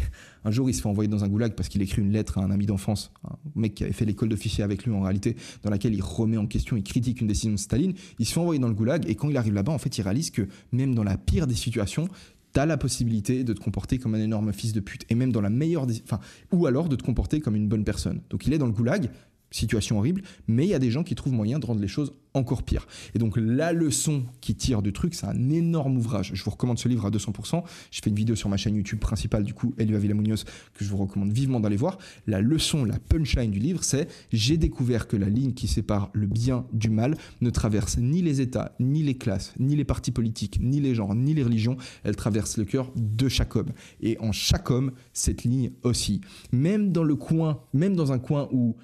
un 0.46 0.50
jour, 0.50 0.70
il 0.70 0.74
se 0.74 0.80
fait 0.80 0.88
envoyer 0.88 1.06
dans 1.06 1.22
un 1.22 1.28
goulag 1.28 1.52
parce 1.52 1.68
qu'il 1.68 1.82
écrit 1.82 2.00
une 2.00 2.12
lettre 2.12 2.38
à 2.38 2.40
un 2.42 2.50
ami 2.50 2.64
d'enfance, 2.64 3.12
un 3.28 3.36
mec 3.54 3.74
qui 3.74 3.84
avait 3.84 3.92
fait 3.92 4.06
l'école 4.06 4.30
d'officier 4.30 4.64
avec 4.64 4.86
lui 4.86 4.92
en 4.92 5.02
réalité, 5.02 5.36
dans 5.62 5.68
laquelle 5.68 5.92
il 5.92 6.00
remet 6.00 6.38
en 6.38 6.46
question, 6.46 6.78
il 6.78 6.82
critique 6.82 7.20
une 7.20 7.26
décision 7.26 7.52
de 7.52 7.58
Staline. 7.58 7.92
Il 8.18 8.24
se 8.24 8.32
fait 8.32 8.40
envoyer 8.40 8.58
dans 8.58 8.68
le 8.68 8.74
goulag 8.74 9.06
et 9.06 9.14
quand 9.16 9.28
il 9.28 9.36
arrive 9.36 9.52
là-bas, 9.52 9.72
en 9.72 9.78
fait, 9.78 9.98
il 9.98 10.00
réalise 10.00 10.30
que 10.30 10.48
même 10.72 10.94
dans 10.94 11.04
la 11.04 11.18
pire 11.18 11.46
des 11.46 11.54
situations, 11.54 12.08
tu 12.54 12.60
as 12.60 12.64
la 12.64 12.78
possibilité 12.78 13.44
de 13.44 13.52
te 13.52 13.60
comporter 13.60 13.98
comme 13.98 14.14
un 14.14 14.20
énorme 14.22 14.50
fils 14.54 14.72
de 14.72 14.80
pute 14.80 15.04
et 15.10 15.14
même 15.14 15.30
dans 15.30 15.42
la 15.42 15.50
meilleure 15.50 15.86
des... 15.86 16.00
enfin 16.04 16.20
ou 16.52 16.64
alors 16.64 16.88
de 16.88 16.96
te 16.96 17.02
comporter 17.02 17.40
comme 17.40 17.54
une 17.54 17.68
bonne 17.68 17.84
personne. 17.84 18.22
Donc 18.30 18.46
il 18.46 18.54
est 18.54 18.58
dans 18.58 18.66
le 18.66 18.72
goulag, 18.72 19.10
situation 19.50 19.98
horrible, 19.98 20.22
mais 20.48 20.64
il 20.64 20.70
y 20.70 20.74
a 20.74 20.78
des 20.78 20.90
gens 20.90 21.04
qui 21.04 21.14
trouvent 21.14 21.32
moyen 21.32 21.58
de 21.58 21.66
rendre 21.66 21.80
les 21.80 21.88
choses 21.88 22.12
encore 22.36 22.62
pires. 22.62 22.86
Et 23.14 23.18
donc 23.18 23.36
la 23.36 23.72
leçon 23.72 24.24
qui 24.40 24.54
tire 24.54 24.82
du 24.82 24.92
truc, 24.92 25.14
c'est 25.14 25.26
un 25.26 25.50
énorme 25.50 25.96
ouvrage. 25.96 26.32
Je 26.34 26.44
vous 26.44 26.50
recommande 26.50 26.78
ce 26.78 26.88
livre 26.88 27.06
à 27.06 27.10
200%. 27.10 27.62
Je 27.90 28.00
fais 28.02 28.10
une 28.10 28.16
vidéo 28.16 28.36
sur 28.36 28.48
ma 28.48 28.56
chaîne 28.56 28.76
YouTube 28.76 28.98
principale, 28.98 29.44
du 29.44 29.54
coup, 29.54 29.74
Elia 29.78 29.98
Villamonios, 29.98 30.44
que 30.74 30.84
je 30.84 30.90
vous 30.90 30.98
recommande 30.98 31.32
vivement 31.32 31.60
d'aller 31.60 31.76
voir. 31.76 31.98
La 32.26 32.40
leçon, 32.40 32.84
la 32.84 32.98
punchline 32.98 33.50
du 33.50 33.58
livre, 33.58 33.82
c'est 33.82 34.08
j'ai 34.32 34.58
découvert 34.58 35.08
que 35.08 35.16
la 35.16 35.28
ligne 35.28 35.54
qui 35.54 35.66
sépare 35.66 36.10
le 36.12 36.26
bien 36.26 36.66
du 36.72 36.90
mal 36.90 37.16
ne 37.40 37.50
traverse 37.50 37.96
ni 37.98 38.22
les 38.22 38.40
États, 38.40 38.74
ni 38.80 39.02
les 39.02 39.16
classes, 39.16 39.54
ni 39.58 39.76
les 39.76 39.84
partis 39.84 40.10
politiques, 40.12 40.58
ni 40.60 40.80
les 40.80 40.94
genres, 40.94 41.14
ni 41.14 41.34
les 41.34 41.42
religions. 41.42 41.76
Elle 42.04 42.16
traverse 42.16 42.58
le 42.58 42.64
cœur 42.64 42.92
de 42.96 43.28
chaque 43.28 43.56
homme. 43.56 43.72
Et 44.02 44.18
en 44.20 44.32
chaque 44.32 44.70
homme, 44.70 44.92
cette 45.12 45.44
ligne 45.44 45.70
aussi. 45.82 46.20
Même 46.52 46.92
dans 46.92 47.04
le 47.04 47.16
coin, 47.16 47.62
même 47.72 47.96
dans 47.96 48.12
un 48.12 48.18
coin 48.18 48.48
où 48.52 48.76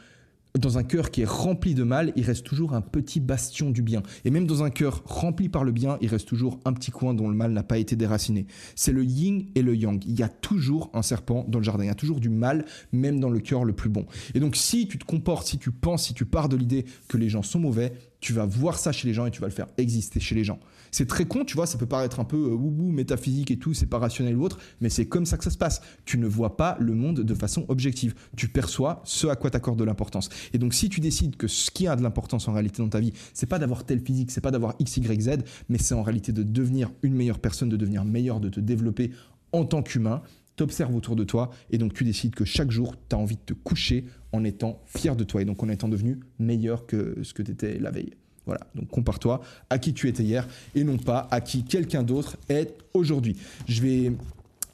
dans 0.59 0.77
un 0.77 0.83
cœur 0.83 1.11
qui 1.11 1.23
est 1.23 1.29
rempli 1.29 1.75
de 1.75 1.83
mal, 1.83 2.13
il 2.15 2.25
reste 2.25 2.45
toujours 2.45 2.75
un 2.75 2.83
petit 2.83 3.21
bastion 3.21 3.71
du 3.71 3.83
bien. 3.83 4.03
Et 4.25 4.31
même 4.31 4.47
dans 4.47 4.63
un 4.63 4.71
cœur 4.71 5.03
rempli 5.07 5.49
par 5.49 5.65
le 5.65 5.73
bien, 5.73 5.97
il 6.01 6.09
reste 6.09 6.29
toujours 6.29 6.61
un 6.65 6.73
petit 6.73 6.91
coin 6.91 7.15
dont 7.15 7.29
le 7.29 7.35
mal 7.35 7.53
n'a 7.53 7.63
pas 7.63 7.79
été 7.79 7.97
déraciné. 7.97 8.47
C'est 8.75 8.93
le 8.93 9.05
yin 9.05 9.47
et 9.55 9.63
le 9.63 9.75
yang. 9.75 10.03
Il 10.07 10.19
y 10.19 10.23
a 10.23 10.29
toujours 10.29 10.91
un 10.93 11.03
serpent 11.03 11.47
dans 11.49 11.59
le 11.59 11.65
jardin. 11.65 11.85
Il 11.85 11.89
y 11.89 11.91
a 11.91 11.95
toujours 11.95 12.21
du 12.21 12.29
mal, 12.29 12.67
même 12.93 13.19
dans 13.19 13.31
le 13.31 13.41
cœur 13.41 13.65
le 13.65 13.73
plus 13.73 13.89
bon. 13.89 14.07
Et 14.35 14.41
donc, 14.41 14.57
si 14.57 14.87
tu 14.87 14.99
te 14.99 15.05
comportes, 15.05 15.47
si 15.47 15.59
tu 15.59 15.71
penses, 15.71 16.05
si 16.05 16.15
tu 16.15 16.27
pars 16.27 16.49
de 16.49 16.57
l'idée 16.57 16.85
que 17.09 17.17
les 17.17 17.29
gens 17.29 17.43
sont 17.43 17.59
mauvais, 17.59 17.95
tu 18.23 18.33
vas 18.33 18.47
voir 18.47 18.79
ça 18.79 18.93
chez 18.93 19.09
les 19.09 19.13
gens 19.13 19.27
et 19.27 19.31
tu 19.31 19.41
vas 19.41 19.49
le 19.49 19.53
faire 19.53 19.67
exister 19.77 20.21
chez 20.21 20.37
les 20.37 20.45
gens. 20.45 20.61
C'est 20.93 21.09
très 21.09 21.25
con, 21.25 21.45
tu 21.45 21.57
vois, 21.57 21.67
ça 21.67 21.77
peut 21.77 21.87
paraître 21.87 22.21
un 22.21 22.25
peu 22.25 22.53
euh, 22.53 22.91
métaphysique 22.93 23.51
et 23.51 23.59
tout, 23.59 23.75
c'est 23.75 23.87
pas 23.87 23.99
rationnel 23.99 24.37
ou 24.37 24.45
autre, 24.45 24.59
mais 24.81 24.89
c'est 24.89 25.07
comme 25.07 25.27
ça 25.27 25.37
que 25.37 25.45
ça 25.45 25.51
se 25.51 25.59
passe. 25.59 25.83
Tu 26.05 26.19
ne 26.19 26.27
vois 26.27 26.57
pas 26.57 26.77
le 26.79 26.95
monde 26.95 27.21
de 27.21 27.35
façon 27.35 27.67
objective. 27.69 28.15
Tu 28.37 28.47
perçois 28.47 29.03
ce 29.05 29.27
à 29.27 29.35
quoi 29.35 29.51
t'accordes 29.51 29.79
de 29.79 29.85
l'importance. 29.85 30.29
Et 30.53 30.59
donc, 30.59 30.73
si 30.73 30.89
tu 30.89 31.01
décides 31.01 31.37
que 31.37 31.49
ce 31.49 31.71
qui 31.73 31.89
a 31.89 31.97
de 31.97 32.03
l'importance 32.03 32.47
en 32.47 32.53
réalité 32.53 32.81
dans 32.81 32.89
ta 32.89 33.01
vie, 33.01 33.13
c'est 33.35 33.49
pas 33.49 33.59
d'avoir 33.59 33.85
tel 33.85 34.01
physique, 34.01 34.31
c'est 34.31 34.41
pas 34.41 34.53
d'avoir 34.53 34.77
X, 34.79 34.99
Y, 34.99 35.21
Z, 35.21 35.31
mais 35.69 35.79
c'est 35.79 35.95
en 35.95 36.03
réalité 36.03 36.31
de 36.31 36.45
devenir 36.45 36.93
une 37.03 37.15
meilleure 37.15 37.41
personne, 37.41 37.69
de 37.69 37.77
devenir 37.77 38.05
meilleur, 38.05 38.39
de 38.39 38.49
te 38.49 38.61
développer 38.61 39.11
en 39.51 39.65
tant 39.65 39.83
qu'humain, 39.83 40.23
t'observes 40.57 40.95
autour 40.95 41.17
de 41.17 41.25
toi 41.25 41.51
et 41.71 41.79
donc 41.79 41.95
tu 41.95 42.05
décides 42.05 42.35
que 42.35 42.45
chaque 42.45 42.71
jour, 42.71 42.95
tu 43.09 43.17
as 43.17 43.19
envie 43.19 43.37
de 43.37 43.41
te 43.41 43.55
coucher 43.55 44.05
en 44.33 44.45
étant 44.45 44.81
fier 44.87 45.17
de 45.17 45.25
toi 45.25 45.43
et 45.43 45.45
donc 45.45 45.63
en 45.63 45.69
étant 45.69 45.89
devenu 45.89 46.21
meilleur 46.39 46.87
que 46.87 47.19
ce 47.23 47.35
que 47.35 47.43
tu 47.43 47.53
étais 47.53 47.79
la 47.79 47.91
veille. 47.91 48.13
Voilà, 48.45 48.61
donc 48.75 48.89
compare-toi 48.89 49.41
à 49.71 49.79
qui 49.79 49.95
tu 49.95 50.09
étais 50.09 50.25
hier 50.25 50.49
et 50.75 50.83
non 50.83 50.99
pas 50.99 51.29
à 51.31 51.41
qui 51.41 51.65
quelqu'un 51.65 52.03
d'autre 52.03 52.37
est 52.49 52.77
aujourd'hui. 52.93 53.37
Je 53.69 53.83
vais 53.83 54.13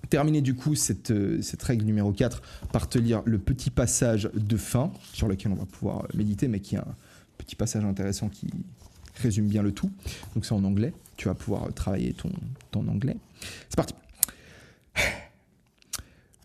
terminer 0.08 0.40
du 0.40 0.54
coup 0.54 0.74
cette, 0.74 1.10
euh, 1.10 1.42
cette, 1.42 1.62
règle 1.62 1.84
numéro 1.84 2.12
4 2.12 2.40
par 2.72 2.88
te 2.88 2.98
lire 2.98 3.22
le 3.26 3.38
petit 3.38 3.68
passage 3.68 4.30
de 4.34 4.56
fin 4.56 4.90
sur 5.12 5.28
lequel 5.28 5.52
on 5.52 5.56
va 5.56 5.66
pouvoir 5.66 6.06
méditer, 6.14 6.48
mais 6.48 6.60
qui 6.60 6.76
est 6.76 6.78
un 6.78 6.94
petit 7.36 7.56
passage 7.56 7.84
intéressant 7.84 8.30
qui 8.30 8.48
résume 9.16 9.48
bien 9.48 9.62
le 9.62 9.72
tout. 9.72 9.90
Donc 10.34 10.46
c'est 10.46 10.54
en 10.54 10.64
anglais, 10.64 10.94
tu 11.16 11.28
vas 11.28 11.34
pouvoir 11.34 11.72
travailler 11.74 12.14
ton, 12.14 12.30
ton 12.70 12.88
anglais. 12.88 13.16
C'est 13.68 13.76
parti. 13.76 13.94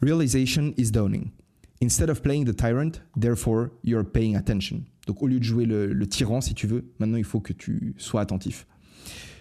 Realization 0.03 0.73
is 0.75 0.91
dawning. 0.91 1.31
Instead 1.79 2.09
of 2.09 2.21
playing 2.21 2.43
the 2.43 2.53
tyrant, 2.53 3.01
therefore 3.15 3.71
you're 3.83 4.03
paying 4.03 4.35
attention. 4.35 4.83
Donc 5.07 5.23
au 5.23 5.27
lieu 5.27 5.39
de 5.39 5.45
jouer 5.45 5.65
le, 5.65 6.05
tyran, 6.07 6.41
si 6.41 6.53
tu 6.53 6.67
veux, 6.67 6.91
maintenant 6.99 7.15
il 7.15 7.23
faut 7.23 7.39
que 7.39 7.53
tu 7.53 7.95
sois 7.97 8.19
attentif. 8.19 8.67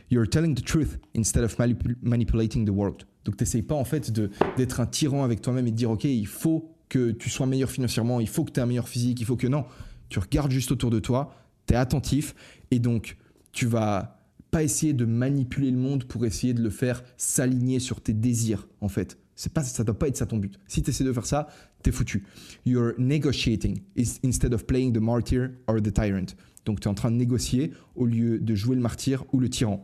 You're 0.09 0.29
telling 0.29 0.55
the 0.55 0.65
truth 0.65 1.01
instead 1.17 1.43
of 1.43 1.59
manipulating 2.01 2.65
the 2.65 2.71
world. 2.71 3.09
Donc 3.25 3.39
t'essayes 3.39 3.63
pas 3.63 3.75
en 3.75 3.83
fait 3.83 4.13
d'être 4.57 4.79
un 4.79 4.87
tyran 4.87 5.25
avec 5.25 5.41
toi-même 5.41 5.67
et 5.67 5.73
de 5.73 5.77
dire 5.77 5.91
ok, 5.91 6.05
il 6.05 6.29
faut 6.29 6.73
que 6.89 7.11
tu 7.11 7.29
sois 7.29 7.47
meilleur 7.47 7.71
financièrement, 7.71 8.21
il 8.21 8.29
faut 8.29 8.45
que 8.45 8.53
tu 8.53 8.61
aies 8.61 8.63
un 8.63 8.67
meilleur 8.67 8.89
physique, 8.89 9.21
il 9.21 9.27
faut 9.27 9.37
que 9.37 9.49
non. 9.49 9.65
Tu 10.11 10.21
regardes 10.21 10.53
juste 10.53 10.71
autour 10.71 10.91
de 10.91 11.01
toi, 11.01 11.35
Tu 11.67 11.75
es 11.75 11.77
attentif 11.77 12.37
et 12.71 12.79
donc 12.79 13.17
tu 13.51 13.67
vas 13.67 14.21
pas 14.53 14.63
essayer 14.63 14.93
de 14.93 15.07
manipuler 15.07 15.73
le 15.73 15.79
monde 15.79 16.05
pour 16.05 16.25
essayer 16.25 16.55
de 16.55 16.63
le 16.63 16.71
faire 16.71 17.03
s'aligner 17.17 17.81
sur 17.81 18.01
tes 18.01 18.13
désirs, 18.13 18.69
en 18.81 18.89
fait. 18.89 19.19
C'est 19.43 19.53
pas, 19.53 19.65
ça 19.65 19.83
doit 19.83 19.99
pas 19.99 20.07
être 20.07 20.17
ça 20.17 20.25
ton 20.25 20.37
but. 20.37 20.57
Si 20.69 20.85
tu 20.85 20.91
essaies 20.91 21.03
de 21.03 21.13
faire 21.13 21.27
ça, 21.27 21.49
t'es 21.83 21.91
foutu. 21.91 22.23
You're 22.65 22.93
negotiating 22.97 23.83
instead 24.23 24.55
of 24.55 24.69
playing 24.69 24.93
the 24.93 25.01
martyr 25.01 25.51
or 25.67 25.83
the 25.83 25.93
tyrant. 25.93 26.37
Donc 26.65 26.79
tu 26.79 26.87
es 26.87 26.89
en 26.89 26.95
train 26.95 27.11
de 27.11 27.17
négocier 27.17 27.73
au 27.97 28.07
lieu 28.07 28.39
de 28.39 28.55
jouer 28.55 28.77
le 28.77 28.83
martyr 28.83 29.25
ou 29.33 29.41
le 29.41 29.49
tyran. 29.49 29.83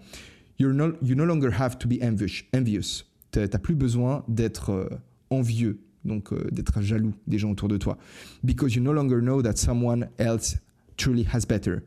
You're 0.61 0.73
no, 0.73 0.93
you 1.03 1.17
no 1.17 1.25
longer 1.25 1.51
have 1.59 1.77
to 1.79 1.89
be 1.89 2.01
envious. 2.05 3.03
n'as 3.35 3.49
plus 3.59 3.75
besoin 3.75 4.25
d'être 4.29 4.71
euh, 4.71 4.89
envieux, 5.29 5.81
donc 6.05 6.33
euh, 6.33 6.49
d'être 6.53 6.81
jaloux 6.81 7.15
des 7.27 7.39
gens 7.39 7.51
autour 7.51 7.67
de 7.67 7.79
toi. 7.79 7.99
Because 8.45 8.77
you 8.77 8.81
no 8.81 8.93
longer 8.93 9.21
know 9.21 9.43
that 9.43 9.57
someone 9.57 10.09
else 10.19 10.57
truly 10.97 11.27
has 11.35 11.47
better. 11.49 11.79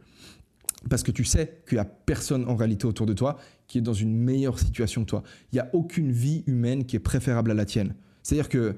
Parce 0.90 1.04
que 1.04 1.12
tu 1.12 1.24
sais 1.24 1.62
qu'il 1.70 1.78
n'y 1.78 1.82
a 1.82 1.86
personne 1.86 2.44
en 2.50 2.58
réalité 2.58 2.86
autour 2.86 3.06
de 3.06 3.14
toi 3.14 3.38
qui 3.72 3.78
est 3.78 3.82
dans 3.82 3.94
une 3.94 4.14
meilleure 4.14 4.60
situation 4.60 5.06
que 5.06 5.10
toi. 5.10 5.24
Il 5.52 5.56
n'y 5.56 5.62
a 5.62 5.70
aucune 5.72 6.12
vie 6.12 6.44
humaine 6.46 6.84
qui 6.84 6.98
est 6.98 7.00
préférable 7.00 7.52
à 7.52 7.54
la 7.54 7.64
tienne. 7.64 7.96
C'est-à-dire 8.22 8.50
que 8.50 8.76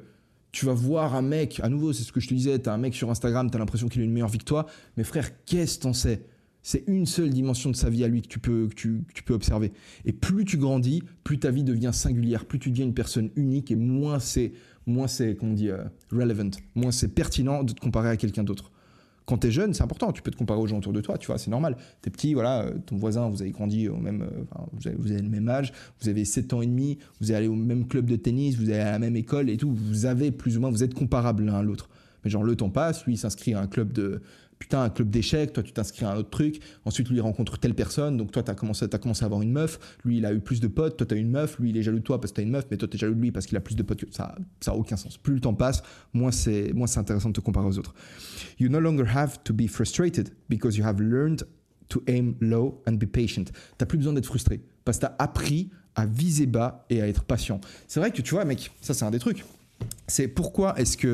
tu 0.51 0.67
vas 0.67 0.73
voir 0.73 1.15
un 1.15 1.23
mec, 1.23 1.59
à 1.63 1.69
nouveau, 1.69 1.93
c'est 1.93 2.03
ce 2.03 2.11
que 2.11 2.19
je 2.19 2.27
te 2.27 2.33
disais, 2.35 2.59
tu 2.59 2.69
as 2.69 2.73
un 2.73 2.77
mec 2.77 2.93
sur 2.93 3.09
Instagram, 3.09 3.49
tu 3.49 3.55
as 3.55 3.59
l'impression 3.59 3.87
qu'il 3.87 4.01
a 4.01 4.05
une 4.05 4.11
meilleure 4.11 4.29
vie 4.29 4.37
que 4.37 4.43
toi. 4.43 4.67
Mais 4.95 5.03
frère, 5.03 5.31
qu'est-ce 5.45 5.79
que 5.79 5.83
t'en 5.83 5.93
sais? 5.93 6.27
C'est 6.61 6.83
une 6.85 7.07
seule 7.07 7.31
dimension 7.31 7.71
de 7.71 7.75
sa 7.75 7.89
vie 7.89 8.03
à 8.03 8.07
lui 8.07 8.21
que 8.21 8.27
tu, 8.27 8.37
peux, 8.37 8.67
que 8.67 8.75
tu, 8.75 9.23
peux 9.25 9.33
observer. 9.33 9.73
Et 10.05 10.13
plus 10.13 10.45
tu 10.45 10.57
grandis, 10.57 11.01
plus 11.23 11.39
ta 11.39 11.49
vie 11.49 11.63
devient 11.63 11.89
singulière, 11.91 12.45
plus 12.45 12.59
tu 12.59 12.69
deviens 12.69 12.85
une 12.85 12.93
personne 12.93 13.31
unique 13.35 13.71
et 13.71 13.75
moins 13.75 14.19
c'est, 14.19 14.53
moins 14.85 15.07
c'est, 15.07 15.35
comment 15.35 15.53
dit, 15.53 15.71
euh, 15.71 15.83
relevant, 16.11 16.51
moins 16.75 16.91
c'est 16.91 17.07
pertinent 17.07 17.63
de 17.63 17.73
te 17.73 17.81
comparer 17.81 18.09
à 18.09 18.15
quelqu'un 18.15 18.43
d'autre 18.43 18.71
quand 19.25 19.37
tu 19.37 19.47
es 19.47 19.51
jeune, 19.51 19.73
c'est 19.73 19.83
important. 19.83 20.11
Tu 20.11 20.21
peux 20.21 20.31
te 20.31 20.37
comparer 20.37 20.59
aux 20.59 20.67
gens 20.67 20.77
autour 20.77 20.93
de 20.93 21.01
toi, 21.01 21.17
tu 21.17 21.27
vois, 21.27 21.37
c'est 21.37 21.51
normal. 21.51 21.77
Tu 22.01 22.09
es 22.09 22.11
petit, 22.11 22.33
voilà, 22.33 22.63
euh, 22.63 22.73
ton 22.85 22.97
voisin, 22.97 23.29
vous 23.29 23.41
avez 23.41 23.51
grandi 23.51 23.87
au 23.87 23.97
même. 23.97 24.23
Euh, 24.23 24.61
vous, 24.73 25.11
avez, 25.11 25.21
le 25.21 25.29
même 25.29 25.47
âge, 25.49 25.71
vous 26.01 26.09
avez 26.09 26.25
7 26.25 26.53
ans 26.53 26.61
et 26.61 26.67
demi, 26.67 26.97
vous 27.21 27.31
allez 27.31 27.47
au 27.47 27.55
même 27.55 27.87
club 27.87 28.05
de 28.05 28.15
tennis, 28.15 28.57
vous 28.57 28.69
allez 28.69 28.79
à 28.79 28.91
la 28.91 28.99
même 28.99 29.15
école 29.15 29.49
et 29.49 29.57
tout. 29.57 29.71
Vous 29.71 30.05
avez 30.05 30.31
plus 30.31 30.57
ou 30.57 30.61
moins, 30.61 30.71
vous 30.71 30.83
êtes 30.83 30.93
comparables 30.93 31.45
l'un 31.45 31.55
à 31.55 31.63
l'autre. 31.63 31.89
Mais 32.23 32.29
genre, 32.29 32.43
le 32.43 32.55
temps 32.55 32.69
passe, 32.69 33.05
lui, 33.05 33.15
il 33.15 33.17
s'inscrit 33.17 33.53
à 33.53 33.59
un 33.59 33.67
club 33.67 33.91
de, 33.91 34.21
putain, 34.63 34.81
un 34.81 34.89
club 34.89 35.09
d'échecs, 35.09 35.51
toi 35.51 35.61
tu 35.61 35.73
t'inscris 35.73 36.05
à 36.05 36.11
un 36.11 36.15
autre 36.15 36.29
truc, 36.29 36.61
ensuite 36.85 37.09
lui 37.09 37.17
il 37.17 37.21
rencontre 37.21 37.57
telle 37.57 37.73
personne, 37.73 38.15
donc 38.15 38.31
toi 38.31 38.43
tu 38.43 38.49
as 38.49 38.55
commencé, 38.55 38.85
as 38.89 38.97
commencé 38.97 39.23
à 39.23 39.25
avoir 39.25 39.41
une 39.41 39.51
meuf, 39.51 39.77
lui 40.05 40.19
il 40.19 40.25
a 40.25 40.33
eu 40.33 40.39
plus 40.39 40.61
de 40.61 40.67
potes, 40.67 40.95
toi 40.95 41.05
tu 41.05 41.15
as 41.15 41.17
une 41.17 41.29
meuf, 41.29 41.59
lui 41.59 41.71
il 41.71 41.77
est 41.77 41.83
jaloux 41.83 41.99
de 41.99 42.03
toi 42.03 42.21
parce 42.21 42.31
que 42.31 42.35
tu 42.35 42.41
as 42.41 42.45
une 42.45 42.51
meuf, 42.51 42.63
mais 42.71 42.77
toi 42.77 42.87
tu 42.87 42.95
es 42.95 42.97
jaloux 42.97 43.13
de 43.13 43.19
lui 43.19 43.33
parce 43.33 43.45
qu'il 43.45 43.57
a 43.57 43.59
plus 43.59 43.75
de 43.75 43.83
potes 43.83 44.05
que 44.05 44.13
ça, 44.15 44.35
ça 44.61 44.71
a 44.71 44.75
aucun 44.75 44.95
sens. 44.95 45.17
Plus 45.17 45.33
le 45.33 45.41
temps 45.41 45.53
passe, 45.53 45.83
moins 46.13 46.31
c'est, 46.31 46.71
intéressant 46.95 47.27
de 47.27 47.33
te 47.33 47.41
comparer 47.41 47.67
aux 47.67 47.77
autres. 47.77 47.93
You 48.57 48.69
no 48.69 48.79
longer 48.79 49.03
have 49.13 49.43
to 49.43 49.53
be 49.53 49.67
frustrated 49.67 50.29
because 50.47 50.77
you 50.77 50.85
have 50.85 51.01
learned 51.01 51.45
to 51.89 52.01
aim 52.07 52.35
low 52.39 52.81
and 52.87 52.93
be 52.93 53.05
patient. 53.05 53.51
T'as 53.77 53.85
plus 53.85 53.97
besoin 53.97 54.13
d'être 54.13 54.27
frustré 54.27 54.61
parce 54.85 54.97
que 54.97 55.07
tu 55.07 55.11
as 55.11 55.15
appris 55.19 55.71
à 55.95 56.05
viser 56.05 56.45
bas 56.45 56.85
et 56.89 57.01
à 57.01 57.07
être 57.09 57.25
patient. 57.25 57.59
C'est 57.89 57.99
vrai 57.99 58.11
que 58.11 58.21
tu 58.21 58.33
vois, 58.33 58.45
mec, 58.45 58.71
ça 58.79 58.93
c'est 58.93 59.03
un 59.03 59.11
des 59.11 59.19
trucs. 59.19 59.43
C'est 60.07 60.29
pourquoi 60.29 60.79
est-ce 60.79 60.95
que 60.95 61.13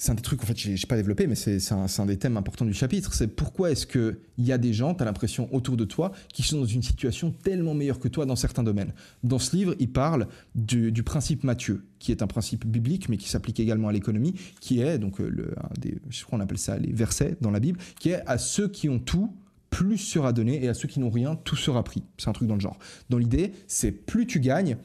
c'est 0.00 0.12
un 0.12 0.14
des 0.14 0.22
trucs 0.22 0.42
en 0.42 0.46
fait 0.46 0.56
j'ai 0.56 0.86
pas 0.86 0.96
développé 0.96 1.26
mais 1.26 1.34
c'est 1.34 1.60
un, 1.72 2.06
des 2.06 2.16
thèmes 2.16 2.38
importants 2.38 2.64
du 2.64 2.72
chapitre. 2.72 3.12
C'est 3.12 3.26
pourquoi 3.28 3.70
est-ce 3.70 3.86
que 3.86 4.20
il 4.38 4.46
y 4.46 4.52
a 4.52 4.56
des 4.56 4.72
gens 4.72 4.94
tu 4.94 5.02
as 5.02 5.04
l'impression 5.04 5.54
autour 5.54 5.76
de 5.76 5.84
toi 5.84 6.12
qui 6.32 6.42
sont 6.42 6.58
dans 6.58 6.64
une 6.64 6.82
situation 6.82 7.30
tellement 7.30 7.74
meilleure 7.74 7.98
que 7.98 8.08
toi 8.08 8.24
dans 8.24 8.34
certains 8.34 8.62
domaines. 8.62 8.94
Dans 9.24 9.38
ce 9.38 9.54
livre 9.54 9.74
il 9.78 9.92
parle 9.92 10.26
du, 10.54 11.02
principe 11.02 11.44
Matthieu 11.44 11.84
qui 11.98 12.12
est 12.12 12.22
un 12.22 12.26
principe 12.26 12.64
biblique 12.66 13.10
mais 13.10 13.18
qui 13.18 13.28
s'applique 13.28 13.60
également 13.60 13.88
à 13.88 13.92
l'économie 13.92 14.34
qui 14.60 14.80
est 14.80 14.98
donc 14.98 15.20
euh, 15.20 15.28
le, 15.28 15.54
un 15.58 15.78
des 15.78 15.98
je 16.08 16.24
crois 16.24 16.38
on 16.38 16.40
appelle 16.40 16.56
ça 16.56 16.78
les 16.78 16.92
versets 16.94 17.36
dans 17.42 17.50
la 17.50 17.60
Bible 17.60 17.78
qui 17.98 18.08
est 18.08 18.22
à 18.26 18.38
ceux 18.38 18.68
qui 18.68 18.88
ont 18.88 19.00
tout 19.00 19.36
plus 19.68 19.98
sera 19.98 20.32
donné 20.32 20.64
et 20.64 20.68
à 20.68 20.74
ceux 20.74 20.88
qui 20.88 20.98
n'ont 20.98 21.10
rien 21.10 21.36
tout 21.36 21.56
sera 21.56 21.84
pris. 21.84 22.04
C'est 22.16 22.28
un 22.28 22.32
truc 22.32 22.48
dans 22.48 22.54
le 22.54 22.60
genre. 22.60 22.78
Dans 23.10 23.18
l'idée 23.18 23.52
c'est 23.66 23.92
plus 23.92 24.26
tu 24.26 24.40
gagnes 24.40 24.78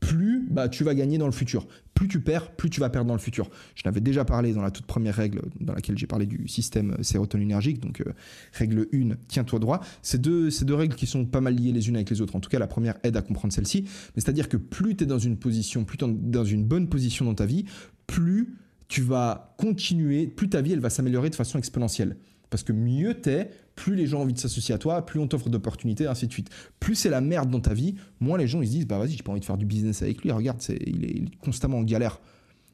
plus 0.00 0.46
bah, 0.50 0.68
tu 0.68 0.82
vas 0.82 0.94
gagner 0.94 1.18
dans 1.18 1.26
le 1.26 1.32
futur. 1.32 1.66
Plus 1.94 2.08
tu 2.08 2.20
perds, 2.20 2.52
plus 2.52 2.70
tu 2.70 2.80
vas 2.80 2.88
perdre 2.88 3.08
dans 3.08 3.14
le 3.14 3.20
futur. 3.20 3.50
Je 3.74 3.82
n'avais 3.84 4.00
déjà 4.00 4.24
parlé 4.24 4.52
dans 4.52 4.62
la 4.62 4.70
toute 4.70 4.86
première 4.86 5.14
règle 5.14 5.42
dans 5.60 5.74
laquelle 5.74 5.98
j'ai 5.98 6.06
parlé 6.06 6.26
du 6.26 6.48
système 6.48 6.96
sérotoninergique. 7.02 7.80
Donc, 7.80 8.00
euh, 8.00 8.12
règle 8.52 8.88
1, 8.92 9.16
tiens-toi 9.28 9.58
droit. 9.58 9.80
C'est 10.02 10.20
deux, 10.20 10.48
deux 10.62 10.74
règles 10.74 10.94
qui 10.94 11.06
sont 11.06 11.26
pas 11.26 11.40
mal 11.40 11.54
liées 11.54 11.72
les 11.72 11.88
unes 11.88 11.96
avec 11.96 12.10
les 12.10 12.20
autres. 12.20 12.34
En 12.34 12.40
tout 12.40 12.50
cas, 12.50 12.58
la 12.58 12.66
première 12.66 12.94
aide 13.02 13.16
à 13.16 13.22
comprendre 13.22 13.52
celle-ci. 13.52 13.82
Mais 13.82 14.22
c'est-à-dire 14.22 14.48
que 14.48 14.56
plus 14.56 14.96
tu 14.96 15.04
es 15.04 15.06
dans 15.06 15.18
une 15.18 15.36
position, 15.36 15.84
plus 15.84 15.98
tu 15.98 16.04
dans 16.08 16.44
une 16.44 16.64
bonne 16.64 16.88
position 16.88 17.26
dans 17.26 17.34
ta 17.34 17.46
vie, 17.46 17.66
plus 18.06 18.54
tu 18.90 19.02
vas 19.02 19.54
continuer, 19.56 20.26
plus 20.26 20.50
ta 20.50 20.60
vie 20.60 20.72
elle 20.72 20.80
va 20.80 20.90
s'améliorer 20.90 21.30
de 21.30 21.36
façon 21.36 21.58
exponentielle. 21.58 22.16
Parce 22.50 22.64
que 22.64 22.72
mieux 22.72 23.14
t'es, 23.14 23.48
plus 23.76 23.94
les 23.94 24.08
gens 24.08 24.18
ont 24.18 24.22
envie 24.22 24.32
de 24.32 24.38
s'associer 24.38 24.74
à 24.74 24.78
toi, 24.78 25.06
plus 25.06 25.20
on 25.20 25.28
t'offre 25.28 25.48
d'opportunités, 25.48 26.08
ainsi 26.08 26.26
de 26.26 26.32
suite. 26.32 26.50
Plus 26.80 26.96
c'est 26.96 27.08
la 27.08 27.20
merde 27.20 27.48
dans 27.48 27.60
ta 27.60 27.72
vie, 27.72 27.94
moins 28.18 28.36
les 28.36 28.48
gens 28.48 28.60
ils 28.60 28.66
se 28.66 28.72
disent 28.72 28.86
bah 28.88 28.98
vas-y, 28.98 29.12
j'ai 29.12 29.22
pas 29.22 29.30
envie 29.30 29.40
de 29.40 29.44
faire 29.44 29.56
du 29.56 29.64
business 29.64 30.02
avec 30.02 30.22
lui, 30.22 30.32
regarde, 30.32 30.60
il, 30.84 31.04
est, 31.04 31.36
constamment 31.36 31.78
en 31.78 31.84
galère. 31.84 32.20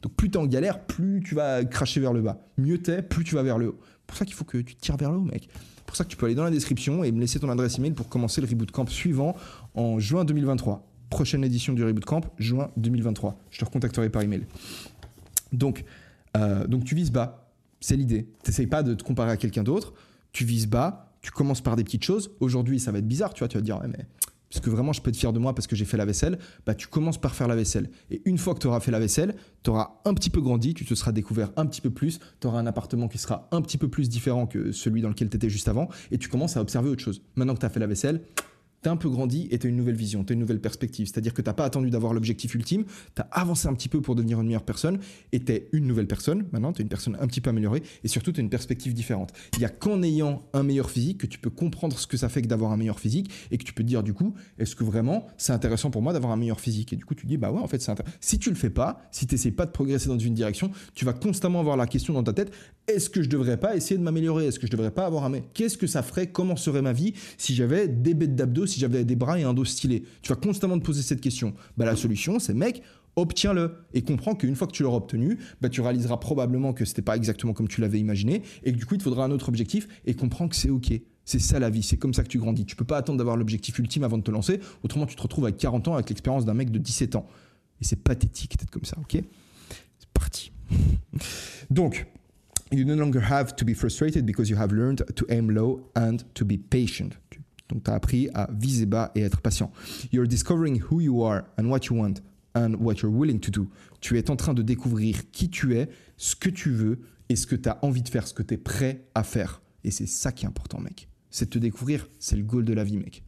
Donc 0.01 0.15
plus 0.15 0.31
t'es 0.31 0.39
en 0.39 0.47
galère, 0.47 0.87
plus 0.87 1.23
tu 1.23 1.35
vas 1.35 1.63
cracher 1.67 2.01
vers 2.01 2.15
le 2.15 2.23
bas. 2.23 2.41
Mieux 2.57 2.79
t'es, 2.79 3.03
plus 3.03 3.23
tu 3.23 3.35
vas 3.35 3.43
vers 3.43 3.59
le 3.59 3.69
haut. 3.69 3.79
Pour 4.07 4.17
ça 4.17 4.25
qu'il 4.25 4.35
faut 4.35 4.45
que 4.45 4.57
tu 4.57 4.75
tires 4.75 4.97
vers 4.97 5.13
le 5.13 5.19
haut, 5.19 5.25
mec. 5.25 5.51
Pour 5.85 5.97
ça 5.97 6.05
que 6.05 6.09
tu 6.09 6.17
peux 6.17 6.25
aller 6.25 6.35
dans 6.35 6.45
la 6.45 6.51
description 6.51 7.05
et 7.05 7.13
me 7.13 7.21
laisser 7.21 7.39
ton 7.39 7.51
adresse 7.51 7.79
email 7.79 7.93
pour 7.93 8.09
commencer 8.09 8.41
le 8.41 8.47
reboot 8.47 8.71
camp 8.71 8.89
suivant 8.89 9.37
en 9.75 9.99
juin 9.99 10.25
2023. 10.25 10.83
Prochaine 11.11 11.45
édition 11.45 11.75
du 11.75 11.85
reboot 11.85 12.07
camp, 12.07 12.23
juin 12.39 12.71
2023. 12.79 13.39
Je 13.51 13.59
te 13.59 13.65
recontacterai 13.67 14.09
par 14.09 14.23
email. 14.23 14.47
Donc, 15.53 15.85
euh, 16.37 16.66
donc 16.66 16.85
tu 16.85 16.94
vises 16.94 17.11
bas 17.11 17.46
c'est 17.81 17.96
l'idée. 17.96 18.29
Tu 18.42 18.51
n'essayes 18.51 18.66
pas 18.66 18.83
de 18.83 18.94
te 18.94 19.05
comparer 19.05 19.31
à 19.31 19.37
quelqu'un 19.37 19.62
d'autre. 19.62 19.92
Tu 20.33 20.44
vises 20.44 20.66
bas. 20.66 21.12
Tu 21.20 21.31
commences 21.31 21.61
par 21.61 21.77
des 21.77 21.85
petites 21.85 22.05
choses. 22.05 22.31
Aujourd'hui, 22.40 22.79
ça 22.81 22.92
va 22.92 22.99
être 22.99 23.09
bizarre. 23.09 23.35
Tu 23.35 23.40
vois, 23.40 23.49
tu 23.49 23.57
vas 23.57 23.61
te 23.61 23.64
dire, 23.64 23.79
ouais, 23.81 23.88
mais 23.88 24.07
parce 24.51 24.64
que 24.64 24.70
vraiment 24.70 24.92
je 24.92 25.03
peux 25.03 25.11
être 25.11 25.16
fier 25.16 25.33
de 25.33 25.40
moi 25.40 25.57
parce 25.57 25.66
que 25.66 25.75
j'ai 25.75 25.85
fait 25.85 25.96
la 25.96 26.05
vaisselle, 26.05 26.38
bah 26.64 26.77
tu 26.77 26.87
commences 26.87 27.18
par 27.18 27.35
faire 27.35 27.49
la 27.49 27.57
vaisselle. 27.57 27.90
Et 28.12 28.22
une 28.27 28.38
fois 28.38 28.55
que 28.55 28.61
tu 28.61 28.68
auras 28.68 28.79
fait 28.79 28.92
la 28.92 29.01
vaisselle, 29.01 29.35
tu 29.64 29.70
auras 29.70 30.01
un 30.05 30.14
petit 30.14 30.31
peu 30.31 30.40
grandi, 30.40 30.72
tu 30.72 30.85
te 30.85 30.94
seras 30.94 31.11
découvert 31.11 31.51
un 31.57 31.66
petit 31.66 31.81
peu 31.81 31.90
plus, 31.90 32.20
tu 32.40 32.46
auras 32.46 32.61
un 32.61 32.66
appartement 32.66 33.09
qui 33.09 33.18
sera 33.18 33.49
un 33.51 33.61
petit 33.61 33.77
peu 33.77 33.88
plus 33.88 34.09
différent 34.09 34.46
que 34.46 34.70
celui 34.70 35.03
dans 35.03 35.09
lequel 35.09 35.31
tu 35.31 35.37
étais 35.37 35.51
juste 35.51 35.66
avant, 35.66 35.88
et 36.12 36.18
tu 36.18 36.29
commences 36.29 36.57
à 36.57 36.61
observer 36.61 36.88
autre 36.88 37.03
chose. 37.03 37.22
Maintenant 37.35 37.55
que 37.55 37.61
tu 37.61 37.66
as 37.66 37.70
fait 37.70 37.81
la 37.81 37.88
vaisselle, 37.88 38.22
t'as 38.87 38.92
un 38.92 38.96
peu 38.96 39.11
grandi 39.11 39.49
et 39.51 39.59
t'as 39.59 39.68
une 39.68 39.75
nouvelle 39.75 39.96
vision, 39.96 40.22
t'as 40.22 40.35
une 40.35 40.38
nouvelle 40.38 40.61
perspective. 40.61 41.09
C'est-à-dire 41.09 41.35
que 41.35 41.42
t'as 41.42 41.55
pas 41.55 41.64
attendu 41.64 41.90
d'avoir 41.90 42.14
l'objectif 42.14 42.55
ultime, 42.55 42.85
t'as 43.16 43.27
avancé 43.33 43.66
un 43.66 43.75
petit 43.75 43.88
peu 43.88 44.01
pour 44.01 44.14
devenir 44.14 44.40
une 44.40 44.46
meilleure 44.46 44.62
personne 44.62 45.01
et 45.33 45.40
t'es 45.40 45.68
une 45.72 45.88
nouvelle 45.88 46.07
personne. 46.07 46.46
Maintenant, 46.53 46.72
t'es 46.72 46.85
une 46.85 46.88
personne 46.88 47.16
un 47.18 47.27
petit 47.27 47.40
peu 47.40 47.51
améliorée 47.51 47.83
et 48.05 48.07
surtout 48.07 48.31
t'as 48.31 48.42
une 48.42 48.49
perspective 48.49 48.94
différente. 48.94 49.33
Il 49.57 49.61
y 49.61 49.64
a 49.64 49.70
qu'en 49.70 50.05
ayant 50.05 50.44
un 50.53 50.62
meilleur 50.62 50.88
physique 50.88 51.18
que 51.18 51.27
tu 51.27 51.40
peux 51.40 51.51
comprendre 51.51 51.99
ce 51.99 52.07
que 52.07 52.16
ça 52.16 52.29
fait 52.29 52.42
que 52.42 52.46
d'avoir 52.46 52.70
un 52.70 52.77
meilleur 52.77 53.01
physique 53.01 53.29
et 53.51 53.59
que 53.59 53.64
tu 53.64 53.72
peux 53.72 53.83
te 53.83 53.88
dire 53.88 54.05
du 54.05 54.14
coup, 54.14 54.35
est-ce 54.57 54.77
que 54.77 54.85
vraiment 54.85 55.27
c'est 55.37 55.53
intéressant 55.53 55.90
pour 55.90 56.03
moi 56.03 56.12
d'avoir 56.12 56.33
un 56.33 56.37
meilleur 56.37 56.61
physique? 56.61 56.92
Et 56.92 56.96
du 56.96 57.05
coup, 57.05 57.16
tu 57.16 57.27
dis 57.27 57.38
bah 57.38 57.51
ouais, 57.51 57.61
en 57.61 57.66
fait 57.66 57.83
c'est 57.83 57.90
intéressant. 57.90 58.16
Si 58.20 58.38
tu 58.38 58.51
le 58.51 58.57
fais 58.57 58.70
pas, 58.70 59.01
si 59.11 59.27
t'essayes 59.27 59.51
pas 59.51 59.66
de 59.66 59.72
progresser 59.72 60.07
dans 60.07 60.16
une 60.16 60.35
direction, 60.35 60.70
tu 60.94 61.05
vas 61.05 61.12
constamment 61.12 61.59
avoir 61.59 61.77
la 61.77 61.88
question 61.88 62.12
dans 62.12 62.22
ta 62.22 62.33
tête 62.33 62.53
est-ce 62.88 63.11
que 63.11 63.22
je 63.22 63.29
devrais 63.29 63.57
pas 63.57 63.75
essayer 63.75 63.99
de 63.99 64.03
m'améliorer? 64.03 64.46
Est-ce 64.46 64.61
que 64.61 64.66
je 64.66 64.70
devrais 64.70 64.92
pas 64.92 65.07
avoir 65.07 65.25
un 65.25 65.40
Qu'est-ce 65.55 65.77
que 65.77 65.88
ça 65.88 66.03
ferait? 66.03 66.29
Comment 66.29 66.57
serait 66.57 66.83
ma 66.83 66.92
vie 66.92 67.14
si 67.37 67.55
j'avais 67.55 67.88
des 67.88 68.14
bêtes 68.14 68.37
d'abdos, 68.37 68.66
si 68.77 68.81
j'avais 68.81 69.05
des 69.05 69.17
bras 69.17 69.41
et 69.41 69.43
un 69.43 69.55
dos 69.55 69.65
stylé 69.65 70.03
Tu 70.21 70.29
vas 70.29 70.37
constamment 70.37 70.79
te 70.79 70.85
poser 70.85 71.03
cette 71.03 71.23
question. 71.23 71.55
Bah, 71.77 71.87
la 71.87 71.97
solution, 71.97 72.39
c'est 72.39 72.53
mec, 72.53 72.83
obtiens-le 73.17 73.73
et 73.95 74.03
comprends 74.03 74.35
qu'une 74.35 74.55
fois 74.55 74.67
que 74.67 74.73
tu 74.73 74.83
l'auras 74.83 74.99
obtenu, 74.99 75.39
bah, 75.62 75.71
tu 75.71 75.81
réaliseras 75.81 76.19
probablement 76.19 76.75
que 76.75 76.85
c'était 76.85 77.03
pas 77.03 77.17
exactement 77.17 77.55
comme 77.55 77.69
tu 77.69 77.81
l'avais 77.81 77.99
imaginé 77.99 78.43
et 78.65 78.73
que 78.73 78.77
du 78.77 78.85
coup, 78.85 78.95
il 78.95 78.99
te 78.99 79.05
faudra 79.05 79.25
un 79.25 79.31
autre 79.31 79.49
objectif 79.49 79.89
et 80.05 80.15
comprends 80.15 80.49
que 80.49 80.57
c'est 80.57 80.69
OK. 80.69 80.93
C'est 81.25 81.39
ça 81.39 81.59
la 81.59 81.71
vie, 81.71 81.83
c'est 81.83 81.97
comme 81.97 82.15
ça 82.15 82.23
que 82.23 82.29
tu 82.29 82.39
grandis. 82.39 82.67
Tu 82.67 82.77
peux 82.77 82.85
pas 82.85 82.99
attendre 82.99 83.19
d'avoir 83.19 83.37
l'objectif 83.37 83.79
ultime 83.79 84.05
avant 84.05 84.19
de 84.19 84.23
te 84.23 84.31
lancer, 84.31 84.61
autrement 84.83 85.07
tu 85.07 85.17
te 85.17 85.23
retrouves 85.23 85.45
avec 85.45 85.57
40 85.57 85.89
ans 85.89 85.95
avec 85.95 86.09
l'expérience 86.11 86.45
d'un 86.45 86.55
mec 86.55 86.71
de 86.71 86.79
17 86.79 87.17
ans. 87.17 87.27
Et 87.81 87.85
c'est 87.85 87.97
pathétique 87.97 88.59
d'être 88.59 88.71
comme 88.71 88.85
ça, 88.85 88.97
ok? 89.01 89.23
C'est 89.99 90.09
parti. 90.12 90.53
Donc, 91.71 92.07
You 92.73 92.85
no 92.85 92.97
longer 92.97 93.21
have 93.21 93.55
to 93.57 93.65
be 93.65 93.75
frustrated 93.75 94.27
because 94.27 94.51
you 94.51 94.57
have 94.57 94.73
learned 94.73 95.05
to 95.15 95.25
aim 95.29 95.51
low 95.51 95.89
and 95.95 96.25
to 96.35 96.45
be 96.45 96.59
patient. 96.59 97.17
Donc, 97.69 97.85
tu 97.85 97.91
as 97.91 97.95
appris 97.95 98.29
à 98.35 98.49
viser 98.53 98.87
bas 98.87 99.11
et 99.15 99.23
être 99.23 99.41
patient. 99.41 99.73
You're 100.13 100.29
discovering 100.29 100.81
who 100.91 101.01
you 101.01 101.25
are 101.25 101.43
and 101.59 101.67
what 101.67 101.87
you 101.91 101.97
want 101.97 102.23
and 102.55 102.75
what 102.81 102.97
you're 103.03 103.13
willing 103.13 103.41
to 103.41 103.51
do. 103.51 103.69
Tu 104.01 104.19
es 104.19 104.31
en 104.31 104.37
train 104.37 104.55
de 104.55 104.63
découvrir 104.63 105.31
qui 105.31 105.51
tu 105.51 105.77
es, 105.77 105.89
ce 106.17 106.37
que 106.37 106.49
tu 106.49 106.71
veux 106.71 107.01
et 107.29 107.37
ce 107.37 107.47
que 107.47 107.57
tu 107.57 107.69
as 107.69 107.79
envie 107.83 108.03
de 108.03 108.09
faire, 108.09 108.27
ce 108.27 108.35
que 108.35 108.43
tu 108.43 108.55
es 108.55 108.59
prêt 108.59 109.05
à 109.15 109.23
faire. 109.23 109.61
Et 109.85 109.91
c'est 109.91 110.07
ça 110.07 110.33
qui 110.33 110.45
est 110.45 110.49
important, 110.49 110.81
mec. 110.81 111.09
C'est 111.31 111.47
de 111.47 111.51
te 111.51 111.59
découvrir, 111.59 112.09
c'est 112.19 112.37
le 112.37 112.43
goal 112.43 112.65
de 112.65 112.73
la 112.73 112.85
vie, 112.85 112.99
mec. 112.99 113.23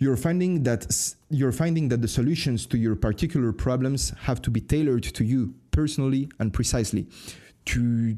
You're 0.00 0.16
finding 0.16 0.62
that 0.62 0.86
you're 1.28 1.52
finding 1.52 1.88
that 1.88 1.98
the 1.98 2.06
solutions 2.06 2.68
to 2.68 2.76
your 2.76 2.94
particular 2.94 3.52
problems 3.52 4.14
have 4.28 4.40
to 4.42 4.50
be 4.50 4.60
tailored 4.60 5.12
to 5.12 5.24
you 5.24 5.54
personally 5.72 6.28
and 6.38 6.50
precisely. 6.50 7.08
Tu 7.64 8.16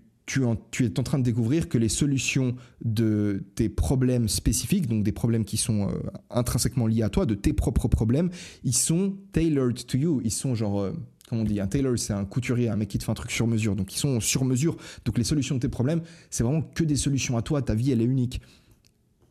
tu, 0.71 0.85
es 0.85 0.99
en 0.99 1.03
train 1.03 1.19
de 1.19 1.25
découvrir 1.25 1.69
que 1.69 1.77
les 1.77 1.89
solutions 1.89 2.55
de 2.85 3.43
tes 3.57 3.69
problèmes 3.69 4.29
spécifiques, 4.29 4.87
donc 4.87 5.03
des 5.03 5.13
problèmes 5.13 5.45
qui 5.45 5.57
sont 5.57 5.89
euh, 5.89 5.93
intrinsèquement 6.31 6.87
liés 6.87 7.03
à 7.03 7.09
toi, 7.09 7.27
de 7.27 7.35
tes 7.35 7.53
propres 7.53 7.89
problèmes, 7.89 8.31
ils 8.63 8.75
sont 8.75 9.17
tailored 9.33 9.85
to 9.87 9.99
you. 9.99 10.21
Ils 10.25 10.31
sont 10.31 10.55
genre, 10.55 10.81
euh, 10.81 10.93
comment 11.29 11.43
on 11.43 11.45
dit, 11.45 11.59
un 11.59 11.67
tailor, 11.67 11.99
c'est 11.99 12.13
un 12.13 12.25
couturier, 12.25 12.69
un 12.69 12.77
mec 12.77 12.89
qui 12.89 12.99
te 12.99 13.05
fait 13.05 13.11
un 13.11 13.15
truc 13.15 13.33
sur 13.33 13.49
mesure. 13.49 13.75
Donc 13.75 13.93
ils 13.93 13.99
sont 13.99 14.21
sur 14.21 14.45
mesure. 14.45 14.77
Donc 15.05 15.19
les 15.19 15.25
solutions 15.25 15.57
de 15.57 15.61
tes 15.61 15.69
problèmes, 15.69 16.03
c'est 16.31 16.45
vraiment 16.45 16.63
que 16.63 16.85
des 16.85 16.97
solutions 16.97 17.37
à 17.37 17.43
toi. 17.43 17.61
Ta 17.61 17.75
vie, 17.75 17.91
elle 17.91 18.01
est 18.01 18.05
unique. 18.05 18.41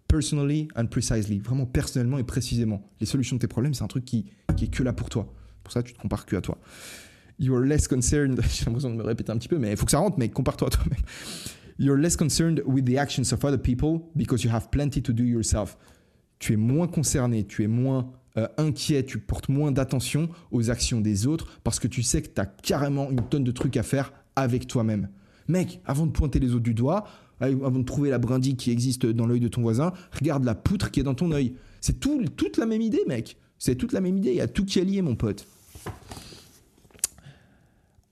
Personally 0.10 0.68
and 0.76 0.88
precisely. 0.88 1.40
Vraiment 1.40 1.66
personnellement 1.66 2.18
et 2.18 2.24
précisément. 2.24 2.82
Les 3.00 3.06
solutions 3.06 3.38
de 3.38 3.42
tes 3.42 3.48
problèmes, 3.48 3.74
c'est 3.74 3.84
un 3.84 3.88
truc 3.88 4.04
qui, 4.04 4.26
qui 4.58 4.66
est 4.66 4.70
que 4.70 4.84
là 4.84 4.92
pour 4.92 5.10
toi. 5.10 5.32
Pour 5.64 5.72
ça, 5.72 5.82
tu 5.82 5.94
te 5.94 6.00
compares 6.00 6.26
que 6.26 6.36
à 6.36 6.42
toi 6.42 6.58
you're 7.40 7.66
less 7.66 7.88
concerned. 7.88 8.40
J'ai 8.50 8.66
l'impression 8.66 8.92
de 8.92 8.96
me 8.96 9.04
répéter 9.04 9.32
un 9.32 9.38
petit 9.38 9.48
peu, 9.48 9.58
mais 9.58 9.72
il 9.72 9.78
faut 9.78 9.86
que 9.86 9.92
ça 9.92 10.00
rentre, 10.00 10.18
mais 10.20 10.30
compare-toi 10.30 10.68
à 10.68 10.72
toi-même. 10.72 11.00
You're 11.80 11.98
less 11.98 12.18
concerned 12.18 12.62
with 12.66 12.86
the 12.86 12.98
actions 12.98 13.32
of 13.32 13.44
other 13.46 13.58
people 13.58 14.02
because 14.16 14.44
you 14.44 14.52
have 14.52 14.70
plenty 14.70 15.02
to 15.02 15.14
do 15.14 15.24
yourself. 15.24 15.78
Tu 16.38 16.54
es 16.54 16.58
moins 16.58 16.88
concerné, 16.88 17.46
tu 17.46 17.64
es 17.64 17.68
moins 17.68 18.12
euh, 18.38 18.48
inquiet, 18.58 19.06
tu 19.06 19.18
portes 19.18 19.50
moins 19.50 19.72
d'attention 19.72 20.30
aux 20.52 20.70
actions 20.70 21.00
des 21.02 21.26
autres 21.26 21.60
parce 21.64 21.80
que 21.80 21.88
tu 21.88 22.04
sais 22.04 22.22
que 22.22 22.28
tu 22.28 22.42
as 22.42 22.46
carrément 22.46 23.10
une 23.10 23.22
tonne 23.22 23.44
de 23.44 23.52
trucs 23.52 23.78
à 23.78 23.84
faire 23.84 24.14
avec 24.36 24.68
toi-même. 24.68 25.10
Mec, 25.48 25.82
avant 25.86 26.06
de 26.06 26.12
pointer 26.12 26.40
les 26.40 26.52
autres 26.52 26.64
du 26.64 26.74
doigt, 26.74 27.08
avant 27.40 27.80
de 27.80 27.84
trouver 27.84 28.10
la 28.10 28.20
brindille 28.20 28.56
qui 28.56 28.72
existe 28.72 29.06
dans 29.06 29.26
l'œil 29.26 29.40
de 29.40 29.48
ton 29.48 29.62
voisin, 29.62 29.94
regarde 30.12 30.44
la 30.44 30.56
poutre 30.56 30.92
qui 30.92 31.00
est 31.00 31.04
dans 31.04 31.16
ton 31.16 31.32
œil. 31.32 31.56
C'est 31.82 32.00
tout, 32.00 32.24
toute 32.36 32.58
la 32.58 32.66
même 32.66 32.82
idée, 32.82 33.02
mec. 33.08 33.38
C'est 33.58 33.76
toute 33.76 33.94
la 33.94 34.02
même 34.02 34.18
idée. 34.18 34.32
Il 34.32 34.36
y 34.36 34.42
a 34.42 34.48
tout 34.48 34.66
qui 34.66 34.80
est 34.80 34.86
lié, 34.86 35.02
mon 35.02 35.16
pote. 35.16 35.48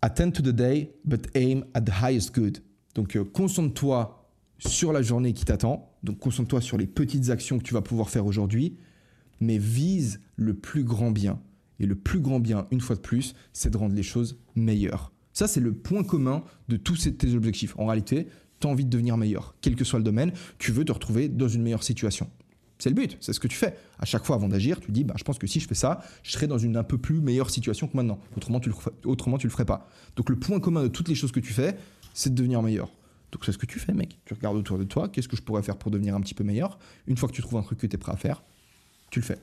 Attend 0.07 0.31
to 0.31 0.41
the 0.41 0.55
day, 0.55 0.89
but 1.03 1.27
aim 1.35 1.65
at 1.73 1.81
the 1.81 2.01
highest 2.01 2.33
good. 2.33 2.59
Donc 2.95 3.17
euh, 3.17 3.25
concentre-toi 3.25 4.31
sur 4.57 4.93
la 4.93 5.01
journée 5.01 5.33
qui 5.33 5.43
t'attend. 5.43 5.91
Donc 6.01 6.19
concentre-toi 6.19 6.61
sur 6.61 6.77
les 6.77 6.87
petites 6.87 7.29
actions 7.29 7.57
que 7.57 7.63
tu 7.65 7.73
vas 7.73 7.81
pouvoir 7.81 8.09
faire 8.09 8.25
aujourd'hui, 8.25 8.77
mais 9.41 9.57
vise 9.57 10.21
le 10.37 10.53
plus 10.53 10.85
grand 10.85 11.11
bien. 11.11 11.41
Et 11.81 11.85
le 11.85 11.95
plus 11.95 12.21
grand 12.21 12.39
bien, 12.39 12.67
une 12.71 12.79
fois 12.79 12.95
de 12.95 13.01
plus, 13.01 13.35
c'est 13.51 13.69
de 13.69 13.75
rendre 13.75 13.95
les 13.95 14.01
choses 14.01 14.39
meilleures. 14.55 15.11
Ça, 15.33 15.45
c'est 15.45 15.59
le 15.59 15.73
point 15.73 16.05
commun 16.05 16.45
de 16.69 16.77
tous 16.77 17.09
tes 17.17 17.33
objectifs. 17.33 17.77
En 17.77 17.85
réalité, 17.85 18.29
tu 18.61 18.67
as 18.67 18.69
envie 18.69 18.85
de 18.85 18.89
devenir 18.89 19.17
meilleur. 19.17 19.55
Quel 19.59 19.75
que 19.75 19.83
soit 19.83 19.99
le 19.99 20.05
domaine, 20.05 20.31
tu 20.57 20.71
veux 20.71 20.85
te 20.85 20.93
retrouver 20.93 21.27
dans 21.27 21.49
une 21.49 21.63
meilleure 21.63 21.83
situation. 21.83 22.29
C'est 22.79 22.89
le 22.89 22.95
but, 22.95 23.17
c'est 23.19 23.33
ce 23.33 23.39
que 23.39 23.47
tu 23.47 23.57
fais. 23.57 23.75
À 23.99 24.05
chaque 24.05 24.23
fois 24.23 24.35
avant 24.35 24.47
d'agir, 24.47 24.79
tu 24.79 24.91
dis, 24.91 25.03
bah, 25.03 25.15
je 25.17 25.23
pense 25.23 25.39
que 25.39 25.47
si 25.47 25.59
je 25.59 25.67
fais 25.67 25.75
ça, 25.75 26.01
je 26.23 26.31
serai 26.31 26.47
dans 26.47 26.59
une 26.59 26.77
un 26.77 26.83
peu 26.83 26.97
plus 26.97 27.21
meilleure 27.21 27.49
situation 27.49 27.87
que 27.87 27.97
maintenant. 27.97 28.19
Autrement, 28.35 28.59
tu 28.59 28.69
le, 28.69 28.75
autrement, 29.05 29.37
tu 29.37 29.47
le 29.47 29.51
ferais 29.51 29.65
pas. 29.65 29.89
Donc 30.15 30.29
le 30.29 30.37
point 30.37 30.59
commun 30.59 30.83
de 30.83 30.87
toutes 30.87 31.07
les 31.07 31.15
choses 31.15 31.31
que 31.31 31.39
tu 31.39 31.53
fais, 31.53 31.75
c'est 32.13 32.29
de 32.29 32.35
devenir 32.35 32.61
meilleur. 32.61 32.91
Donc 33.31 33.45
c'est 33.45 33.51
ce 33.51 33.57
que 33.57 33.65
tu 33.65 33.79
fais, 33.79 33.93
mec. 33.93 34.19
Tu 34.25 34.33
regardes 34.33 34.57
autour 34.57 34.77
de 34.77 34.83
toi, 34.83 35.09
qu'est-ce 35.09 35.27
que 35.27 35.35
je 35.35 35.41
pourrais 35.41 35.63
faire 35.63 35.77
pour 35.77 35.91
devenir 35.91 36.15
un 36.15 36.21
petit 36.21 36.33
peu 36.33 36.43
meilleur? 36.43 36.77
Une 37.07 37.17
fois 37.17 37.27
que 37.27 37.33
tu 37.33 37.41
trouves 37.41 37.59
un 37.59 37.63
truc 37.63 37.79
que 37.79 37.87
tu 37.87 37.95
es 37.95 37.97
prêt 37.97 38.13
à 38.13 38.17
faire, 38.17 38.43
tu 39.09 39.19
le 39.19 39.25
fais. 39.25 39.39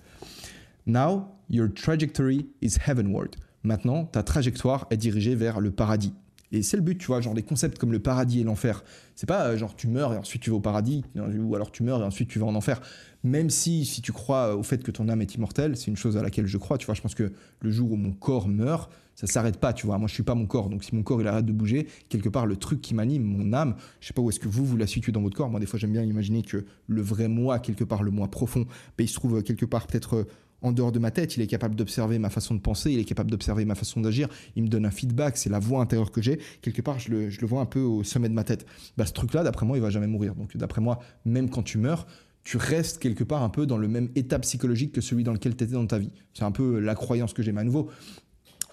Now, 0.87 1.29
your 1.51 1.73
trajectory 1.73 2.47
is 2.63 2.77
heavenward. 2.87 3.37
Maintenant, 3.63 4.05
ta 4.05 4.23
trajectoire 4.23 4.87
est 4.91 4.97
dirigée 4.97 5.35
vers 5.35 5.61
le 5.61 5.71
paradis. 5.71 6.13
Et 6.53 6.63
c'est 6.63 6.77
le 6.77 6.83
but, 6.83 6.99
tu 6.99 7.07
vois, 7.07 7.21
genre 7.21 7.35
des 7.35 7.43
concepts 7.43 7.79
comme 7.79 7.93
le 7.93 7.99
paradis 7.99 8.41
et 8.41 8.45
l'enfer. 8.45 8.85
C'est 9.17 9.27
pas 9.29 9.47
euh, 9.47 9.57
genre 9.57 9.75
tu 9.75 9.89
meurs 9.89 10.13
et 10.13 10.17
ensuite 10.17 10.43
tu 10.43 10.51
vas 10.51 10.57
au 10.57 10.61
paradis, 10.61 11.05
ou 11.17 11.55
alors 11.55 11.73
tu 11.73 11.83
meurs 11.83 12.01
et 12.01 12.05
ensuite 12.05 12.29
tu 12.29 12.39
vas 12.39 12.47
en 12.47 12.55
enfer. 12.55 12.81
Même 13.23 13.51
si, 13.51 13.85
si 13.85 14.03
tu 14.03 14.13
crois 14.13 14.55
au 14.55 14.63
fait 14.63 14.83
que 14.83 14.91
ton 14.91 15.09
âme 15.09 15.23
est 15.23 15.35
immortelle, 15.35 15.77
c'est 15.77 15.87
une 15.87 15.97
chose 15.97 16.17
à 16.17 16.23
laquelle 16.23 16.47
je 16.47 16.59
crois, 16.59 16.77
tu 16.77 16.87
vois. 16.87 16.95
Je 16.95 17.01
pense 17.01 17.15
que 17.15 17.33
le 17.61 17.71
jour 17.71 17.91
où 17.93 17.97
mon 17.97 18.13
corps 18.13 18.49
meurt, 18.49 18.91
ça 19.15 19.27
s'arrête 19.27 19.59
pas, 19.59 19.73
tu 19.73 19.87
vois. 19.87 19.99
Moi, 19.99 20.09
je 20.09 20.15
suis 20.15 20.23
pas 20.23 20.35
mon 20.35 20.47
corps, 20.47 20.69
donc 20.69 20.85
si 20.85 20.95
mon 20.95 21.03
corps 21.03 21.21
il 21.21 21.29
arrête 21.29 21.47
de 21.47 21.53
bouger, 21.53 21.87
quelque 22.09 22.29
part 22.29 22.47
le 22.47 22.57
truc 22.57 22.81
qui 22.81 22.95
m'anime, 22.95 23.23
mon 23.23 23.53
âme, 23.53 23.77
je 24.01 24.09
sais 24.09 24.13
pas 24.13 24.23
où 24.23 24.29
est-ce 24.29 24.41
que 24.41 24.49
vous 24.49 24.65
vous 24.65 24.77
la 24.77 24.87
situez 24.87 25.13
dans 25.13 25.23
votre 25.23 25.37
corps. 25.37 25.49
Moi, 25.49 25.61
des 25.61 25.67
fois, 25.67 25.79
j'aime 25.79 25.93
bien 25.93 26.03
imaginer 26.03 26.43
que 26.43 26.65
le 26.87 27.03
vrai 27.03 27.29
moi, 27.29 27.59
quelque 27.59 27.85
part, 27.85 28.03
le 28.03 28.11
moi 28.11 28.29
profond, 28.29 28.67
ben, 28.99 29.05
il 29.05 29.09
se 29.09 29.15
trouve 29.15 29.43
quelque 29.43 29.65
part 29.65 29.87
peut-être 29.87 30.17
euh, 30.17 30.27
en 30.65 30.73
dehors 30.73 30.93
de 30.93 30.99
ma 30.99 31.11
tête, 31.11 31.37
il 31.37 31.43
est 31.43 31.47
capable 31.47 31.77
d'observer 31.77 32.19
ma 32.19 32.31
façon 32.31 32.55
de 32.55 32.61
penser, 32.61 32.91
il 32.91 32.99
est 32.99 33.05
capable 33.05 33.31
d'observer 33.31 33.67
ma 33.67 33.75
façon 33.75 34.01
d'agir, 34.01 34.29
il 34.57 34.63
me 34.63 34.69
donne 34.69 34.87
un 34.87 34.91
feedback, 34.91 35.37
c'est 35.37 35.51
la 35.51 35.59
voix 35.59 35.83
intérieure 35.83 36.11
que 36.11 36.23
j'ai, 36.23 36.41
quelque 36.63 36.81
part 36.81 36.99
je 36.99 37.11
le, 37.11 37.47
vois 37.47 37.61
un 37.61 37.67
peu 37.67 37.81
au 37.81 38.03
sommet 38.03 38.31
de 38.31 38.35
ma 38.35 38.45
tête. 38.45 38.65
Bah, 38.97 39.05
ce 39.05 39.13
truc-là, 39.13 39.45
d'après 39.45 39.67
moi, 39.67 39.77
il 39.77 39.83
va 39.83 39.91
jamais 39.91 40.07
mourir. 40.07 40.35
Donc 40.35 40.57
d'après 40.57 40.81
moi, 40.81 41.01
même 41.27 41.51
quand 41.51 41.63
tu 41.63 41.77
meurs, 41.77 42.07
tu 42.45 42.57
restes 42.57 42.99
quelque 42.99 43.25
part 43.25 43.43
un 43.43 43.51
peu 43.51 43.67
dans 43.67 43.77
le 43.77 43.89
même 43.89 44.09
état 44.17 44.39
psychologique 44.39 44.93
que 44.93 45.03
celui 45.03 45.23
dans 45.23 45.35
lequel 45.35 45.55
tu 45.55 45.65
étais 45.65 45.75
dans 45.75 45.87
ta 45.87 45.99
vie. 45.99 46.11
C'est 46.33 46.45
un 46.45 46.51
peu 46.51 46.79
la 46.79 46.95
croyance 46.95 47.35
que 47.35 47.43
j'ai. 47.43 47.53
Mais 47.53 47.61
à 47.61 47.65
nouveau, 47.65 47.91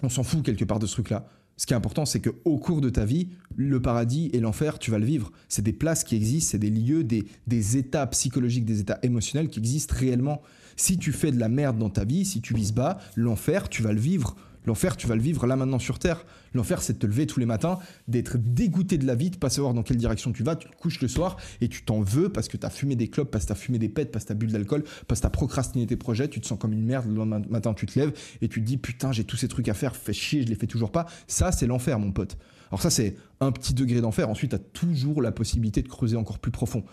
on 0.02 0.08
s'en 0.08 0.22
fout 0.22 0.42
quelque 0.42 0.64
part 0.64 0.78
de 0.78 0.86
ce 0.86 0.92
truc-là. 0.92 1.28
Ce 1.58 1.66
qui 1.66 1.74
est 1.74 1.76
important, 1.76 2.06
c'est 2.06 2.20
qu'au 2.20 2.58
cours 2.58 2.80
de 2.80 2.88
ta 2.88 3.04
vie, 3.04 3.28
le 3.54 3.80
paradis 3.80 4.30
et 4.32 4.40
l'enfer, 4.40 4.78
tu 4.78 4.90
vas 4.90 4.98
le 4.98 5.04
vivre. 5.04 5.30
C'est 5.48 5.62
des 5.62 5.72
places 5.72 6.04
qui 6.04 6.16
existent, 6.16 6.52
c'est 6.52 6.58
des 6.58 6.70
lieux, 6.70 7.04
des, 7.04 7.24
des 7.46 7.76
états 7.76 8.06
psychologiques, 8.06 8.64
des 8.64 8.80
états 8.80 8.98
émotionnels 9.02 9.48
qui 9.48 9.58
existent 9.58 9.94
réellement. 9.96 10.42
Si 10.76 10.98
tu 10.98 11.12
fais 11.12 11.32
de 11.32 11.38
la 11.38 11.48
merde 11.48 11.78
dans 11.78 11.90
ta 11.90 12.04
vie, 12.04 12.24
si 12.24 12.40
tu 12.40 12.54
vises 12.54 12.72
bas, 12.72 12.98
l'enfer, 13.16 13.68
tu 13.68 13.82
vas 13.82 13.92
le 13.92 14.00
vivre. 14.00 14.36
L'enfer, 14.64 14.96
tu 14.96 15.08
vas 15.08 15.16
le 15.16 15.22
vivre 15.22 15.46
là 15.46 15.56
maintenant 15.56 15.80
sur 15.80 15.98
Terre. 15.98 16.24
L'enfer, 16.54 16.82
c'est 16.82 16.92
de 16.92 16.98
te 16.98 17.06
lever 17.06 17.26
tous 17.26 17.40
les 17.40 17.46
matins, 17.46 17.80
d'être 18.06 18.36
dégoûté 18.38 18.96
de 18.96 19.06
la 19.06 19.16
vie, 19.16 19.30
de 19.30 19.36
pas 19.36 19.50
savoir 19.50 19.74
dans 19.74 19.82
quelle 19.82 19.96
direction 19.96 20.32
tu 20.32 20.44
vas. 20.44 20.54
Tu 20.54 20.68
te 20.68 20.76
couches 20.76 21.00
le 21.00 21.08
soir 21.08 21.36
et 21.60 21.68
tu 21.68 21.82
t'en 21.82 22.00
veux 22.00 22.28
parce 22.28 22.48
que 22.48 22.56
tu 22.56 22.64
as 22.64 22.70
fumé 22.70 22.94
des 22.94 23.08
clopes, 23.08 23.30
parce 23.30 23.44
que 23.44 23.48
tu 23.48 23.52
as 23.52 23.56
fumé 23.56 23.78
des 23.78 23.88
pètes, 23.88 24.12
parce 24.12 24.24
que 24.24 24.28
tu 24.28 24.32
as 24.32 24.36
bu 24.36 24.46
de 24.46 24.52
l'alcool, 24.52 24.84
parce 25.08 25.20
que 25.20 25.22
tu 25.22 25.26
as 25.26 25.30
procrastiné 25.30 25.86
tes 25.86 25.96
projets. 25.96 26.28
Tu 26.28 26.40
te 26.40 26.46
sens 26.46 26.58
comme 26.58 26.72
une 26.72 26.84
merde. 26.84 27.06
Le 27.08 27.14
lendemain 27.14 27.42
matin, 27.50 27.74
tu 27.74 27.86
te 27.86 27.98
lèves 27.98 28.12
et 28.40 28.48
tu 28.48 28.60
te 28.60 28.66
dis 28.66 28.76
Putain, 28.76 29.10
j'ai 29.10 29.24
tous 29.24 29.36
ces 29.36 29.48
trucs 29.48 29.68
à 29.68 29.74
faire, 29.74 29.96
fais 29.96 30.12
chier, 30.12 30.42
je 30.42 30.48
les 30.48 30.54
fais 30.54 30.68
toujours 30.68 30.92
pas. 30.92 31.06
Ça, 31.26 31.50
c'est 31.50 31.66
l'enfer, 31.66 31.98
mon 31.98 32.12
pote. 32.12 32.36
Alors, 32.70 32.80
ça, 32.80 32.90
c'est 32.90 33.16
un 33.40 33.50
petit 33.50 33.74
degré 33.74 34.00
d'enfer. 34.00 34.28
Ensuite, 34.28 34.50
tu 34.50 34.56
as 34.56 34.60
toujours 34.60 35.22
la 35.22 35.32
possibilité 35.32 35.82
de 35.82 35.88
creuser 35.88 36.16
encore 36.16 36.38
plus 36.38 36.52
profond. 36.52 36.84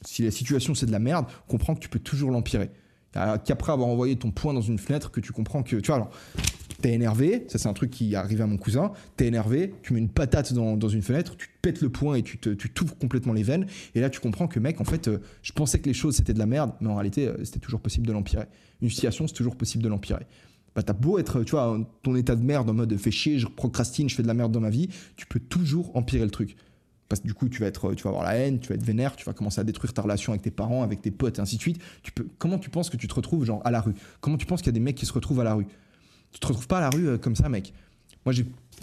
Si 0.00 0.24
la 0.24 0.32
situation, 0.32 0.74
c'est 0.74 0.86
de 0.86 0.92
la 0.92 0.98
merde, 0.98 1.26
comprends 1.46 1.76
que 1.76 1.80
tu 1.80 1.88
peux 1.88 2.00
toujours 2.00 2.32
l'empirer 2.32 2.70
qu'après 3.12 3.72
avoir 3.72 3.88
envoyé 3.88 4.16
ton 4.16 4.30
poing 4.30 4.54
dans 4.54 4.60
une 4.60 4.78
fenêtre 4.78 5.10
que 5.10 5.20
tu 5.20 5.32
comprends 5.32 5.62
que 5.62 5.76
tu 5.76 5.86
vois 5.86 5.96
alors 5.96 6.10
t'es 6.80 6.92
énervé 6.92 7.44
ça 7.48 7.58
c'est 7.58 7.68
un 7.68 7.72
truc 7.72 7.90
qui 7.90 8.12
est 8.12 8.16
arrivé 8.16 8.42
à 8.42 8.46
mon 8.46 8.56
cousin 8.56 8.92
t'es 9.16 9.26
énervé 9.26 9.74
tu 9.82 9.92
mets 9.92 10.00
une 10.00 10.08
patate 10.08 10.52
dans, 10.52 10.76
dans, 10.76 10.88
une 10.88 11.02
fenêtre 11.02 11.36
tu 11.36 11.48
te 11.48 11.52
pètes 11.60 11.80
le 11.80 11.90
poing 11.90 12.14
et 12.14 12.22
tu 12.22 12.38
t'ouvres 12.38 12.96
complètement 12.96 13.32
les 13.32 13.42
veines 13.42 13.66
et 13.94 14.00
là 14.00 14.10
tu 14.10 14.20
comprends 14.20 14.48
que 14.48 14.58
mec 14.58 14.80
en 14.80 14.84
fait 14.84 15.08
euh, 15.08 15.18
je 15.42 15.52
pensais 15.52 15.78
que 15.78 15.86
les 15.86 15.94
choses 15.94 16.16
c'était 16.16 16.32
de 16.32 16.38
la 16.38 16.46
merde 16.46 16.72
mais 16.80 16.88
en 16.88 16.94
réalité 16.94 17.28
euh, 17.28 17.44
c'était 17.44 17.60
toujours 17.60 17.80
possible 17.80 18.06
de 18.06 18.12
l'empirer 18.12 18.46
une 18.80 18.90
situation 18.90 19.26
c'est 19.26 19.34
toujours 19.34 19.56
possible 19.56 19.84
de 19.84 19.88
l'empirer 19.88 20.26
bah, 20.74 20.82
t'as 20.82 20.94
beau 20.94 21.18
être, 21.18 21.42
tu 21.42 21.50
vois, 21.50 21.78
ton 22.02 22.16
état 22.16 22.34
de 22.34 22.42
merde 22.42 22.70
en 22.70 22.72
mode 22.72 22.96
fais 22.96 23.10
chier, 23.10 23.38
je 23.38 23.46
procrastine, 23.46 24.08
je 24.08 24.14
fais 24.14 24.22
de 24.22 24.28
la 24.28 24.32
merde 24.32 24.52
dans 24.52 24.60
ma 24.60 24.70
vie, 24.70 24.88
tu 25.16 25.26
peux 25.26 25.38
toujours 25.38 25.94
empirer 25.94 26.24
le 26.24 26.30
truc. 26.30 26.56
Du 27.22 27.34
coup, 27.34 27.48
tu 27.48 27.60
vas, 27.60 27.66
être, 27.66 27.94
tu 27.94 28.02
vas 28.04 28.10
avoir 28.10 28.24
la 28.24 28.34
haine, 28.36 28.58
tu 28.58 28.68
vas 28.68 28.74
être 28.74 28.82
vénère, 28.82 29.16
tu 29.16 29.24
vas 29.24 29.32
commencer 29.32 29.60
à 29.60 29.64
détruire 29.64 29.92
ta 29.92 30.02
relation 30.02 30.32
avec 30.32 30.42
tes 30.42 30.50
parents, 30.50 30.82
avec 30.82 31.02
tes 31.02 31.10
potes, 31.10 31.38
et 31.38 31.40
ainsi 31.40 31.56
de 31.56 31.60
suite. 31.60 31.80
Tu 32.02 32.12
peux, 32.12 32.26
comment 32.38 32.58
tu 32.58 32.70
penses 32.70 32.90
que 32.90 32.96
tu 32.96 33.08
te 33.08 33.14
retrouves 33.14 33.44
genre 33.44 33.60
à 33.64 33.70
la 33.70 33.80
rue? 33.80 33.94
Comment 34.20 34.36
tu 34.36 34.46
penses 34.46 34.60
qu'il 34.60 34.68
y 34.68 34.74
a 34.74 34.78
des 34.78 34.80
mecs 34.80 34.96
qui 34.96 35.06
se 35.06 35.12
retrouvent 35.12 35.40
à 35.40 35.44
la 35.44 35.54
rue? 35.54 35.66
Tu 36.32 36.40
te 36.40 36.46
retrouves 36.46 36.66
pas 36.66 36.78
à 36.78 36.80
la 36.80 36.90
rue 36.90 37.08
euh, 37.08 37.18
comme 37.18 37.36
ça, 37.36 37.48
mec? 37.48 37.72
Moi, 38.24 38.34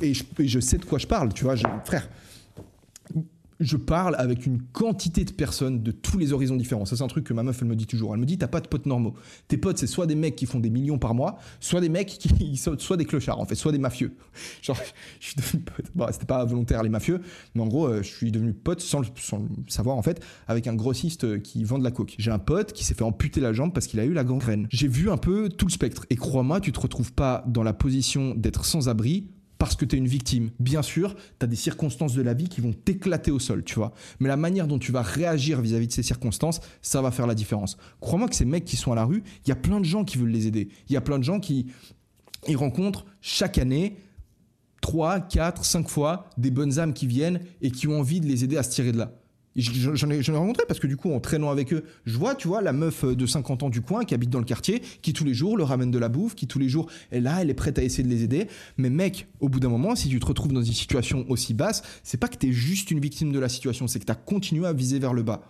et 0.02 0.14
je, 0.14 0.24
et 0.40 0.48
je 0.48 0.60
sais 0.60 0.78
de 0.78 0.86
quoi 0.86 1.00
je 1.00 1.08
parle, 1.08 1.34
tu 1.34 1.44
vois, 1.44 1.56
frère 1.86 2.08
je 3.60 3.76
parle 3.78 4.16
avec 4.18 4.46
une 4.46 4.62
quantité 4.62 5.26
de 5.26 5.32
personnes 5.32 5.84
de 5.84 5.92
tous 5.92 6.18
les 6.18 6.32
horizons 6.32 6.56
différents. 6.56 6.86
Ça, 6.86 6.96
c'est 6.96 7.04
un 7.04 7.08
truc 7.08 7.26
que 7.26 7.34
ma 7.34 7.44
meuf, 7.44 7.60
elle 7.62 7.68
me 7.68 7.76
dit 7.76 7.88
toujours. 7.88 8.14
Elle 8.14 8.22
me 8.22 8.26
dit, 8.26 8.38
t'as 8.38 8.48
pas 8.48 8.62
de 8.62 8.68
potes 8.68 8.86
normaux. 8.86 9.16
Tes 9.48 9.58
potes, 9.58 9.78
c'est 9.78 9.88
soit 9.88 10.06
des 10.06 10.16
mecs 10.16 10.36
qui 10.36 10.46
font 10.46 10.60
des 10.60 10.70
millions 10.70 10.98
par 10.98 11.14
mois, 11.14 11.38
soit 11.60 11.82
des 11.82 11.90
mecs 11.90 12.08
qui, 12.08 12.58
soit 12.78 12.98
des 12.98 13.06
clochards, 13.06 13.40
en 13.40 13.46
fait, 13.46 13.56
soit 13.56 13.72
des 13.72 13.78
mafieux. 13.78 14.16
Genre, 14.62 14.78
je 15.20 15.26
suis 15.26 15.36
devenu 15.36 15.64
pote. 15.64 15.86
Bon, 15.94 16.08
c'était 16.12 16.26
pas 16.26 16.44
volontaire, 16.46 16.84
les 16.84 16.90
mafieux, 16.90 17.22
mais 17.54 17.62
en 17.62 17.68
gros, 17.68 17.88
euh, 17.88 18.02
je 18.02 18.08
suis 18.08 18.32
devenu 18.32 18.54
pote 18.54 18.80
sans 18.80 19.02
le, 19.02 19.08
savoir, 19.68 19.98
en 19.98 20.04
fait, 20.04 20.24
avec 20.48 20.68
un 20.68 20.76
grossiste 20.76 21.26
euh, 21.26 21.40
qui 21.40 21.64
vend 21.66 21.80
de 21.80 21.84
la 21.84 21.92
coke. 21.92 22.16
J'ai 22.18 22.32
un 22.32 22.40
pote 22.40 22.72
qui 22.72 22.86
s'est 22.86 22.94
fait 22.94 23.04
amputer 23.04 23.42
la 23.42 23.52
jambe 23.52 23.74
parce 23.74 23.88
qu'il 23.88 24.00
a 24.00 24.06
eu 24.06 24.14
la 24.14 24.24
gangrène. 24.24 24.68
J'ai 24.72 24.88
vu 24.88 25.10
un 25.10 25.18
peu 25.18 25.50
tout 25.50 25.66
le 25.66 25.72
spectre. 25.72 26.06
Et 26.10 26.16
crois-moi, 26.16 26.62
tu 26.62 26.72
te 26.72 26.80
retrouves 26.80 27.12
pas 27.12 27.44
dans 27.48 27.64
la 27.64 27.74
position 27.74 28.36
d'être 28.36 28.64
sans 28.64 28.88
abri 28.88 29.30
parce 29.60 29.76
que 29.76 29.86
tu 29.86 29.96
es 29.96 30.00
une 30.00 30.08
victime. 30.08 30.50
Bien 30.60 30.82
sûr, 30.82 31.16
tu 31.16 31.44
as 31.44 31.48
des 31.48 31.56
circonstances 31.56 32.14
de 32.14 32.22
la 32.24 32.34
vie 32.34 32.48
qui 32.48 32.62
vont 32.62 32.74
t'éclater 32.74 33.30
au 33.30 33.40
sol, 33.40 33.64
tu 33.64 33.76
vois. 33.76 33.94
Mais 34.20 34.30
la 34.30 34.38
manière 34.38 34.68
dont 34.68 34.80
tu 34.80 34.92
vas 34.92 35.04
réagir 35.04 35.62
vis-à-vis 35.62 35.88
de 35.88 35.92
ces 35.92 36.02
circonstances, 36.02 36.62
ça 36.82 37.02
va 37.02 37.12
faire 37.12 37.28
la 37.28 37.36
différence. 37.36 37.78
Crois-moi 38.00 38.30
que 38.30 38.36
ces 38.36 38.46
mecs 38.46 38.66
qui 38.66 38.78
sont 38.78 38.94
à 38.94 38.96
la 38.96 39.04
rue, 39.04 39.22
il 39.46 39.50
y 39.50 39.52
a 39.52 39.58
plein 39.58 39.80
de 39.80 39.86
gens 39.86 40.06
qui 40.06 40.18
veulent 40.18 40.32
les 40.32 40.48
aider. 40.48 40.70
Il 40.88 40.94
y 40.94 40.98
a 40.98 41.02
plein 41.02 41.20
de 41.20 41.24
gens 41.24 41.40
qui 41.40 41.68
ils 42.48 42.56
rencontrent 42.56 43.06
chaque 43.22 43.58
année 43.58 43.98
3, 44.82 45.20
4, 45.20 45.66
5 45.66 45.90
fois 45.90 46.30
des 46.38 46.52
bonnes 46.52 46.80
âmes 46.80 46.94
qui 46.94 47.06
viennent 47.06 47.42
et 47.62 47.70
qui 47.70 47.88
ont 47.88 48.00
envie 48.00 48.22
de 48.22 48.28
les 48.28 48.46
aider 48.46 48.56
à 48.56 48.64
se 48.64 48.72
tirer 48.72 48.94
de 48.94 48.98
là. 48.98 49.12
J'en 49.56 50.10
ai, 50.10 50.20
ai 50.20 50.32
rencontré 50.32 50.64
parce 50.68 50.80
que 50.80 50.88
du 50.88 50.96
coup, 50.96 51.12
en 51.12 51.20
traînant 51.20 51.50
avec 51.50 51.74
eux, 51.74 51.84
je 52.06 52.18
vois, 52.18 52.36
tu 52.36 52.48
vois, 52.48 52.62
la 52.62 52.72
meuf 52.72 53.04
euh, 53.04 53.16
de 53.16 53.26
50 53.26 53.64
ans 53.64 53.70
du 53.70 53.82
coin 53.82 54.06
qui 54.06 54.14
habite 54.14 54.30
dans 54.30 54.40
le 54.40 54.46
quartier, 54.46 54.82
qui 55.02 55.12
tous 55.12 55.26
les 55.26 55.34
jours 55.34 55.58
leur 55.58 55.70
ramène 55.70 55.92
de 55.92 55.98
la 56.00 56.08
bouffe, 56.08 56.36
qui 56.36 56.48
tous 56.48 56.60
les 56.60 56.70
jours 56.70 56.90
est 57.12 57.20
là, 57.20 57.42
elle 57.42 57.50
est 57.50 57.56
prête 57.56 57.80
à 57.80 57.84
essayer 57.84 58.04
de 58.04 58.10
les 58.10 58.24
aider. 58.24 58.48
Mais 58.78 58.90
mec, 58.90 59.28
au 59.40 59.50
bout 59.50 59.60
d'un 59.60 59.70
moment, 59.70 59.96
si 59.96 60.08
tu 60.08 60.20
te 60.20 60.26
retrouves 60.26 60.54
dans 60.54 60.62
une 60.62 60.74
situation 60.74 61.26
aussi 61.30 61.54
basse, 61.54 61.82
c'est 62.04 62.20
pas 62.20 62.28
que 62.28 62.38
t'es 62.38 62.52
juste 62.52 62.92
une 62.92 63.00
victime 63.00 63.32
de 63.32 63.40
la 63.40 63.50
situation, 63.50 63.88
c'est 63.88 64.00
que 64.00 64.06
t'as 64.06 64.16
continué 64.16 64.68
à 64.68 64.74
viser 64.74 65.00
vers 65.00 65.14
le 65.14 65.24
bas. 65.24 65.42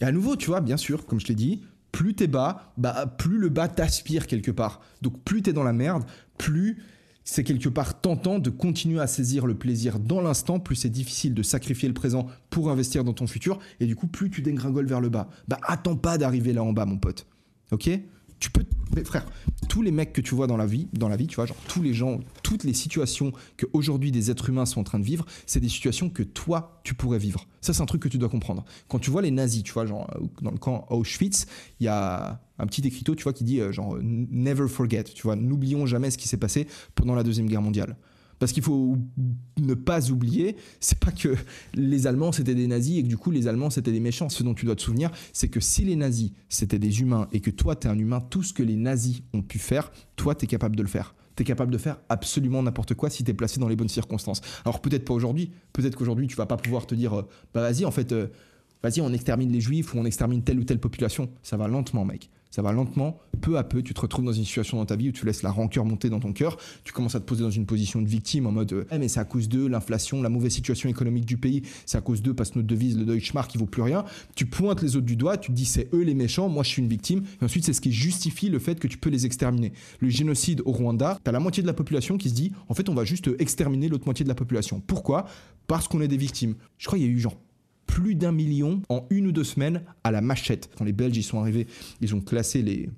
Et 0.00 0.04
à 0.04 0.12
nouveau, 0.12 0.36
tu 0.36 0.46
vois, 0.48 0.60
bien 0.60 0.76
sûr, 0.76 1.06
comme 1.06 1.20
je 1.20 1.26
l'ai 1.28 1.34
dit, 1.34 1.62
plus 1.92 2.14
t'es 2.14 2.26
bas, 2.26 2.72
bah, 2.76 3.06
plus 3.06 3.38
le 3.38 3.48
bas 3.48 3.68
t'aspire 3.68 4.26
quelque 4.26 4.50
part. 4.50 4.80
Donc 5.00 5.22
plus 5.22 5.40
t'es 5.40 5.52
dans 5.54 5.62
la 5.62 5.72
merde, 5.72 6.04
plus 6.36 6.82
c'est 7.26 7.42
quelque 7.42 7.68
part 7.68 8.00
tentant 8.00 8.38
de 8.38 8.50
continuer 8.50 9.00
à 9.00 9.08
saisir 9.08 9.46
le 9.46 9.56
plaisir 9.56 9.98
dans 9.98 10.20
l'instant, 10.20 10.60
plus 10.60 10.76
c'est 10.76 10.88
difficile 10.88 11.34
de 11.34 11.42
sacrifier 11.42 11.88
le 11.88 11.94
présent 11.94 12.28
pour 12.50 12.70
investir 12.70 13.02
dans 13.02 13.12
ton 13.12 13.26
futur, 13.26 13.58
et 13.80 13.86
du 13.86 13.96
coup, 13.96 14.06
plus 14.06 14.30
tu 14.30 14.42
dégringoles 14.42 14.86
vers 14.86 15.00
le 15.00 15.08
bas. 15.08 15.28
Bah, 15.48 15.58
attends 15.64 15.96
pas 15.96 16.18
d'arriver 16.18 16.52
là 16.52 16.62
en 16.62 16.72
bas, 16.72 16.86
mon 16.86 16.98
pote. 16.98 17.26
Ok? 17.72 17.90
Tu 18.38 18.50
peux. 18.50 18.64
Mais 18.94 19.02
frère, 19.02 19.26
tous 19.68 19.82
les 19.82 19.90
mecs 19.90 20.12
que 20.12 20.20
tu 20.20 20.34
vois 20.34 20.46
dans 20.46 20.56
la 20.56 20.66
vie, 20.66 20.88
dans 20.92 21.08
la 21.08 21.16
vie, 21.16 21.26
tu 21.26 21.36
vois, 21.36 21.46
genre 21.46 21.56
tous 21.68 21.82
les 21.82 21.94
gens, 21.94 22.20
toutes 22.42 22.64
les 22.64 22.74
situations 22.74 23.32
que 23.56 23.66
aujourd'hui 23.72 24.12
des 24.12 24.30
êtres 24.30 24.48
humains 24.48 24.66
sont 24.66 24.80
en 24.80 24.84
train 24.84 24.98
de 24.98 25.04
vivre, 25.04 25.26
c'est 25.46 25.60
des 25.60 25.68
situations 25.68 26.10
que 26.10 26.22
toi, 26.22 26.80
tu 26.84 26.94
pourrais 26.94 27.18
vivre. 27.18 27.46
Ça, 27.60 27.72
c'est 27.72 27.82
un 27.82 27.86
truc 27.86 28.02
que 28.02 28.08
tu 28.08 28.18
dois 28.18 28.28
comprendre. 28.28 28.64
Quand 28.88 28.98
tu 28.98 29.10
vois 29.10 29.22
les 29.22 29.30
nazis, 29.30 29.62
tu 29.62 29.72
vois, 29.72 29.86
genre, 29.86 30.08
euh, 30.16 30.26
dans 30.42 30.50
le 30.50 30.58
camp 30.58 30.86
Auschwitz, 30.90 31.46
il 31.80 31.84
y 31.84 31.88
a 31.88 32.40
un 32.58 32.66
petit 32.66 32.86
écriteau, 32.86 33.14
tu 33.14 33.24
vois, 33.24 33.32
qui 33.32 33.44
dit, 33.44 33.60
euh, 33.60 33.72
genre, 33.72 33.98
never 34.02 34.68
forget, 34.68 35.04
tu 35.04 35.22
vois, 35.22 35.36
n'oublions 35.36 35.86
jamais 35.86 36.10
ce 36.10 36.18
qui 36.18 36.28
s'est 36.28 36.36
passé 36.36 36.66
pendant 36.94 37.14
la 37.14 37.22
Deuxième 37.22 37.46
Guerre 37.46 37.62
mondiale. 37.62 37.96
Parce 38.38 38.52
qu'il 38.52 38.62
faut 38.62 38.98
ne 39.58 39.74
pas 39.74 40.10
oublier, 40.10 40.56
c'est 40.80 40.98
pas 40.98 41.12
que 41.12 41.34
les 41.74 42.06
Allemands 42.06 42.32
c'était 42.32 42.54
des 42.54 42.66
nazis 42.66 42.98
et 42.98 43.02
que 43.02 43.08
du 43.08 43.16
coup 43.16 43.30
les 43.30 43.48
Allemands 43.48 43.70
c'était 43.70 43.92
des 43.92 44.00
méchants. 44.00 44.28
Ce 44.28 44.42
dont 44.42 44.54
tu 44.54 44.66
dois 44.66 44.76
te 44.76 44.82
souvenir, 44.82 45.10
c'est 45.32 45.48
que 45.48 45.60
si 45.60 45.84
les 45.84 45.96
nazis 45.96 46.32
c'était 46.48 46.78
des 46.78 47.00
humains 47.00 47.28
et 47.32 47.40
que 47.40 47.50
toi 47.50 47.76
t'es 47.76 47.88
un 47.88 47.98
humain, 47.98 48.20
tout 48.20 48.42
ce 48.42 48.52
que 48.52 48.62
les 48.62 48.76
nazis 48.76 49.22
ont 49.32 49.42
pu 49.42 49.58
faire, 49.58 49.90
toi 50.16 50.34
t'es 50.34 50.46
capable 50.46 50.76
de 50.76 50.82
le 50.82 50.88
faire. 50.88 51.14
T'es 51.34 51.44
capable 51.44 51.70
de 51.70 51.78
faire 51.78 51.98
absolument 52.08 52.62
n'importe 52.62 52.94
quoi 52.94 53.10
si 53.10 53.22
t'es 53.22 53.34
placé 53.34 53.60
dans 53.60 53.68
les 53.68 53.76
bonnes 53.76 53.88
circonstances. 53.88 54.40
Alors 54.64 54.80
peut-être 54.80 55.04
pas 55.04 55.14
aujourd'hui, 55.14 55.52
peut-être 55.72 55.96
qu'aujourd'hui 55.96 56.26
tu 56.26 56.36
vas 56.36 56.46
pas 56.46 56.56
pouvoir 56.56 56.86
te 56.86 56.94
dire, 56.94 57.18
euh, 57.18 57.22
bah 57.52 57.60
vas-y 57.60 57.84
en 57.84 57.90
fait, 57.90 58.12
euh, 58.12 58.28
vas-y 58.82 59.00
on 59.00 59.12
extermine 59.12 59.50
les 59.50 59.60
juifs 59.60 59.94
ou 59.94 59.98
on 59.98 60.04
extermine 60.04 60.42
telle 60.42 60.58
ou 60.58 60.64
telle 60.64 60.80
population. 60.80 61.30
Ça 61.42 61.56
va 61.56 61.68
lentement 61.68 62.04
mec 62.04 62.30
ça 62.50 62.62
va 62.62 62.72
lentement, 62.72 63.18
peu 63.40 63.58
à 63.58 63.64
peu, 63.64 63.82
tu 63.82 63.94
te 63.94 64.00
retrouves 64.00 64.24
dans 64.24 64.32
une 64.32 64.44
situation 64.44 64.78
dans 64.78 64.86
ta 64.86 64.96
vie 64.96 65.10
où 65.10 65.12
tu 65.12 65.26
laisses 65.26 65.42
la 65.42 65.50
rancœur 65.50 65.84
monter 65.84 66.08
dans 66.08 66.20
ton 66.20 66.32
cœur, 66.32 66.56
tu 66.84 66.92
commences 66.92 67.14
à 67.14 67.20
te 67.20 67.24
poser 67.24 67.42
dans 67.42 67.50
une 67.50 67.66
position 67.66 68.00
de 68.00 68.08
victime 68.08 68.46
en 68.46 68.52
mode 68.52 68.72
euh, 68.72 68.86
eh, 68.90 68.98
mais 68.98 69.08
c'est 69.08 69.20
à 69.20 69.24
cause 69.24 69.48
de 69.48 69.66
l'inflation, 69.66 70.22
la 70.22 70.28
mauvaise 70.28 70.52
situation 70.52 70.88
économique 70.88 71.26
du 71.26 71.36
pays, 71.36 71.62
c'est 71.84 71.98
à 71.98 72.00
cause 72.00 72.22
d'eux 72.22 72.34
parce 72.34 72.50
que 72.50 72.58
notre 72.58 72.68
devise, 72.68 72.98
le 72.98 73.04
Deutschmark, 73.04 73.54
il 73.54 73.58
vaut 73.58 73.66
plus 73.66 73.82
rien. 73.82 74.04
Tu 74.34 74.46
pointes 74.46 74.82
les 74.82 74.96
autres 74.96 75.06
du 75.06 75.16
doigt, 75.16 75.36
tu 75.36 75.50
te 75.50 75.56
dis 75.56 75.64
c'est 75.64 75.92
eux 75.92 76.02
les 76.02 76.14
méchants, 76.14 76.48
moi 76.48 76.62
je 76.62 76.70
suis 76.70 76.82
une 76.82 76.88
victime, 76.88 77.24
et 77.40 77.44
ensuite 77.44 77.64
c'est 77.64 77.72
ce 77.72 77.80
qui 77.80 77.92
justifie 77.92 78.48
le 78.48 78.58
fait 78.58 78.80
que 78.80 78.88
tu 78.88 78.98
peux 78.98 79.10
les 79.10 79.26
exterminer. 79.26 79.72
Le 80.00 80.08
génocide 80.08 80.62
au 80.64 80.72
Rwanda, 80.72 81.18
t'as 81.22 81.32
la 81.32 81.40
moitié 81.40 81.62
de 81.62 81.66
la 81.66 81.74
population 81.74 82.16
qui 82.18 82.30
se 82.30 82.34
dit 82.34 82.52
en 82.68 82.74
fait 82.74 82.88
on 82.88 82.94
va 82.94 83.04
juste 83.04 83.30
exterminer 83.38 83.88
l'autre 83.88 84.06
moitié 84.06 84.24
de 84.24 84.28
la 84.28 84.34
population. 84.34 84.82
Pourquoi? 84.86 85.26
Parce 85.66 85.88
qu'on 85.88 86.00
est 86.00 86.08
des 86.08 86.16
victimes. 86.16 86.54
Je 86.78 86.86
crois 86.86 86.98
qu'il 86.98 87.06
y 87.06 87.10
a 87.10 87.12
eu 87.12 87.18
genre 87.18 87.36
plus 87.86 88.14
d'un 88.14 88.32
million 88.32 88.82
en 88.88 89.06
une 89.10 89.26
ou 89.26 89.32
deux 89.32 89.44
semaines 89.44 89.82
à 90.04 90.10
la 90.10 90.20
machette. 90.20 90.70
Quand 90.76 90.84
les 90.84 90.92
Belges 90.92 91.16
y 91.16 91.22
sont 91.22 91.40
arrivés, 91.40 91.66
ils 92.00 92.14
ont 92.14 92.20
classé 92.20 92.62
les, 92.62 92.90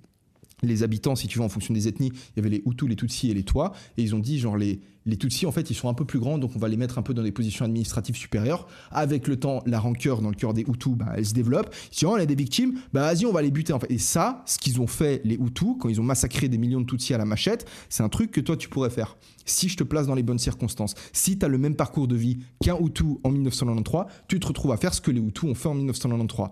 les 0.63 0.83
habitants, 0.83 1.17
si 1.17 1.29
tu 1.29 1.39
veux, 1.39 1.45
en 1.45 1.49
fonction 1.49 1.75
des 1.75 1.89
ethnies. 1.89 2.13
Il 2.37 2.37
y 2.37 2.41
avait 2.41 2.51
les 2.51 2.63
Hutus, 2.67 2.89
les 2.89 2.97
Tutsis 2.97 3.31
et 3.31 3.35
les 3.35 3.45
Tois. 3.45 3.73
Et 3.97 4.03
ils 4.03 4.15
ont 4.15 4.19
dit, 4.19 4.39
genre, 4.39 4.57
les, 4.57 4.81
les 5.07 5.17
Tutsis, 5.17 5.47
en 5.47 5.53
fait, 5.53 5.71
ils 5.71 5.75
sont 5.75 5.89
un 5.89 5.95
peu 5.95 6.05
plus 6.05 6.19
grands, 6.19 6.39
donc 6.39 6.53
on 6.55 6.59
va 6.59 6.69
les 6.69 6.77
mettre 6.77 6.99
un 6.99 7.03
peu 7.03 7.15
dans 7.15 7.23
des 7.23 7.33
positions 7.33 7.65
administratives 7.65 8.17
supérieures. 8.17 8.67
Avec 8.91 9.27
le 9.29 9.37
temps, 9.37 9.63
la 9.67 9.81
rancœur 9.81 10.21
dans 10.21 10.31
le 10.31 10.35
cœur 10.35 10.55
des 10.55 10.63
Hutus, 10.63 10.95
bah, 10.95 11.13
elle 11.17 11.27
se 11.27 11.35
développe. 11.35 11.75
Si 11.91 12.05
on 12.07 12.15
a 12.15 12.27
des 12.27 12.35
victimes, 12.35 12.79
bah 12.93 13.01
vas-y, 13.01 13.25
on 13.27 13.33
va 13.33 13.43
les 13.43 13.51
buter. 13.51 13.73
En 13.73 13.81
fait. 13.81 13.91
Et 13.91 13.99
ça, 13.99 14.43
ce 14.47 14.59
qu'ils 14.59 14.81
ont 14.81 14.87
fait, 14.87 15.23
les 15.25 15.37
Hutus, 15.37 15.77
quand 15.81 15.89
ils 15.89 16.01
ont 16.01 16.05
massacré 16.05 16.49
des 16.49 16.59
millions 16.59 16.81
de 16.81 16.87
Tutsis 16.87 17.15
à 17.15 17.19
la 17.19 17.25
machette, 17.25 17.67
c'est 17.89 18.03
un 18.03 18.09
truc 18.09 18.31
que 18.31 18.41
toi, 18.41 18.57
tu 18.57 18.69
pourrais 18.69 18.91
faire. 18.91 19.17
Si 19.47 19.69
je 19.69 19.77
te 19.77 19.85
place 19.85 20.07
dans 20.07 20.15
les 20.15 20.23
bonnes 20.23 20.39
circonstances, 20.39 20.95
si 21.13 21.39
tu 21.39 21.45
as 21.45 21.49
le 21.49 21.59
même 21.59 21.75
parcours 21.75 22.07
de 22.07 22.17
vie 22.17 22.39
qu'un 22.61 22.77
Hutu 22.79 23.05
en 23.25 23.31
1993, 23.31 24.05
tu 24.29 24.39
te 24.39 24.47
retrouves 24.47 24.73
à 24.73 24.77
faire 24.77 24.93
ce 24.93 25.01
que 25.01 25.11
les 25.11 25.21
Hutus 25.21 25.51
ont 25.51 25.55
fait 25.55 25.69
en 25.69 25.75
1993 25.75 26.49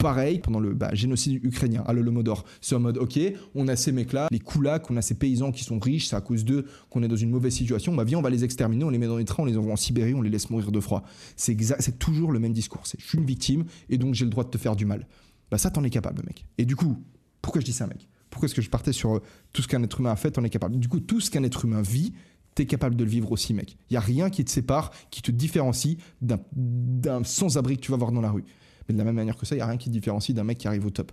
pareil 0.00 0.38
pendant 0.40 0.60
le 0.60 0.74
bah, 0.74 0.90
génocide 0.92 1.44
ukrainien 1.44 1.84
à 1.86 1.92
l'Olomodor. 1.92 2.44
C'est 2.60 2.74
en 2.74 2.80
mode, 2.80 2.98
ok, 2.98 3.18
on 3.54 3.68
a 3.68 3.76
ces 3.76 3.92
mecs-là, 3.92 4.28
les 4.30 4.38
koulaks, 4.38 4.90
on 4.90 4.96
a 4.96 5.02
ces 5.02 5.14
paysans 5.14 5.52
qui 5.52 5.62
sont 5.62 5.78
riches, 5.78 6.08
c'est 6.08 6.16
à 6.16 6.20
cause 6.20 6.44
d'eux 6.44 6.66
qu'on 6.88 7.02
est 7.02 7.08
dans 7.08 7.16
une 7.16 7.30
mauvaise 7.30 7.54
situation. 7.54 7.94
Bah 7.94 8.04
viens, 8.04 8.18
on 8.18 8.22
va 8.22 8.30
les 8.30 8.44
exterminer, 8.44 8.84
on 8.84 8.90
les 8.90 8.98
met 8.98 9.06
dans 9.06 9.18
les 9.18 9.24
trains, 9.24 9.42
on 9.42 9.46
les 9.46 9.56
envoie 9.56 9.72
en 9.72 9.76
Sibérie, 9.76 10.14
on 10.14 10.22
les 10.22 10.30
laisse 10.30 10.50
mourir 10.50 10.72
de 10.72 10.80
froid. 10.80 11.04
C'est 11.36 11.98
toujours 11.98 12.32
le 12.32 12.38
même 12.38 12.52
discours. 12.52 12.82
Je 12.98 13.04
suis 13.04 13.18
une 13.18 13.26
victime 13.26 13.64
et 13.88 13.98
donc 13.98 14.14
j'ai 14.14 14.24
le 14.24 14.30
droit 14.30 14.44
de 14.44 14.50
te 14.50 14.58
faire 14.58 14.76
du 14.76 14.86
mal. 14.86 15.06
Bah 15.50 15.58
ça, 15.58 15.70
t'en 15.70 15.84
es 15.84 15.90
capable, 15.90 16.22
mec. 16.26 16.46
Et 16.58 16.64
du 16.64 16.76
coup, 16.76 16.96
pourquoi 17.42 17.60
je 17.60 17.66
dis 17.66 17.72
ça, 17.72 17.86
mec? 17.86 18.08
Pourquoi 18.30 18.46
est-ce 18.46 18.54
que 18.54 18.62
je 18.62 18.70
partais 18.70 18.92
sur 18.92 19.16
euh, 19.16 19.22
tout 19.52 19.60
ce 19.60 19.68
qu'un 19.68 19.82
être 19.82 19.98
humain 19.98 20.12
a 20.12 20.16
fait, 20.16 20.30
t'en 20.30 20.44
es 20.44 20.50
capable? 20.50 20.78
Du 20.78 20.88
coup, 20.88 21.00
tout 21.00 21.20
ce 21.20 21.30
qu'un 21.30 21.42
être 21.42 21.64
humain 21.64 21.82
vit, 21.82 22.12
t'es 22.54 22.64
capable 22.64 22.94
de 22.94 23.04
le 23.04 23.10
vivre 23.10 23.32
aussi, 23.32 23.54
mec. 23.54 23.76
Il 23.90 23.94
y 23.94 23.96
a 23.96 24.00
rien 24.00 24.30
qui 24.30 24.44
te 24.44 24.50
sépare, 24.50 24.92
qui 25.10 25.22
te 25.22 25.32
différencie 25.32 25.96
d'un 26.20 27.24
sans-abri 27.24 27.76
que 27.76 27.82
tu 27.82 27.90
vas 27.90 27.96
voir 27.96 28.12
dans 28.12 28.20
la 28.20 28.30
rue. 28.30 28.44
De 28.92 28.98
la 28.98 29.04
même 29.04 29.14
manière 29.14 29.36
que 29.36 29.46
ça, 29.46 29.54
il 29.54 29.58
n'y 29.58 29.62
a 29.62 29.66
rien 29.66 29.76
qui 29.76 29.88
te 29.88 29.92
différencie 29.92 30.34
d'un 30.34 30.44
mec 30.44 30.58
qui 30.58 30.68
arrive 30.68 30.86
au 30.86 30.90
top. 30.90 31.12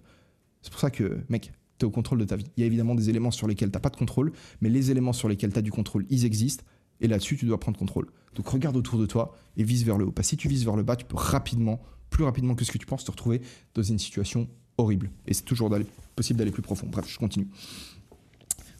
C'est 0.61 0.71
pour 0.71 0.79
ça 0.79 0.89
que, 0.89 1.19
mec, 1.29 1.51
tu 1.77 1.85
es 1.85 1.87
au 1.87 1.91
contrôle 1.91 2.19
de 2.19 2.25
ta 2.25 2.35
vie. 2.35 2.45
Il 2.57 2.61
y 2.61 2.63
a 2.63 2.65
évidemment 2.67 2.95
des 2.95 3.09
éléments 3.09 3.31
sur 3.31 3.47
lesquels 3.47 3.71
tu 3.71 3.79
pas 3.79 3.89
de 3.89 3.95
contrôle, 3.95 4.31
mais 4.61 4.69
les 4.69 4.91
éléments 4.91 5.13
sur 5.13 5.27
lesquels 5.29 5.53
tu 5.53 5.59
as 5.59 5.61
du 5.61 5.71
contrôle, 5.71 6.05
ils 6.09 6.25
existent. 6.25 6.63
Et 6.99 7.07
là-dessus, 7.07 7.37
tu 7.37 7.45
dois 7.45 7.59
prendre 7.59 7.77
contrôle. 7.77 8.07
Donc 8.35 8.47
regarde 8.47 8.75
autour 8.75 8.99
de 8.99 9.05
toi 9.05 9.35
et 9.55 9.63
vise 9.63 9.85
vers 9.85 9.97
le 9.97 10.05
haut. 10.05 10.11
Parce 10.11 10.27
que 10.27 10.29
si 10.31 10.37
tu 10.37 10.47
vises 10.47 10.65
vers 10.65 10.75
le 10.75 10.83
bas, 10.83 10.95
tu 10.95 11.05
peux 11.05 11.17
rapidement, 11.17 11.79
plus 12.09 12.23
rapidement 12.23 12.55
que 12.55 12.65
ce 12.65 12.71
que 12.71 12.77
tu 12.77 12.85
penses, 12.85 13.03
te 13.03 13.11
retrouver 13.11 13.41
dans 13.75 13.83
une 13.83 13.99
situation 13.99 14.47
horrible. 14.77 15.11
Et 15.27 15.33
c'est 15.33 15.43
toujours 15.43 15.71
possible 16.15 16.39
d'aller 16.39 16.51
plus 16.51 16.61
profond. 16.61 16.87
Bref, 16.87 17.05
je 17.07 17.17
continue. 17.17 17.47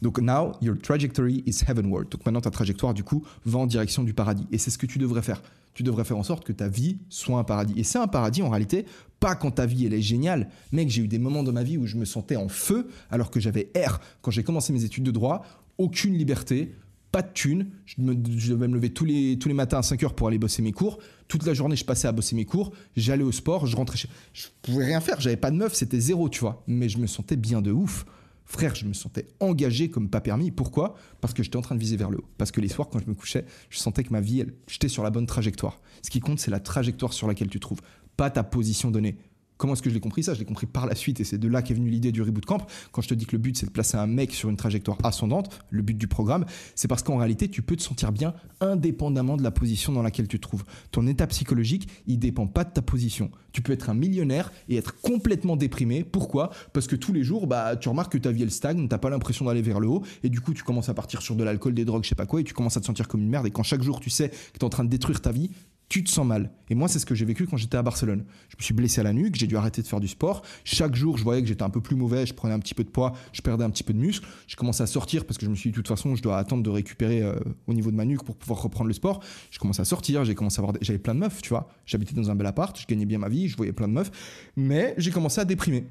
Donc 0.02 0.18
now 0.20 0.52
your 0.60 0.78
trajectory 0.78 1.42
is 1.46 1.64
heavenward. 1.66 2.08
Donc 2.08 2.24
maintenant 2.24 2.40
ta 2.40 2.50
trajectoire 2.50 2.94
du 2.94 3.04
coup 3.04 3.24
va 3.44 3.58
en 3.58 3.66
direction 3.66 4.04
du 4.04 4.14
paradis 4.14 4.46
et 4.52 4.58
c'est 4.58 4.70
ce 4.70 4.78
que 4.78 4.86
tu 4.86 4.98
devrais 4.98 5.22
faire. 5.22 5.42
Tu 5.74 5.82
devrais 5.82 6.04
faire 6.04 6.16
en 6.16 6.22
sorte 6.22 6.44
que 6.44 6.52
ta 6.52 6.68
vie 6.68 6.98
soit 7.08 7.38
un 7.38 7.44
paradis. 7.44 7.74
Et 7.76 7.84
c'est 7.84 7.98
un 7.98 8.08
paradis 8.08 8.42
en 8.42 8.50
réalité 8.50 8.84
pas 9.20 9.34
quand 9.34 9.52
ta 9.52 9.66
vie 9.66 9.86
elle 9.86 9.94
est 9.94 10.02
géniale. 10.02 10.48
Mec, 10.72 10.90
j'ai 10.90 11.02
eu 11.02 11.08
des 11.08 11.18
moments 11.18 11.42
dans 11.42 11.52
ma 11.52 11.62
vie 11.62 11.76
où 11.76 11.86
je 11.86 11.96
me 11.96 12.04
sentais 12.04 12.36
en 12.36 12.48
feu 12.48 12.88
alors 13.10 13.30
que 13.30 13.40
j'avais 13.40 13.70
air 13.74 14.00
quand 14.22 14.30
j'ai 14.30 14.42
commencé 14.42 14.72
mes 14.72 14.84
études 14.84 15.04
de 15.04 15.10
droit, 15.10 15.44
aucune 15.76 16.16
liberté, 16.16 16.74
pas 17.10 17.22
de 17.22 17.32
thunes. 17.32 17.68
Je, 17.86 17.96
devais 18.00 18.68
me 18.68 18.74
lever 18.74 18.90
tous 18.90 19.04
les, 19.04 19.38
tous 19.38 19.48
les 19.48 19.54
matins 19.54 19.78
à 19.78 19.82
5 19.82 20.02
heures 20.02 20.14
pour 20.14 20.28
aller 20.28 20.38
bosser 20.38 20.62
mes 20.62 20.72
cours. 20.72 20.98
Toute 21.26 21.44
la 21.46 21.54
journée, 21.54 21.76
je 21.76 21.84
passais 21.84 22.08
à 22.08 22.12
bosser 22.12 22.36
mes 22.36 22.44
cours. 22.44 22.72
J'allais 22.96 23.24
au 23.24 23.32
sport, 23.32 23.66
je 23.66 23.76
rentrais 23.76 23.96
chez. 23.96 24.08
Je 24.32 24.46
pouvais 24.62 24.84
rien 24.84 25.00
faire, 25.00 25.20
j'avais 25.20 25.36
pas 25.36 25.50
de 25.50 25.56
meuf, 25.56 25.74
c'était 25.74 26.00
zéro, 26.00 26.28
tu 26.28 26.40
vois. 26.40 26.62
Mais 26.66 26.88
je 26.88 26.98
me 26.98 27.06
sentais 27.06 27.36
bien 27.36 27.62
de 27.62 27.72
ouf. 27.72 28.04
Frère, 28.48 28.74
je 28.74 28.86
me 28.86 28.94
sentais 28.94 29.26
engagé 29.40 29.90
comme 29.90 30.08
pas 30.08 30.22
permis. 30.22 30.50
Pourquoi? 30.50 30.94
Parce 31.20 31.34
que 31.34 31.42
j'étais 31.42 31.58
en 31.58 31.62
train 31.62 31.74
de 31.74 31.80
viser 31.80 31.98
vers 31.98 32.10
le 32.10 32.16
haut. 32.16 32.28
Parce 32.38 32.50
que 32.50 32.62
les 32.62 32.68
soirs, 32.68 32.88
quand 32.88 32.98
je 32.98 33.06
me 33.06 33.14
couchais, 33.14 33.44
je 33.68 33.78
sentais 33.78 34.02
que 34.04 34.10
ma 34.10 34.22
vie, 34.22 34.46
j'étais 34.66 34.88
sur 34.88 35.02
la 35.02 35.10
bonne 35.10 35.26
trajectoire. 35.26 35.82
Ce 36.02 36.08
qui 36.08 36.20
compte, 36.20 36.38
c'est 36.38 36.50
la 36.50 36.58
trajectoire 36.58 37.12
sur 37.12 37.28
laquelle 37.28 37.50
tu 37.50 37.60
trouves, 37.60 37.82
pas 38.16 38.30
ta 38.30 38.42
position 38.42 38.90
donnée. 38.90 39.18
Comment 39.58 39.72
est-ce 39.72 39.82
que 39.82 39.90
je 39.90 39.94
l'ai 39.94 40.00
compris 40.00 40.22
ça? 40.22 40.34
Je 40.34 40.38
l'ai 40.38 40.44
compris 40.44 40.66
par 40.66 40.86
la 40.86 40.94
suite 40.94 41.20
et 41.20 41.24
c'est 41.24 41.36
de 41.36 41.48
là 41.48 41.62
qu'est 41.62 41.74
venue 41.74 41.90
l'idée 41.90 42.12
du 42.12 42.22
reboot 42.22 42.46
camp. 42.46 42.66
Quand 42.92 43.02
je 43.02 43.08
te 43.08 43.14
dis 43.14 43.26
que 43.26 43.32
le 43.32 43.38
but 43.38 43.56
c'est 43.56 43.66
de 43.66 43.70
placer 43.70 43.96
un 43.96 44.06
mec 44.06 44.32
sur 44.32 44.48
une 44.48 44.56
trajectoire 44.56 44.96
ascendante, 45.02 45.58
le 45.70 45.82
but 45.82 45.98
du 45.98 46.06
programme, 46.06 46.46
c'est 46.76 46.88
parce 46.88 47.02
qu'en 47.02 47.16
réalité 47.16 47.48
tu 47.48 47.60
peux 47.60 47.76
te 47.76 47.82
sentir 47.82 48.12
bien 48.12 48.34
indépendamment 48.60 49.36
de 49.36 49.42
la 49.42 49.50
position 49.50 49.92
dans 49.92 50.02
laquelle 50.02 50.28
tu 50.28 50.38
te 50.38 50.46
trouves. 50.46 50.64
Ton 50.92 51.06
état 51.08 51.26
psychologique, 51.26 51.88
il 52.06 52.18
dépend 52.18 52.46
pas 52.46 52.64
de 52.64 52.70
ta 52.70 52.82
position. 52.82 53.30
Tu 53.52 53.60
peux 53.60 53.72
être 53.72 53.90
un 53.90 53.94
millionnaire 53.94 54.52
et 54.68 54.76
être 54.76 55.00
complètement 55.00 55.56
déprimé. 55.56 56.04
Pourquoi? 56.04 56.50
Parce 56.72 56.86
que 56.86 56.94
tous 56.94 57.12
les 57.12 57.24
jours, 57.24 57.48
bah, 57.48 57.76
tu 57.76 57.88
remarques 57.88 58.12
que 58.12 58.18
ta 58.18 58.30
vie 58.30 58.44
elle 58.44 58.52
stagne, 58.52 58.86
t'as 58.86 58.98
pas 58.98 59.10
l'impression 59.10 59.44
d'aller 59.46 59.62
vers 59.62 59.80
le 59.80 59.88
haut 59.88 60.04
et 60.22 60.28
du 60.28 60.40
coup 60.40 60.54
tu 60.54 60.62
commences 60.62 60.88
à 60.88 60.94
partir 60.94 61.20
sur 61.20 61.34
de 61.34 61.42
l'alcool, 61.42 61.74
des 61.74 61.84
drogues, 61.84 62.04
je 62.04 62.10
sais 62.10 62.14
pas 62.14 62.26
quoi 62.26 62.40
et 62.40 62.44
tu 62.44 62.54
commences 62.54 62.76
à 62.76 62.80
te 62.80 62.86
sentir 62.86 63.08
comme 63.08 63.22
une 63.22 63.28
merde 63.28 63.46
et 63.46 63.50
quand 63.50 63.64
chaque 63.64 63.82
jour 63.82 63.98
tu 63.98 64.10
sais 64.10 64.28
que 64.28 64.58
tu 64.58 64.60
es 64.60 64.64
en 64.64 64.68
train 64.68 64.84
de 64.84 64.88
détruire 64.88 65.20
ta 65.20 65.32
vie, 65.32 65.50
tu 65.88 66.04
te 66.04 66.10
sens 66.10 66.26
mal. 66.26 66.50
Et 66.68 66.74
moi, 66.74 66.86
c'est 66.88 66.98
ce 66.98 67.06
que 67.06 67.14
j'ai 67.14 67.24
vécu 67.24 67.46
quand 67.46 67.56
j'étais 67.56 67.76
à 67.76 67.82
Barcelone. 67.82 68.24
Je 68.48 68.56
me 68.56 68.62
suis 68.62 68.74
blessé 68.74 69.00
à 69.00 69.04
la 69.04 69.12
nuque, 69.12 69.36
j'ai 69.36 69.46
dû 69.46 69.56
arrêter 69.56 69.80
de 69.80 69.86
faire 69.86 70.00
du 70.00 70.08
sport. 70.08 70.42
Chaque 70.64 70.94
jour, 70.94 71.16
je 71.16 71.24
voyais 71.24 71.40
que 71.40 71.48
j'étais 71.48 71.62
un 71.62 71.70
peu 71.70 71.80
plus 71.80 71.96
mauvais, 71.96 72.26
je 72.26 72.34
prenais 72.34 72.52
un 72.52 72.58
petit 72.58 72.74
peu 72.74 72.84
de 72.84 72.90
poids, 72.90 73.14
je 73.32 73.40
perdais 73.40 73.64
un 73.64 73.70
petit 73.70 73.84
peu 73.84 73.94
de 73.94 73.98
muscle. 73.98 74.26
Je 74.46 74.56
commençais 74.56 74.82
à 74.82 74.86
sortir 74.86 75.24
parce 75.24 75.38
que 75.38 75.46
je 75.46 75.50
me 75.50 75.54
suis 75.54 75.70
dit, 75.70 75.72
de 75.72 75.76
toute 75.76 75.88
façon, 75.88 76.14
je 76.14 76.22
dois 76.22 76.38
attendre 76.38 76.62
de 76.62 76.70
récupérer 76.70 77.22
euh, 77.22 77.34
au 77.66 77.74
niveau 77.74 77.90
de 77.90 77.96
ma 77.96 78.04
nuque 78.04 78.22
pour 78.22 78.36
pouvoir 78.36 78.62
reprendre 78.62 78.88
le 78.88 78.94
sport. 78.94 79.22
Je 79.50 79.58
commençais 79.58 79.82
à 79.82 79.86
sortir, 79.86 80.24
j'ai 80.24 80.34
commencé 80.34 80.60
à 80.60 80.64
avoir, 80.64 80.76
j'avais 80.82 80.98
plein 80.98 81.14
de 81.14 81.20
meufs, 81.20 81.40
tu 81.40 81.48
vois. 81.48 81.68
J'habitais 81.86 82.14
dans 82.14 82.30
un 82.30 82.34
bel 82.34 82.46
appart, 82.46 82.78
je 82.78 82.86
gagnais 82.86 83.06
bien 83.06 83.18
ma 83.18 83.28
vie, 83.28 83.48
je 83.48 83.56
voyais 83.56 83.72
plein 83.72 83.88
de 83.88 83.94
meufs. 83.94 84.10
Mais 84.56 84.94
j'ai 84.98 85.10
commencé 85.10 85.40
à 85.40 85.44
déprimer. 85.44 85.86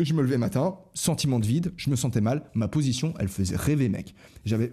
Je 0.00 0.12
me 0.12 0.22
levais 0.22 0.38
matin, 0.38 0.76
sentiment 0.94 1.38
de 1.38 1.46
vide, 1.46 1.72
je 1.76 1.88
me 1.88 1.96
sentais 1.96 2.20
mal. 2.20 2.42
Ma 2.54 2.66
position, 2.66 3.14
elle 3.20 3.28
faisait 3.28 3.56
rêver, 3.56 3.88
mec. 3.88 4.14
J'avais 4.44 4.72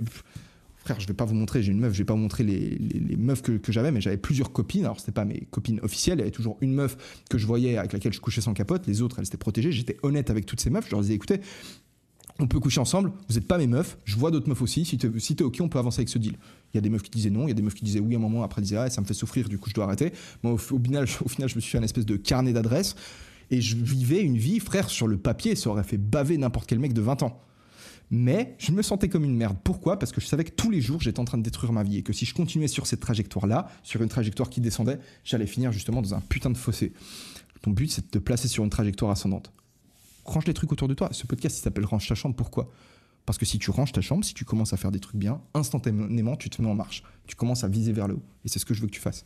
frère, 0.84 1.00
je 1.00 1.08
vais 1.08 1.14
pas 1.14 1.26
vous 1.26 1.36
montrer, 1.36 1.62
j'ai 1.62 1.72
une 1.72 1.80
meuf, 1.80 1.94
je 1.94 2.00
vais 2.00 2.06
pas 2.06 2.14
vous 2.14 2.20
montrer 2.20 2.44
les, 2.44 3.16
meufs 3.18 3.42
que, 3.42 3.60
j'avais, 3.72 3.92
mais 3.92 4.02
j'avais 4.02 4.18
plusieurs 4.18 4.52
copines. 4.52 4.86
Alors, 4.86 5.00
c'était 5.00 5.12
pas 5.12 5.26
mes 5.26 5.42
copines 5.52 5.80
officielles, 5.84 6.18
il 6.18 6.22
y 6.22 6.24
avait 6.24 6.32
toujours 6.32 6.58
une 6.62 6.74
meuf 6.74 7.22
que 7.30 7.38
je 7.38 7.46
voyais 7.46 7.78
avec 7.78 7.94
laquelle 7.94 8.14
je 8.14 8.20
couchais 8.20 8.42
sans 8.42 8.54
capote, 8.54 8.88
les 8.88 9.02
autres, 9.02 9.20
elles 9.20 9.28
étaient 9.28 9.38
protégées. 9.38 9.72
J'étais 9.72 9.98
honnête 10.04 10.30
avec 10.30 10.46
toutes 10.46 10.60
ces 10.60 10.70
meufs, 10.70 10.86
je 10.86 10.92
leur 10.92 11.02
disais, 11.02 11.14
écoutez, 11.14 11.42
on 12.40 12.48
peut 12.48 12.60
coucher 12.60 12.80
ensemble, 12.80 13.12
vous 13.30 13.36
n'êtes 13.36 13.48
pas 13.48 13.58
mes 13.58 13.68
meufs, 13.68 13.98
je 14.06 14.16
vois 14.16 14.32
d'autres 14.32 14.50
meufs 14.50 14.62
aussi, 14.62 14.86
si 14.86 14.98
t'es 14.98 15.08
si 15.20 15.36
ok, 15.40 15.58
on 15.62 15.70
peut 15.70 15.80
avancer 15.80 16.00
avec 16.00 16.10
ce 16.10 16.18
deal. 16.18 16.38
Il 16.74 16.78
y 16.78 16.80
a 16.80 16.82
des 16.82 16.90
meufs 16.90 17.04
qui 17.04 17.12
disaient 17.12 17.30
non, 17.30 17.44
il 17.44 17.50
y 17.50 17.52
a 17.52 17.56
des 17.56 17.62
meufs 17.62 17.74
qui 17.74 17.86
disaient 17.86 18.00
oui 18.00 18.16
à 18.16 18.18
un 18.18 18.22
moment, 18.22 18.44
après 18.44 18.62
disaient 18.62 18.78
ah, 18.78 18.90
ça 18.90 19.02
me 19.02 19.06
fait 19.06 19.14
souffrir, 19.14 19.50
du 19.50 19.60
coup 19.60 19.70
je 19.70 19.76
dois 19.76 19.86
arrêter. 19.86 20.12
Moi, 20.42 20.54
au, 20.54 20.58
final, 20.58 21.06
au 21.26 21.30
final, 21.30 21.50
je 21.50 21.56
me 21.56 21.62
suis 21.62 21.72
fait 21.72 21.78
un 21.78 21.84
espèce 21.84 22.06
de 22.06 22.16
carnet 22.16 22.54
d'adresses 22.54 22.96
et 23.52 23.62
je 23.62 23.76
vivais 23.76 24.22
une 24.22 24.38
vie, 24.38 24.60
frère, 24.60 24.90
sur 24.90 25.08
le 25.08 25.18
papier, 25.18 25.56
ça 25.56 25.70
aurait 25.70 25.84
fait 25.84 25.98
baver 25.98 26.38
n'importe 26.38 26.68
quel 26.68 26.80
mec 26.80 26.94
de 26.94 27.02
20 27.02 27.24
ans. 27.24 27.44
Mais 28.12 28.56
je 28.60 28.74
me 28.74 28.82
sentais 28.82 29.08
comme 29.08 29.24
une 29.24 29.36
merde. 29.36 29.58
Pourquoi? 29.64 29.98
Parce 29.98 30.12
que 30.12 30.20
je 30.20 30.28
savais 30.28 30.44
que 30.44 30.52
tous 30.52 30.70
les 30.70 30.82
jours, 30.82 31.00
j'étais 31.00 31.22
en 31.22 31.26
train 31.26 31.38
de 31.38 31.44
détruire 31.44 31.72
ma 31.72 31.82
vie 31.82 31.98
et 31.98 32.04
que 32.04 32.12
si 32.12 32.26
je 32.26 32.34
continuais 32.34 32.68
sur 32.68 32.86
cette 32.86 33.00
trajectoire-là, 33.00 33.70
sur 33.84 34.02
une 34.02 34.10
trajectoire 34.10 34.50
qui 34.50 34.60
descendait, 34.60 35.00
j'allais 35.24 35.48
finir 35.48 35.72
justement 35.72 36.02
dans 36.02 36.14
un 36.14 36.20
putain 36.20 36.50
de 36.50 36.58
fossé. 36.58 36.92
Ton 37.62 37.72
but, 37.72 37.90
c'est 37.90 38.06
de 38.06 38.12
te 38.12 38.18
placer 38.18 38.50
sur 38.50 38.66
une 38.66 38.70
trajectoire 38.70 39.12
ascendante. 39.12 39.54
Range 40.26 40.46
les 40.46 40.54
trucs 40.54 40.72
autour 40.74 40.90
de 40.90 40.94
toi. 40.94 41.10
Ce 41.14 41.26
podcast, 41.26 41.64
s'appelle 41.64 41.86
Range 41.86 42.06
ta 42.06 42.16
chambre. 42.16 42.36
Pourquoi? 42.36 42.70
Parce 43.26 43.38
que 43.38 43.46
si 43.46 43.60
tu 43.60 43.72
ranges 43.72 43.94
ta 43.94 44.02
chambre, 44.02 44.26
si 44.26 44.34
tu 44.34 44.44
commences 44.44 44.74
à 44.74 44.78
faire 44.78 44.92
des 44.92 45.00
trucs 45.00 45.16
bien, 45.16 45.42
instantanément, 45.54 46.36
tu 46.36 46.50
te 46.50 46.62
mets 46.62 46.68
en 46.68 46.76
marche. 46.76 47.04
Tu 47.28 47.36
commences 47.38 47.64
à 47.64 47.70
viser 47.70 47.94
vers 47.94 48.10
le 48.10 48.16
haut. 48.16 48.24
Et 48.44 48.50
c'est 48.50 48.60
ce 48.60 48.66
que 48.66 48.74
je 48.74 48.82
veux 48.82 48.88
que 48.88 48.94
tu 48.94 49.00
fasses. 49.00 49.26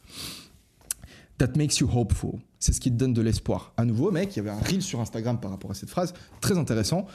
That 1.40 1.54
makes 1.58 1.80
you 1.80 1.90
hopeful. 1.92 2.40
C'est 2.60 2.72
ce 2.72 2.80
qui 2.80 2.92
te 2.92 2.96
donne 2.96 3.14
de 3.14 3.22
l'espoir. 3.22 3.74
À 3.78 3.86
nouveau, 3.86 4.12
mec, 4.12 4.36
il 4.36 4.38
y 4.38 4.40
avait 4.42 4.52
un 4.52 4.60
reel 4.60 4.82
sur 4.82 5.00
Instagram 5.00 5.40
par 5.40 5.50
rapport 5.50 5.72
à 5.72 5.74
cette 5.74 5.90
phrase, 5.90 6.14
très 6.40 6.58
intéressant. 6.58 7.08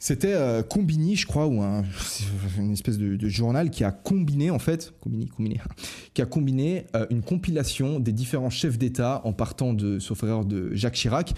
C'était 0.00 0.34
euh, 0.34 0.62
Combini, 0.62 1.16
je 1.16 1.26
crois, 1.26 1.46
ou 1.46 1.60
un, 1.60 1.82
une 2.58 2.72
espèce 2.72 2.98
de, 2.98 3.28
journal 3.28 3.70
qui 3.70 3.82
a 3.82 3.90
combiné, 3.90 4.50
en 4.50 4.58
fait, 4.58 4.92
Combini, 5.00 5.26
combiné, 5.26 5.60
qui 6.14 6.22
a 6.22 6.26
combiné 6.26 6.86
euh, 6.94 7.06
une 7.10 7.22
compilation 7.22 7.98
des 7.98 8.12
différents 8.12 8.50
chefs 8.50 8.78
d'État 8.78 9.20
en 9.24 9.32
partant 9.32 9.74
de, 9.74 9.98
sauf 9.98 10.22
erreur, 10.22 10.44
de 10.44 10.72
Jacques 10.74 10.94
Chirac, 10.94 11.34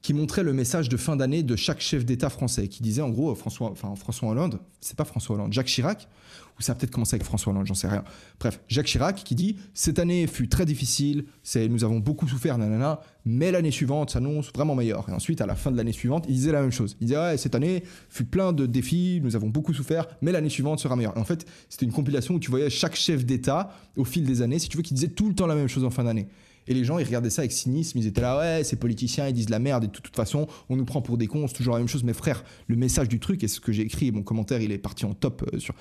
qui 0.00 0.14
montrait 0.14 0.42
le 0.42 0.54
message 0.54 0.88
de 0.88 0.96
fin 0.96 1.16
d'année 1.16 1.42
de 1.42 1.56
chaque 1.56 1.80
chef 1.80 2.06
d'État 2.06 2.30
français, 2.30 2.68
qui 2.68 2.82
disait 2.82 3.02
en 3.02 3.10
gros 3.10 3.34
François, 3.34 3.70
enfin 3.70 3.94
François 3.96 4.30
Hollande, 4.30 4.60
c'est 4.80 4.96
pas 4.96 5.04
François 5.04 5.34
Hollande, 5.34 5.52
Jacques 5.52 5.66
Chirac, 5.66 6.08
ou 6.58 6.62
ça 6.62 6.72
a 6.72 6.74
peut-être 6.74 6.90
commencé 6.90 7.14
avec 7.14 7.24
François 7.24 7.52
Hollande, 7.52 7.66
j'en 7.66 7.74
sais 7.74 7.88
rien. 7.88 8.04
Bref, 8.40 8.60
Jacques 8.68 8.86
Chirac 8.86 9.16
qui 9.16 9.34
dit 9.34 9.56
cette 9.74 9.98
année 9.98 10.26
fut 10.26 10.48
très 10.48 10.64
difficile, 10.64 11.24
nous 11.68 11.84
avons 11.84 11.98
beaucoup 11.98 12.26
souffert, 12.26 12.58
nanana, 12.58 13.00
mais 13.24 13.50
l'année 13.50 13.70
suivante 13.70 14.10
s'annonce 14.10 14.52
vraiment 14.52 14.74
meilleure. 14.74 15.08
Et 15.08 15.12
ensuite, 15.12 15.40
à 15.40 15.46
la 15.46 15.54
fin 15.54 15.70
de 15.70 15.76
l'année 15.76 15.92
suivante, 15.92 16.24
il 16.28 16.34
disait 16.34 16.52
la 16.52 16.62
même 16.62 16.72
chose. 16.72 16.96
Il 17.00 17.08
disait 17.08 17.36
cette 17.36 17.54
année 17.54 17.82
fut 18.08 18.24
plein 18.24 18.52
de 18.52 18.66
défis, 18.66 19.20
nous 19.22 19.36
avons 19.36 19.48
beaucoup 19.48 19.74
souffert, 19.74 20.06
mais 20.22 20.32
l'année 20.32 20.48
suivante 20.48 20.80
sera 20.80 20.96
meilleure. 20.96 21.16
Et 21.16 21.20
en 21.20 21.24
fait, 21.24 21.46
c'était 21.68 21.86
une 21.86 21.92
compilation 21.92 22.34
où 22.34 22.38
tu 22.38 22.50
voyais 22.50 22.70
chaque 22.70 22.96
chef 22.96 23.24
d'État 23.24 23.70
au 23.96 24.04
fil 24.04 24.24
des 24.24 24.42
années, 24.42 24.58
si 24.58 24.68
tu 24.68 24.76
veux, 24.76 24.82
qui 24.82 24.94
disait 24.94 25.08
tout 25.08 25.28
le 25.28 25.34
temps 25.34 25.46
la 25.46 25.54
même 25.54 25.68
chose 25.68 25.84
en 25.84 25.90
fin 25.90 26.04
d'année. 26.04 26.28
Et 26.68 26.74
les 26.74 26.84
gens, 26.84 26.98
ils 26.98 27.04
regardaient 27.04 27.30
ça 27.30 27.42
avec 27.42 27.52
cynisme, 27.52 27.98
ils 27.98 28.06
étaient 28.06 28.20
là, 28.20 28.38
ouais, 28.38 28.62
ces 28.62 28.76
politiciens, 28.76 29.26
ils 29.26 29.32
disent 29.32 29.48
la 29.48 29.58
merde, 29.58 29.84
et 29.84 29.86
de 29.86 29.92
toute 29.92 30.14
façon, 30.14 30.46
on 30.68 30.76
nous 30.76 30.84
prend 30.84 31.02
pour 31.02 31.16
des 31.18 31.26
cons, 31.26 31.48
c'est 31.48 31.54
toujours 31.54 31.74
la 31.74 31.80
même 31.80 31.88
chose. 31.88 32.04
Mais 32.04 32.12
frère, 32.12 32.44
le 32.66 32.76
message 32.76 33.08
du 33.08 33.18
truc, 33.18 33.42
et 33.42 33.48
ce 33.48 33.58
que 33.58 33.72
j'ai 33.72 33.82
écrit, 33.82 34.12
mon 34.12 34.22
commentaire, 34.22 34.60
il 34.60 34.70
est 34.70 34.78
parti 34.78 35.04
en 35.04 35.14
top 35.14 35.48
euh, 35.52 35.58
sur. 35.58 35.74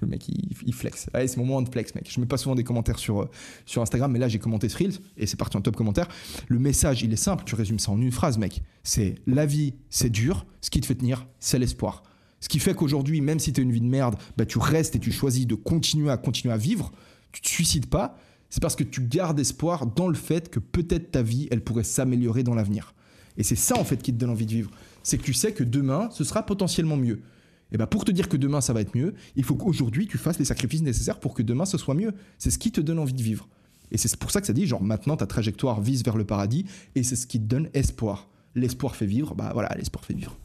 Le 0.00 0.08
mec, 0.08 0.28
il, 0.28 0.74
flex. 0.74 1.08
Allez, 1.14 1.28
c'est 1.28 1.36
mon 1.36 1.44
moment 1.44 1.62
de 1.62 1.68
flex, 1.68 1.94
mec. 1.94 2.10
Je 2.10 2.20
mets 2.20 2.26
pas 2.26 2.36
souvent 2.36 2.56
des 2.56 2.64
commentaires 2.64 2.98
sur, 2.98 3.22
euh, 3.22 3.30
sur 3.64 3.80
Instagram, 3.80 4.10
mais 4.10 4.18
là, 4.18 4.28
j'ai 4.28 4.40
commenté 4.40 4.68
ce 4.68 4.82
et 5.16 5.26
c'est 5.26 5.36
parti 5.36 5.56
en 5.56 5.60
top 5.60 5.76
commentaire. 5.76 6.08
Le 6.48 6.58
message, 6.58 7.02
il 7.02 7.12
est 7.12 7.16
simple, 7.16 7.44
tu 7.46 7.54
résumes 7.54 7.78
ça 7.78 7.92
en 7.92 8.00
une 8.00 8.10
phrase, 8.10 8.38
mec. 8.38 8.62
C'est 8.82 9.14
la 9.26 9.46
vie, 9.46 9.74
c'est 9.88 10.10
dur, 10.10 10.44
ce 10.60 10.70
qui 10.70 10.80
te 10.80 10.86
fait 10.86 10.96
tenir, 10.96 11.26
c'est 11.38 11.58
l'espoir. 11.58 12.02
Ce 12.40 12.48
qui 12.48 12.58
fait 12.58 12.74
qu'aujourd'hui, 12.74 13.20
même 13.20 13.38
si 13.38 13.52
tu 13.52 13.62
une 13.62 13.70
vie 13.70 13.80
de 13.80 13.86
merde, 13.86 14.16
bah, 14.36 14.44
tu 14.44 14.58
restes 14.58 14.96
et 14.96 14.98
tu 14.98 15.12
choisis 15.12 15.46
de 15.46 15.54
continuer 15.54 16.10
à 16.10 16.16
continuer 16.16 16.52
à 16.52 16.56
vivre, 16.56 16.90
tu 17.30 17.40
te 17.40 17.48
suicides 17.48 17.86
pas, 17.86 18.18
c'est 18.52 18.60
parce 18.60 18.76
que 18.76 18.84
tu 18.84 19.00
gardes 19.00 19.40
espoir 19.40 19.86
dans 19.86 20.08
le 20.08 20.14
fait 20.14 20.50
que 20.50 20.60
peut-être 20.60 21.10
ta 21.10 21.22
vie, 21.22 21.48
elle 21.50 21.62
pourrait 21.62 21.84
s'améliorer 21.84 22.42
dans 22.42 22.54
l'avenir. 22.54 22.94
Et 23.38 23.44
c'est 23.44 23.56
ça, 23.56 23.78
en 23.78 23.84
fait, 23.84 24.02
qui 24.02 24.12
te 24.12 24.18
donne 24.18 24.28
envie 24.28 24.44
de 24.44 24.50
vivre. 24.50 24.70
C'est 25.02 25.16
que 25.16 25.22
tu 25.22 25.32
sais 25.32 25.52
que 25.52 25.64
demain, 25.64 26.10
ce 26.12 26.22
sera 26.22 26.44
potentiellement 26.44 26.98
mieux. 26.98 27.22
Et 27.72 27.78
ben 27.78 27.86
pour 27.86 28.04
te 28.04 28.12
dire 28.12 28.28
que 28.28 28.36
demain, 28.36 28.60
ça 28.60 28.74
va 28.74 28.82
être 28.82 28.94
mieux, 28.94 29.14
il 29.36 29.44
faut 29.44 29.54
qu'aujourd'hui, 29.54 30.06
tu 30.06 30.18
fasses 30.18 30.38
les 30.38 30.44
sacrifices 30.44 30.82
nécessaires 30.82 31.18
pour 31.18 31.32
que 31.32 31.42
demain, 31.42 31.64
ce 31.64 31.78
soit 31.78 31.94
mieux. 31.94 32.12
C'est 32.36 32.50
ce 32.50 32.58
qui 32.58 32.70
te 32.70 32.82
donne 32.82 32.98
envie 32.98 33.14
de 33.14 33.22
vivre. 33.22 33.48
Et 33.90 33.96
c'est 33.96 34.14
pour 34.16 34.30
ça 34.30 34.42
que 34.42 34.46
ça 34.46 34.52
dit, 34.52 34.66
genre, 34.66 34.82
maintenant, 34.82 35.16
ta 35.16 35.26
trajectoire 35.26 35.80
vise 35.80 36.04
vers 36.04 36.18
le 36.18 36.24
paradis, 36.24 36.66
et 36.94 37.02
c'est 37.04 37.16
ce 37.16 37.26
qui 37.26 37.40
te 37.40 37.46
donne 37.46 37.70
espoir. 37.72 38.28
L'espoir 38.54 38.96
fait 38.96 39.06
vivre, 39.06 39.34
bah 39.34 39.52
voilà, 39.54 39.74
l'espoir 39.78 40.04
fait 40.04 40.12
vivre. 40.12 40.36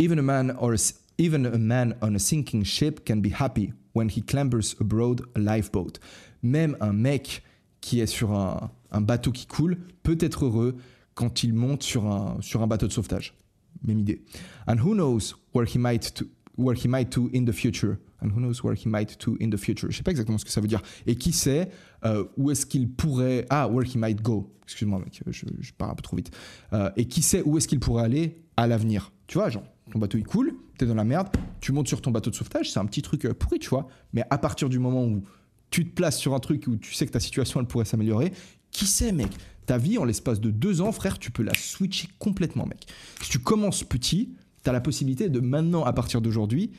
Even 0.00 0.18
a 0.18 0.22
man 0.22 0.56
or 0.58 0.74
even 1.16 1.46
a 1.46 1.58
man 1.58 1.94
on 2.02 2.16
a 2.16 2.18
sinking 2.18 2.64
ship 2.64 3.06
can 3.06 3.18
be 3.18 3.30
happy 3.38 3.72
when 3.92 4.08
he 4.08 4.20
clambers 4.20 4.74
aboard 4.80 5.20
a 5.36 5.38
lifeboat. 5.38 6.00
Même 6.42 6.76
un 6.80 6.92
mec 6.92 7.42
qui 7.80 8.00
est 8.00 8.06
sur 8.06 8.32
un, 8.32 8.70
un 8.90 9.00
bateau 9.00 9.32
qui 9.32 9.46
coule 9.46 9.78
peut 10.02 10.18
être 10.20 10.44
heureux 10.44 10.76
quand 11.14 11.42
il 11.42 11.54
monte 11.54 11.82
sur 11.82 12.06
un, 12.06 12.38
sur 12.40 12.62
un 12.62 12.66
bateau 12.66 12.86
de 12.86 12.92
sauvetage. 12.92 13.34
Même 13.82 13.98
idée. 13.98 14.22
And 14.66 14.76
who 14.78 14.94
knows 14.94 15.36
where 15.54 15.66
he 15.66 15.78
might 15.78 16.14
to, 16.14 16.24
where 16.56 16.76
he 16.76 16.88
might 16.88 17.10
to 17.10 17.30
in 17.34 17.44
the 17.44 17.52
future. 17.52 17.98
And 18.22 18.28
who 18.28 18.40
knows 18.40 18.62
where 18.62 18.74
he 18.74 18.86
might 18.86 19.16
to 19.18 19.36
in 19.40 19.50
the 19.50 19.56
future. 19.56 19.90
Je 19.90 19.96
sais 19.96 20.02
pas 20.02 20.10
exactement 20.10 20.38
ce 20.38 20.44
que 20.44 20.50
ça 20.50 20.60
veut 20.60 20.68
dire. 20.68 20.82
Et 21.06 21.16
qui 21.16 21.32
sait 21.32 21.70
euh, 22.04 22.24
où 22.36 22.50
est-ce 22.50 22.66
qu'il 22.66 22.90
pourrait... 22.90 23.46
Ah, 23.48 23.68
where 23.68 23.86
he 23.86 23.96
might 23.96 24.20
go. 24.20 24.54
Excuse-moi 24.64 25.00
mec, 25.00 25.22
je, 25.26 25.46
je 25.58 25.72
pars 25.72 25.90
un 25.90 25.94
peu 25.94 26.02
trop 26.02 26.16
vite. 26.16 26.30
Euh, 26.72 26.90
et 26.96 27.06
qui 27.06 27.22
sait 27.22 27.42
où 27.44 27.56
est-ce 27.56 27.66
qu'il 27.66 27.80
pourrait 27.80 28.04
aller 28.04 28.42
à 28.56 28.66
l'avenir. 28.66 29.12
Tu 29.26 29.38
vois, 29.38 29.48
genre, 29.48 29.64
ton 29.90 29.98
bateau 29.98 30.18
il 30.18 30.24
coule, 30.24 30.54
t'es 30.78 30.86
dans 30.86 30.94
la 30.94 31.04
merde, 31.04 31.28
tu 31.60 31.72
montes 31.72 31.88
sur 31.88 32.00
ton 32.02 32.10
bateau 32.10 32.30
de 32.30 32.34
sauvetage, 32.34 32.70
c'est 32.70 32.78
un 32.78 32.84
petit 32.84 33.02
truc 33.02 33.24
euh, 33.24 33.34
pourri, 33.34 33.58
tu 33.58 33.68
vois. 33.68 33.88
Mais 34.12 34.22
à 34.30 34.38
partir 34.38 34.68
du 34.68 34.78
moment 34.78 35.04
où 35.04 35.22
tu 35.70 35.86
te 35.86 35.94
places 35.94 36.18
sur 36.18 36.34
un 36.34 36.40
truc 36.40 36.66
où 36.66 36.76
tu 36.76 36.94
sais 36.94 37.06
que 37.06 37.12
ta 37.12 37.20
situation 37.20 37.60
elle 37.60 37.66
pourrait 37.66 37.84
s'améliorer, 37.84 38.32
qui 38.70 38.86
sait, 38.86 39.12
mec? 39.12 39.30
Ta 39.66 39.78
vie, 39.78 39.98
en 39.98 40.04
l'espace 40.04 40.40
de 40.40 40.50
deux 40.50 40.80
ans, 40.80 40.92
frère, 40.92 41.18
tu 41.18 41.30
peux 41.30 41.42
la 41.42 41.54
switcher 41.54 42.08
complètement, 42.18 42.66
mec. 42.66 42.86
Si 43.22 43.30
tu 43.30 43.38
commences 43.38 43.84
petit, 43.84 44.34
t'as 44.62 44.72
la 44.72 44.80
possibilité 44.80 45.28
de 45.28 45.40
maintenant, 45.40 45.84
à 45.84 45.92
partir 45.92 46.20
d'aujourd'hui, 46.20 46.72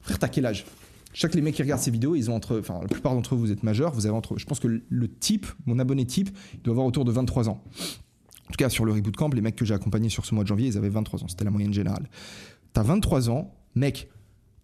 frère, 0.00 0.18
t'as 0.18 0.28
quel 0.28 0.46
âge? 0.46 0.64
Chaque 1.12 1.34
les 1.34 1.40
mecs 1.40 1.54
qui 1.54 1.62
regardent 1.62 1.80
ces 1.80 1.90
vidéos, 1.90 2.14
ils 2.14 2.30
ont 2.30 2.34
entre, 2.34 2.58
enfin 2.58 2.78
la 2.80 2.88
plupart 2.88 3.14
d'entre 3.14 3.34
eux 3.34 3.38
vous 3.38 3.50
êtes 3.50 3.62
majeurs, 3.62 3.92
vous 3.92 4.06
avez 4.06 4.14
entre, 4.14 4.38
je 4.38 4.46
pense 4.46 4.60
que 4.60 4.82
le 4.88 5.08
type, 5.08 5.46
mon 5.66 5.78
abonné 5.78 6.06
type, 6.06 6.30
il 6.54 6.60
doit 6.62 6.72
avoir 6.72 6.86
autour 6.86 7.04
de 7.04 7.12
23 7.12 7.48
ans. 7.48 7.62
En 8.48 8.50
tout 8.50 8.56
cas, 8.56 8.68
sur 8.70 8.84
le 8.84 8.92
Reboot 8.92 9.16
Camp, 9.16 9.32
les 9.34 9.40
mecs 9.40 9.56
que 9.56 9.64
j'ai 9.64 9.74
accompagnés 9.74 10.08
sur 10.08 10.24
ce 10.24 10.34
mois 10.34 10.42
de 10.42 10.48
janvier, 10.48 10.68
ils 10.68 10.78
avaient 10.78 10.88
23 10.88 11.24
ans. 11.24 11.28
C'était 11.28 11.44
la 11.44 11.50
moyenne 11.50 11.74
générale. 11.74 12.08
T'as 12.72 12.82
23 12.82 13.28
ans, 13.30 13.54
mec, 13.74 14.08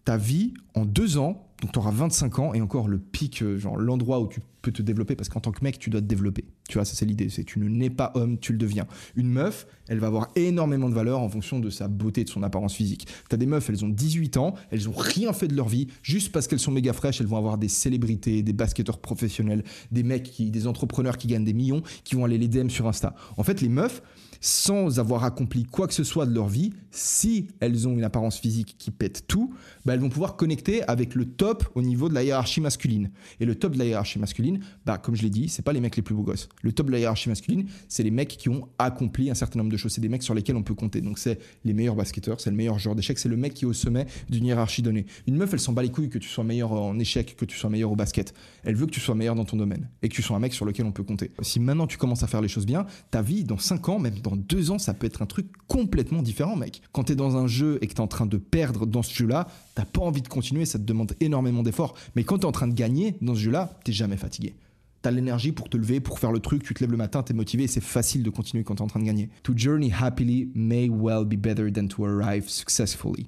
ta 0.04 0.16
vie, 0.16 0.54
en 0.74 0.84
deux 0.84 1.18
ans, 1.18 1.46
donc 1.62 1.72
t'auras 1.72 1.92
25 1.92 2.38
ans, 2.40 2.54
et 2.54 2.60
encore 2.60 2.88
le 2.88 2.98
pic, 2.98 3.42
euh, 3.42 3.58
genre 3.58 3.76
l'endroit 3.76 4.20
où 4.20 4.28
tu 4.28 4.40
peux 4.60 4.72
te 4.72 4.82
développer, 4.82 5.16
parce 5.16 5.28
qu'en 5.28 5.40
tant 5.40 5.50
que 5.50 5.62
mec, 5.62 5.78
tu 5.78 5.88
dois 5.88 6.00
te 6.00 6.06
développer. 6.06 6.44
Tu 6.68 6.74
vois, 6.74 6.84
ça 6.84 6.94
c'est 6.94 7.06
l'idée, 7.06 7.30
c'est 7.30 7.44
tu 7.44 7.58
ne 7.58 7.68
nais 7.68 7.90
pas 7.90 8.12
homme, 8.14 8.38
tu 8.38 8.52
le 8.52 8.58
deviens. 8.58 8.86
Une 9.16 9.28
meuf, 9.28 9.66
elle 9.88 9.98
va 9.98 10.08
avoir 10.08 10.28
énormément 10.36 10.88
de 10.88 10.94
valeur 10.94 11.20
en 11.20 11.28
fonction 11.28 11.60
de 11.60 11.70
sa 11.70 11.88
beauté, 11.88 12.24
de 12.24 12.28
son 12.28 12.42
apparence 12.42 12.74
physique. 12.74 13.06
T'as 13.28 13.36
des 13.36 13.46
meufs, 13.46 13.68
elles 13.70 13.84
ont 13.84 13.88
18 13.88 14.36
ans, 14.36 14.54
elles 14.70 14.88
ont 14.88 14.94
rien 14.94 15.32
fait 15.32 15.48
de 15.48 15.56
leur 15.56 15.68
vie, 15.68 15.88
juste 16.02 16.32
parce 16.32 16.48
qu'elles 16.48 16.58
sont 16.58 16.72
méga 16.72 16.92
fraîches, 16.92 17.20
elles 17.20 17.26
vont 17.26 17.38
avoir 17.38 17.56
des 17.56 17.68
célébrités, 17.68 18.42
des 18.42 18.52
basketteurs 18.52 18.98
professionnels, 18.98 19.64
des 19.90 20.02
mecs, 20.02 20.24
qui, 20.24 20.50
des 20.50 20.66
entrepreneurs 20.66 21.16
qui 21.16 21.28
gagnent 21.28 21.44
des 21.44 21.54
millions, 21.54 21.82
qui 22.04 22.14
vont 22.14 22.24
aller 22.24 22.38
les 22.38 22.48
DM 22.48 22.68
sur 22.68 22.86
Insta. 22.86 23.14
En 23.36 23.42
fait, 23.42 23.60
les 23.60 23.68
meufs, 23.70 24.02
sans 24.44 24.98
avoir 25.00 25.24
accompli 25.24 25.64
quoi 25.64 25.88
que 25.88 25.94
ce 25.94 26.04
soit 26.04 26.26
de 26.26 26.34
leur 26.34 26.48
vie, 26.48 26.74
si 26.90 27.48
elles 27.60 27.88
ont 27.88 27.92
une 27.92 28.04
apparence 28.04 28.38
physique 28.38 28.76
qui 28.78 28.90
pète 28.90 29.26
tout, 29.26 29.54
bah 29.86 29.94
elles 29.94 30.00
vont 30.00 30.10
pouvoir 30.10 30.36
connecter 30.36 30.82
avec 30.82 31.14
le 31.14 31.24
top 31.24 31.64
au 31.74 31.80
niveau 31.80 32.10
de 32.10 32.14
la 32.14 32.22
hiérarchie 32.22 32.60
masculine. 32.60 33.10
Et 33.40 33.46
le 33.46 33.54
top 33.54 33.72
de 33.72 33.78
la 33.78 33.86
hiérarchie 33.86 34.18
masculine, 34.18 34.60
bah 34.84 34.98
comme 34.98 35.16
je 35.16 35.22
l'ai 35.22 35.30
dit, 35.30 35.48
c'est 35.48 35.62
pas 35.62 35.72
les 35.72 35.80
mecs 35.80 35.96
les 35.96 36.02
plus 36.02 36.14
beaux 36.14 36.24
gosses. 36.24 36.50
Le 36.60 36.72
top 36.72 36.88
de 36.88 36.92
la 36.92 36.98
hiérarchie 36.98 37.30
masculine, 37.30 37.66
c'est 37.88 38.02
les 38.02 38.10
mecs 38.10 38.36
qui 38.36 38.50
ont 38.50 38.68
accompli 38.78 39.30
un 39.30 39.34
certain 39.34 39.60
nombre 39.60 39.72
de 39.72 39.78
choses. 39.78 39.92
C'est 39.92 40.02
des 40.02 40.10
mecs 40.10 40.22
sur 40.22 40.34
lesquels 40.34 40.56
on 40.56 40.62
peut 40.62 40.74
compter. 40.74 41.00
Donc 41.00 41.18
c'est 41.18 41.38
les 41.64 41.72
meilleurs 41.72 41.96
basketteurs, 41.96 42.38
c'est 42.38 42.50
le 42.50 42.56
meilleur 42.56 42.78
joueur 42.78 42.94
d'échecs, 42.94 43.18
c'est 43.18 43.30
le 43.30 43.38
mec 43.38 43.54
qui 43.54 43.64
est 43.64 43.68
au 43.68 43.72
sommet 43.72 44.04
d'une 44.28 44.44
hiérarchie 44.44 44.82
donnée. 44.82 45.06
Une 45.26 45.36
meuf, 45.36 45.54
elle 45.54 45.60
s'en 45.60 45.72
bat 45.72 45.82
les 45.82 45.90
couilles 45.90 46.10
que 46.10 46.18
tu 46.18 46.28
sois 46.28 46.44
meilleur 46.44 46.72
en 46.72 46.98
échecs, 46.98 47.34
que 47.34 47.46
tu 47.46 47.56
sois 47.56 47.70
meilleur 47.70 47.90
au 47.90 47.96
basket. 47.96 48.34
Elle 48.62 48.76
veut 48.76 48.84
que 48.84 48.92
tu 48.92 49.00
sois 49.00 49.14
meilleur 49.14 49.36
dans 49.36 49.46
ton 49.46 49.56
domaine 49.56 49.88
et 50.02 50.10
que 50.10 50.14
tu 50.14 50.20
sois 50.20 50.36
un 50.36 50.40
mec 50.40 50.52
sur 50.52 50.66
lequel 50.66 50.84
on 50.84 50.92
peut 50.92 51.02
compter. 51.02 51.30
Si 51.40 51.60
maintenant 51.60 51.86
tu 51.86 51.96
commences 51.96 52.22
à 52.22 52.26
faire 52.26 52.42
les 52.42 52.48
choses 52.48 52.66
bien, 52.66 52.84
ta 53.10 53.22
vie 53.22 53.44
dans 53.44 53.56
5 53.56 53.88
ans, 53.88 53.98
même 53.98 54.18
dans 54.18 54.33
2 54.36 54.70
ans, 54.70 54.78
ça 54.78 54.94
peut 54.94 55.06
être 55.06 55.22
un 55.22 55.26
truc 55.26 55.46
complètement 55.66 56.22
différent, 56.22 56.56
mec. 56.56 56.82
Quand 56.92 57.04
t'es 57.04 57.16
dans 57.16 57.36
un 57.36 57.46
jeu 57.46 57.78
et 57.80 57.86
que 57.86 57.94
t'es 57.94 58.00
en 58.00 58.06
train 58.06 58.26
de 58.26 58.36
perdre 58.36 58.86
dans 58.86 59.02
ce 59.02 59.14
jeu-là, 59.14 59.48
t'as 59.74 59.84
pas 59.84 60.00
envie 60.00 60.22
de 60.22 60.28
continuer, 60.28 60.64
ça 60.64 60.78
te 60.78 60.84
demande 60.84 61.14
énormément 61.20 61.62
d'efforts. 61.62 61.94
Mais 62.16 62.24
quand 62.24 62.38
t'es 62.38 62.46
en 62.46 62.52
train 62.52 62.68
de 62.68 62.74
gagner 62.74 63.16
dans 63.20 63.34
ce 63.34 63.40
jeu-là, 63.40 63.78
t'es 63.84 63.92
jamais 63.92 64.16
fatigué. 64.16 64.54
T'as 65.02 65.10
l'énergie 65.10 65.52
pour 65.52 65.68
te 65.68 65.76
lever, 65.76 66.00
pour 66.00 66.18
faire 66.18 66.32
le 66.32 66.40
truc, 66.40 66.62
tu 66.62 66.72
te 66.72 66.80
lèves 66.80 66.90
le 66.90 66.96
matin, 66.96 67.22
t'es 67.22 67.34
motivé 67.34 67.66
c'est 67.66 67.82
facile 67.82 68.22
de 68.22 68.30
continuer 68.30 68.64
quand 68.64 68.76
t'es 68.76 68.82
en 68.82 68.86
train 68.86 69.00
de 69.00 69.04
gagner. 69.04 69.28
To 69.42 69.52
journey 69.54 69.92
happily 69.92 70.50
may 70.54 70.88
well 70.88 71.24
be 71.24 71.36
better 71.36 71.70
than 71.70 71.88
to 71.88 72.06
arrive 72.06 72.48
successfully. 72.48 73.26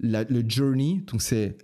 Le 0.00 0.42
journey, 0.48 1.04
donc 1.06 1.22
c'est 1.22 1.56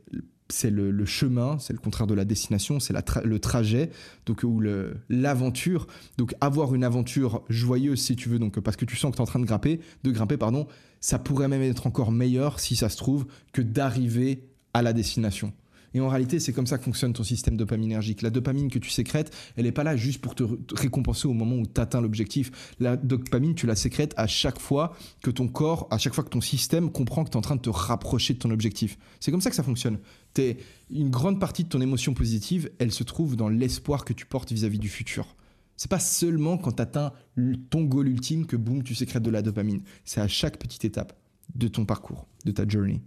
c'est 0.52 0.70
le, 0.70 1.04
chemin, 1.04 1.58
c'est 1.58 1.72
le 1.72 1.78
contraire 1.78 2.06
de 2.06 2.14
la 2.14 2.24
destination, 2.24 2.80
c'est 2.80 2.94
le 3.24 3.38
trajet, 3.38 3.90
donc 4.26 4.42
ou 4.42 4.62
l'aventure. 5.08 5.86
Donc 6.18 6.34
avoir 6.40 6.74
une 6.74 6.84
aventure 6.84 7.42
joyeuse 7.48 8.00
si 8.00 8.16
tu 8.16 8.28
veux, 8.28 8.38
donc 8.38 8.60
parce 8.60 8.76
que 8.76 8.84
tu 8.84 8.96
sens 8.96 9.10
que 9.10 9.16
tu 9.16 9.22
es 9.22 9.22
en 9.22 9.26
train 9.26 9.40
de 9.40 9.46
grimper, 9.46 9.80
de 10.04 10.10
grimper 10.10 10.36
pardon, 10.36 10.66
ça 11.00 11.18
pourrait 11.18 11.48
même 11.48 11.62
être 11.62 11.86
encore 11.86 12.12
meilleur 12.12 12.60
si 12.60 12.76
ça 12.76 12.88
se 12.88 12.96
trouve 12.96 13.26
que 13.52 13.62
d'arriver 13.62 14.48
à 14.74 14.82
la 14.82 14.92
destination. 14.92 15.52
Et 15.94 16.00
en 16.00 16.08
réalité, 16.08 16.38
c'est 16.38 16.52
comme 16.52 16.66
ça 16.66 16.78
que 16.78 16.84
fonctionne 16.84 17.12
ton 17.12 17.24
système 17.24 17.56
dopaminergique. 17.56 18.22
La 18.22 18.30
dopamine 18.30 18.70
que 18.70 18.78
tu 18.78 18.90
sécrètes, 18.90 19.34
elle 19.56 19.64
n'est 19.64 19.72
pas 19.72 19.84
là 19.84 19.96
juste 19.96 20.20
pour 20.20 20.34
te, 20.34 20.44
récompenser 20.74 21.26
au 21.26 21.32
moment 21.32 21.56
où 21.56 21.66
tu 21.66 21.80
atteins 21.80 22.00
l'objectif. 22.00 22.74
La 22.78 22.96
dopamine, 22.96 23.54
tu 23.54 23.66
la 23.66 23.76
sécrètes 23.76 24.14
à 24.16 24.26
chaque 24.26 24.60
fois 24.60 24.94
que 25.22 25.30
ton 25.30 25.48
corps, 25.48 25.88
à 25.90 25.98
chaque 25.98 26.14
fois 26.14 26.24
que 26.24 26.30
ton 26.30 26.40
système 26.40 26.90
comprend 26.90 27.24
que 27.24 27.30
tu 27.30 27.34
es 27.34 27.38
en 27.38 27.42
train 27.42 27.56
de 27.56 27.60
te 27.60 27.70
rapprocher 27.70 28.34
de 28.34 28.38
ton 28.38 28.50
objectif. 28.50 28.98
C'est 29.18 29.30
comme 29.30 29.40
ça 29.40 29.50
que 29.50 29.56
ça 29.56 29.62
fonctionne. 29.62 29.98
Es, 30.38 30.58
une 30.90 31.10
grande 31.10 31.40
partie 31.40 31.64
de 31.64 31.68
ton 31.68 31.80
émotion 31.80 32.14
positive, 32.14 32.70
elle 32.78 32.92
se 32.92 33.04
trouve 33.04 33.36
dans 33.36 33.48
l'espoir 33.48 34.04
que 34.04 34.12
tu 34.12 34.26
portes 34.26 34.52
vis-à-vis 34.52 34.78
-vis 34.78 34.80
du 34.80 34.88
futur. 34.88 35.36
C'est 35.76 35.90
pas 35.90 35.98
seulement 35.98 36.58
quand 36.58 36.72
tu 36.72 36.82
atteins 36.82 37.12
ton 37.70 37.84
goal 37.84 38.08
ultime 38.08 38.46
que 38.46 38.56
boum, 38.56 38.82
tu 38.82 38.94
sécrètes 38.94 39.22
de 39.22 39.30
la 39.30 39.40
dopamine. 39.40 39.82
C'est 40.04 40.20
à 40.20 40.28
chaque 40.28 40.58
petite 40.58 40.84
étape 40.84 41.18
de 41.54 41.68
ton 41.68 41.86
parcours, 41.86 42.26
de 42.44 42.52
ta 42.52 42.68
journey. 42.68 43.00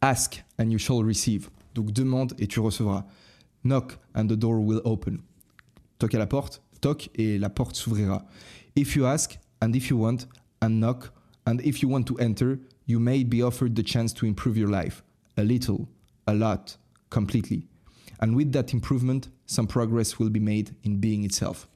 Ask 0.00 0.44
and 0.58 0.70
you 0.70 0.78
shall 0.78 1.04
receive. 1.04 1.50
Donc 1.74 1.92
demande 1.92 2.34
et 2.38 2.46
tu 2.46 2.60
recevras. 2.60 3.04
Knock 3.64 3.98
and 4.14 4.26
the 4.26 4.34
door 4.34 4.60
will 4.60 4.80
open. 4.84 5.18
Toque 5.98 6.14
à 6.14 6.18
la 6.18 6.26
porte, 6.26 6.62
toque 6.80 7.10
et 7.14 7.38
la 7.38 7.50
porte 7.50 7.76
s'ouvrira. 7.76 8.24
If 8.76 8.94
you 8.94 9.04
ask 9.04 9.38
and 9.60 9.72
if 9.72 9.88
you 9.88 9.98
want 9.98 10.28
and 10.62 10.78
knock 10.78 11.12
and 11.46 11.58
if 11.64 11.82
you 11.82 11.88
want 11.88 12.04
to 12.04 12.16
enter, 12.18 12.60
you 12.86 13.00
may 13.00 13.24
be 13.24 13.42
offered 13.42 13.74
the 13.74 13.84
chance 13.84 14.12
to 14.14 14.26
improve 14.26 14.56
your 14.56 14.70
life. 14.70 15.03
A 15.36 15.42
little, 15.42 15.88
a 16.26 16.34
lot, 16.34 16.78
completely. 17.10 17.66
And 18.20 18.34
with 18.34 18.52
that 18.52 18.72
improvement, 18.72 19.30
some 19.46 19.66
progress 19.66 20.18
will 20.18 20.30
be 20.30 20.40
made 20.40 20.70
in 20.84 21.00
being 21.00 21.24
itself. 21.24 21.68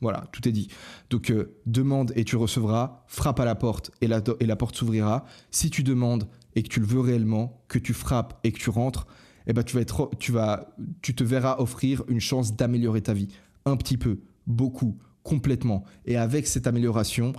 voilà, 0.00 0.24
tout 0.32 0.46
est 0.48 0.52
dit. 0.52 0.68
Donc 1.10 1.30
euh, 1.30 1.54
demande 1.66 2.12
et 2.16 2.24
tu 2.24 2.36
recevras, 2.36 3.04
frappe 3.06 3.40
à 3.40 3.44
la 3.44 3.54
porte 3.54 3.90
et 4.00 4.06
la, 4.06 4.22
et 4.40 4.46
la 4.46 4.56
porte 4.56 4.76
s'ouvrira. 4.76 5.24
Si 5.50 5.70
tu 5.70 5.82
demandes 5.82 6.28
et 6.54 6.62
que 6.62 6.68
tu 6.68 6.80
le 6.80 6.86
veux 6.86 7.00
réellement, 7.00 7.62
que 7.68 7.78
tu 7.78 7.94
frappes 7.94 8.38
et 8.44 8.52
que 8.52 8.58
tu 8.58 8.70
rentres, 8.70 9.06
eh 9.46 9.52
ben 9.52 9.62
tu 9.62 9.76
vas 9.76 9.82
être, 9.82 10.10
tu 10.18 10.32
vas, 10.32 10.74
tu 11.02 11.14
te 11.14 11.24
verras 11.24 11.56
offrir 11.58 12.02
une 12.08 12.20
chance 12.20 12.54
d'améliorer 12.54 13.00
ta 13.00 13.14
vie, 13.14 13.28
un 13.64 13.76
petit 13.76 13.96
peu, 13.96 14.20
beaucoup, 14.46 14.98
complètement. 15.22 15.84
Et 16.04 16.16
avec 16.16 16.46
cette 16.46 16.66
amélioration, 16.66 17.32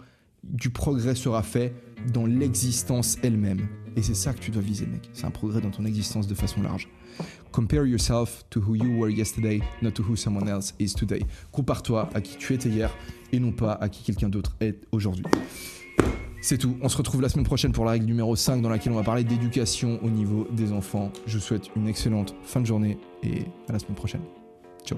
du 0.43 0.69
progrès 0.69 1.15
sera 1.15 1.43
fait 1.43 1.73
dans 2.13 2.25
l'existence 2.25 3.17
elle-même. 3.21 3.67
Et 3.99 4.01
c'est 4.01 4.13
ça 4.13 4.31
que 4.31 4.39
tu 4.39 4.49
dois 4.49 4.61
viser, 4.61 4.85
mec. 4.85 5.09
C'est 5.11 5.25
un 5.25 5.29
progrès 5.29 5.59
dans 5.59 5.71
ton 5.71 5.83
existence 5.83 6.25
de 6.25 6.33
façon 6.33 6.61
large. 6.61 6.87
Compare 7.51 7.85
yourself 7.85 8.45
to 8.49 8.61
who 8.61 8.75
you 8.75 8.97
were 8.97 9.11
yesterday, 9.11 9.61
not 9.81 9.91
to 9.91 10.03
who 10.03 10.15
someone 10.15 10.47
else 10.47 10.73
is 10.79 10.93
today. 10.93 11.19
Compare-toi 11.51 12.09
à 12.13 12.21
qui 12.21 12.37
tu 12.37 12.53
étais 12.53 12.69
hier 12.69 12.95
et 13.33 13.41
non 13.41 13.51
pas 13.51 13.73
à 13.73 13.89
qui 13.89 14.03
quelqu'un 14.03 14.29
d'autre 14.29 14.55
est 14.61 14.77
aujourd'hui. 14.93 15.25
C'est 16.39 16.57
tout. 16.57 16.77
On 16.81 16.87
se 16.87 16.95
retrouve 16.95 17.21
la 17.21 17.27
semaine 17.27 17.43
prochaine 17.43 17.73
pour 17.73 17.83
la 17.83 17.91
règle 17.91 18.05
numéro 18.05 18.37
5 18.37 18.61
dans 18.61 18.69
laquelle 18.69 18.93
on 18.93 18.95
va 18.95 19.03
parler 19.03 19.25
d'éducation 19.25 19.99
au 20.01 20.09
niveau 20.09 20.47
des 20.53 20.71
enfants. 20.71 21.11
Je 21.27 21.37
vous 21.37 21.43
souhaite 21.43 21.69
une 21.75 21.89
excellente 21.89 22.35
fin 22.43 22.61
de 22.61 22.65
journée 22.65 22.97
et 23.21 23.41
à 23.67 23.73
la 23.73 23.79
semaine 23.79 23.95
prochaine. 23.95 24.21
Ciao. 24.85 24.97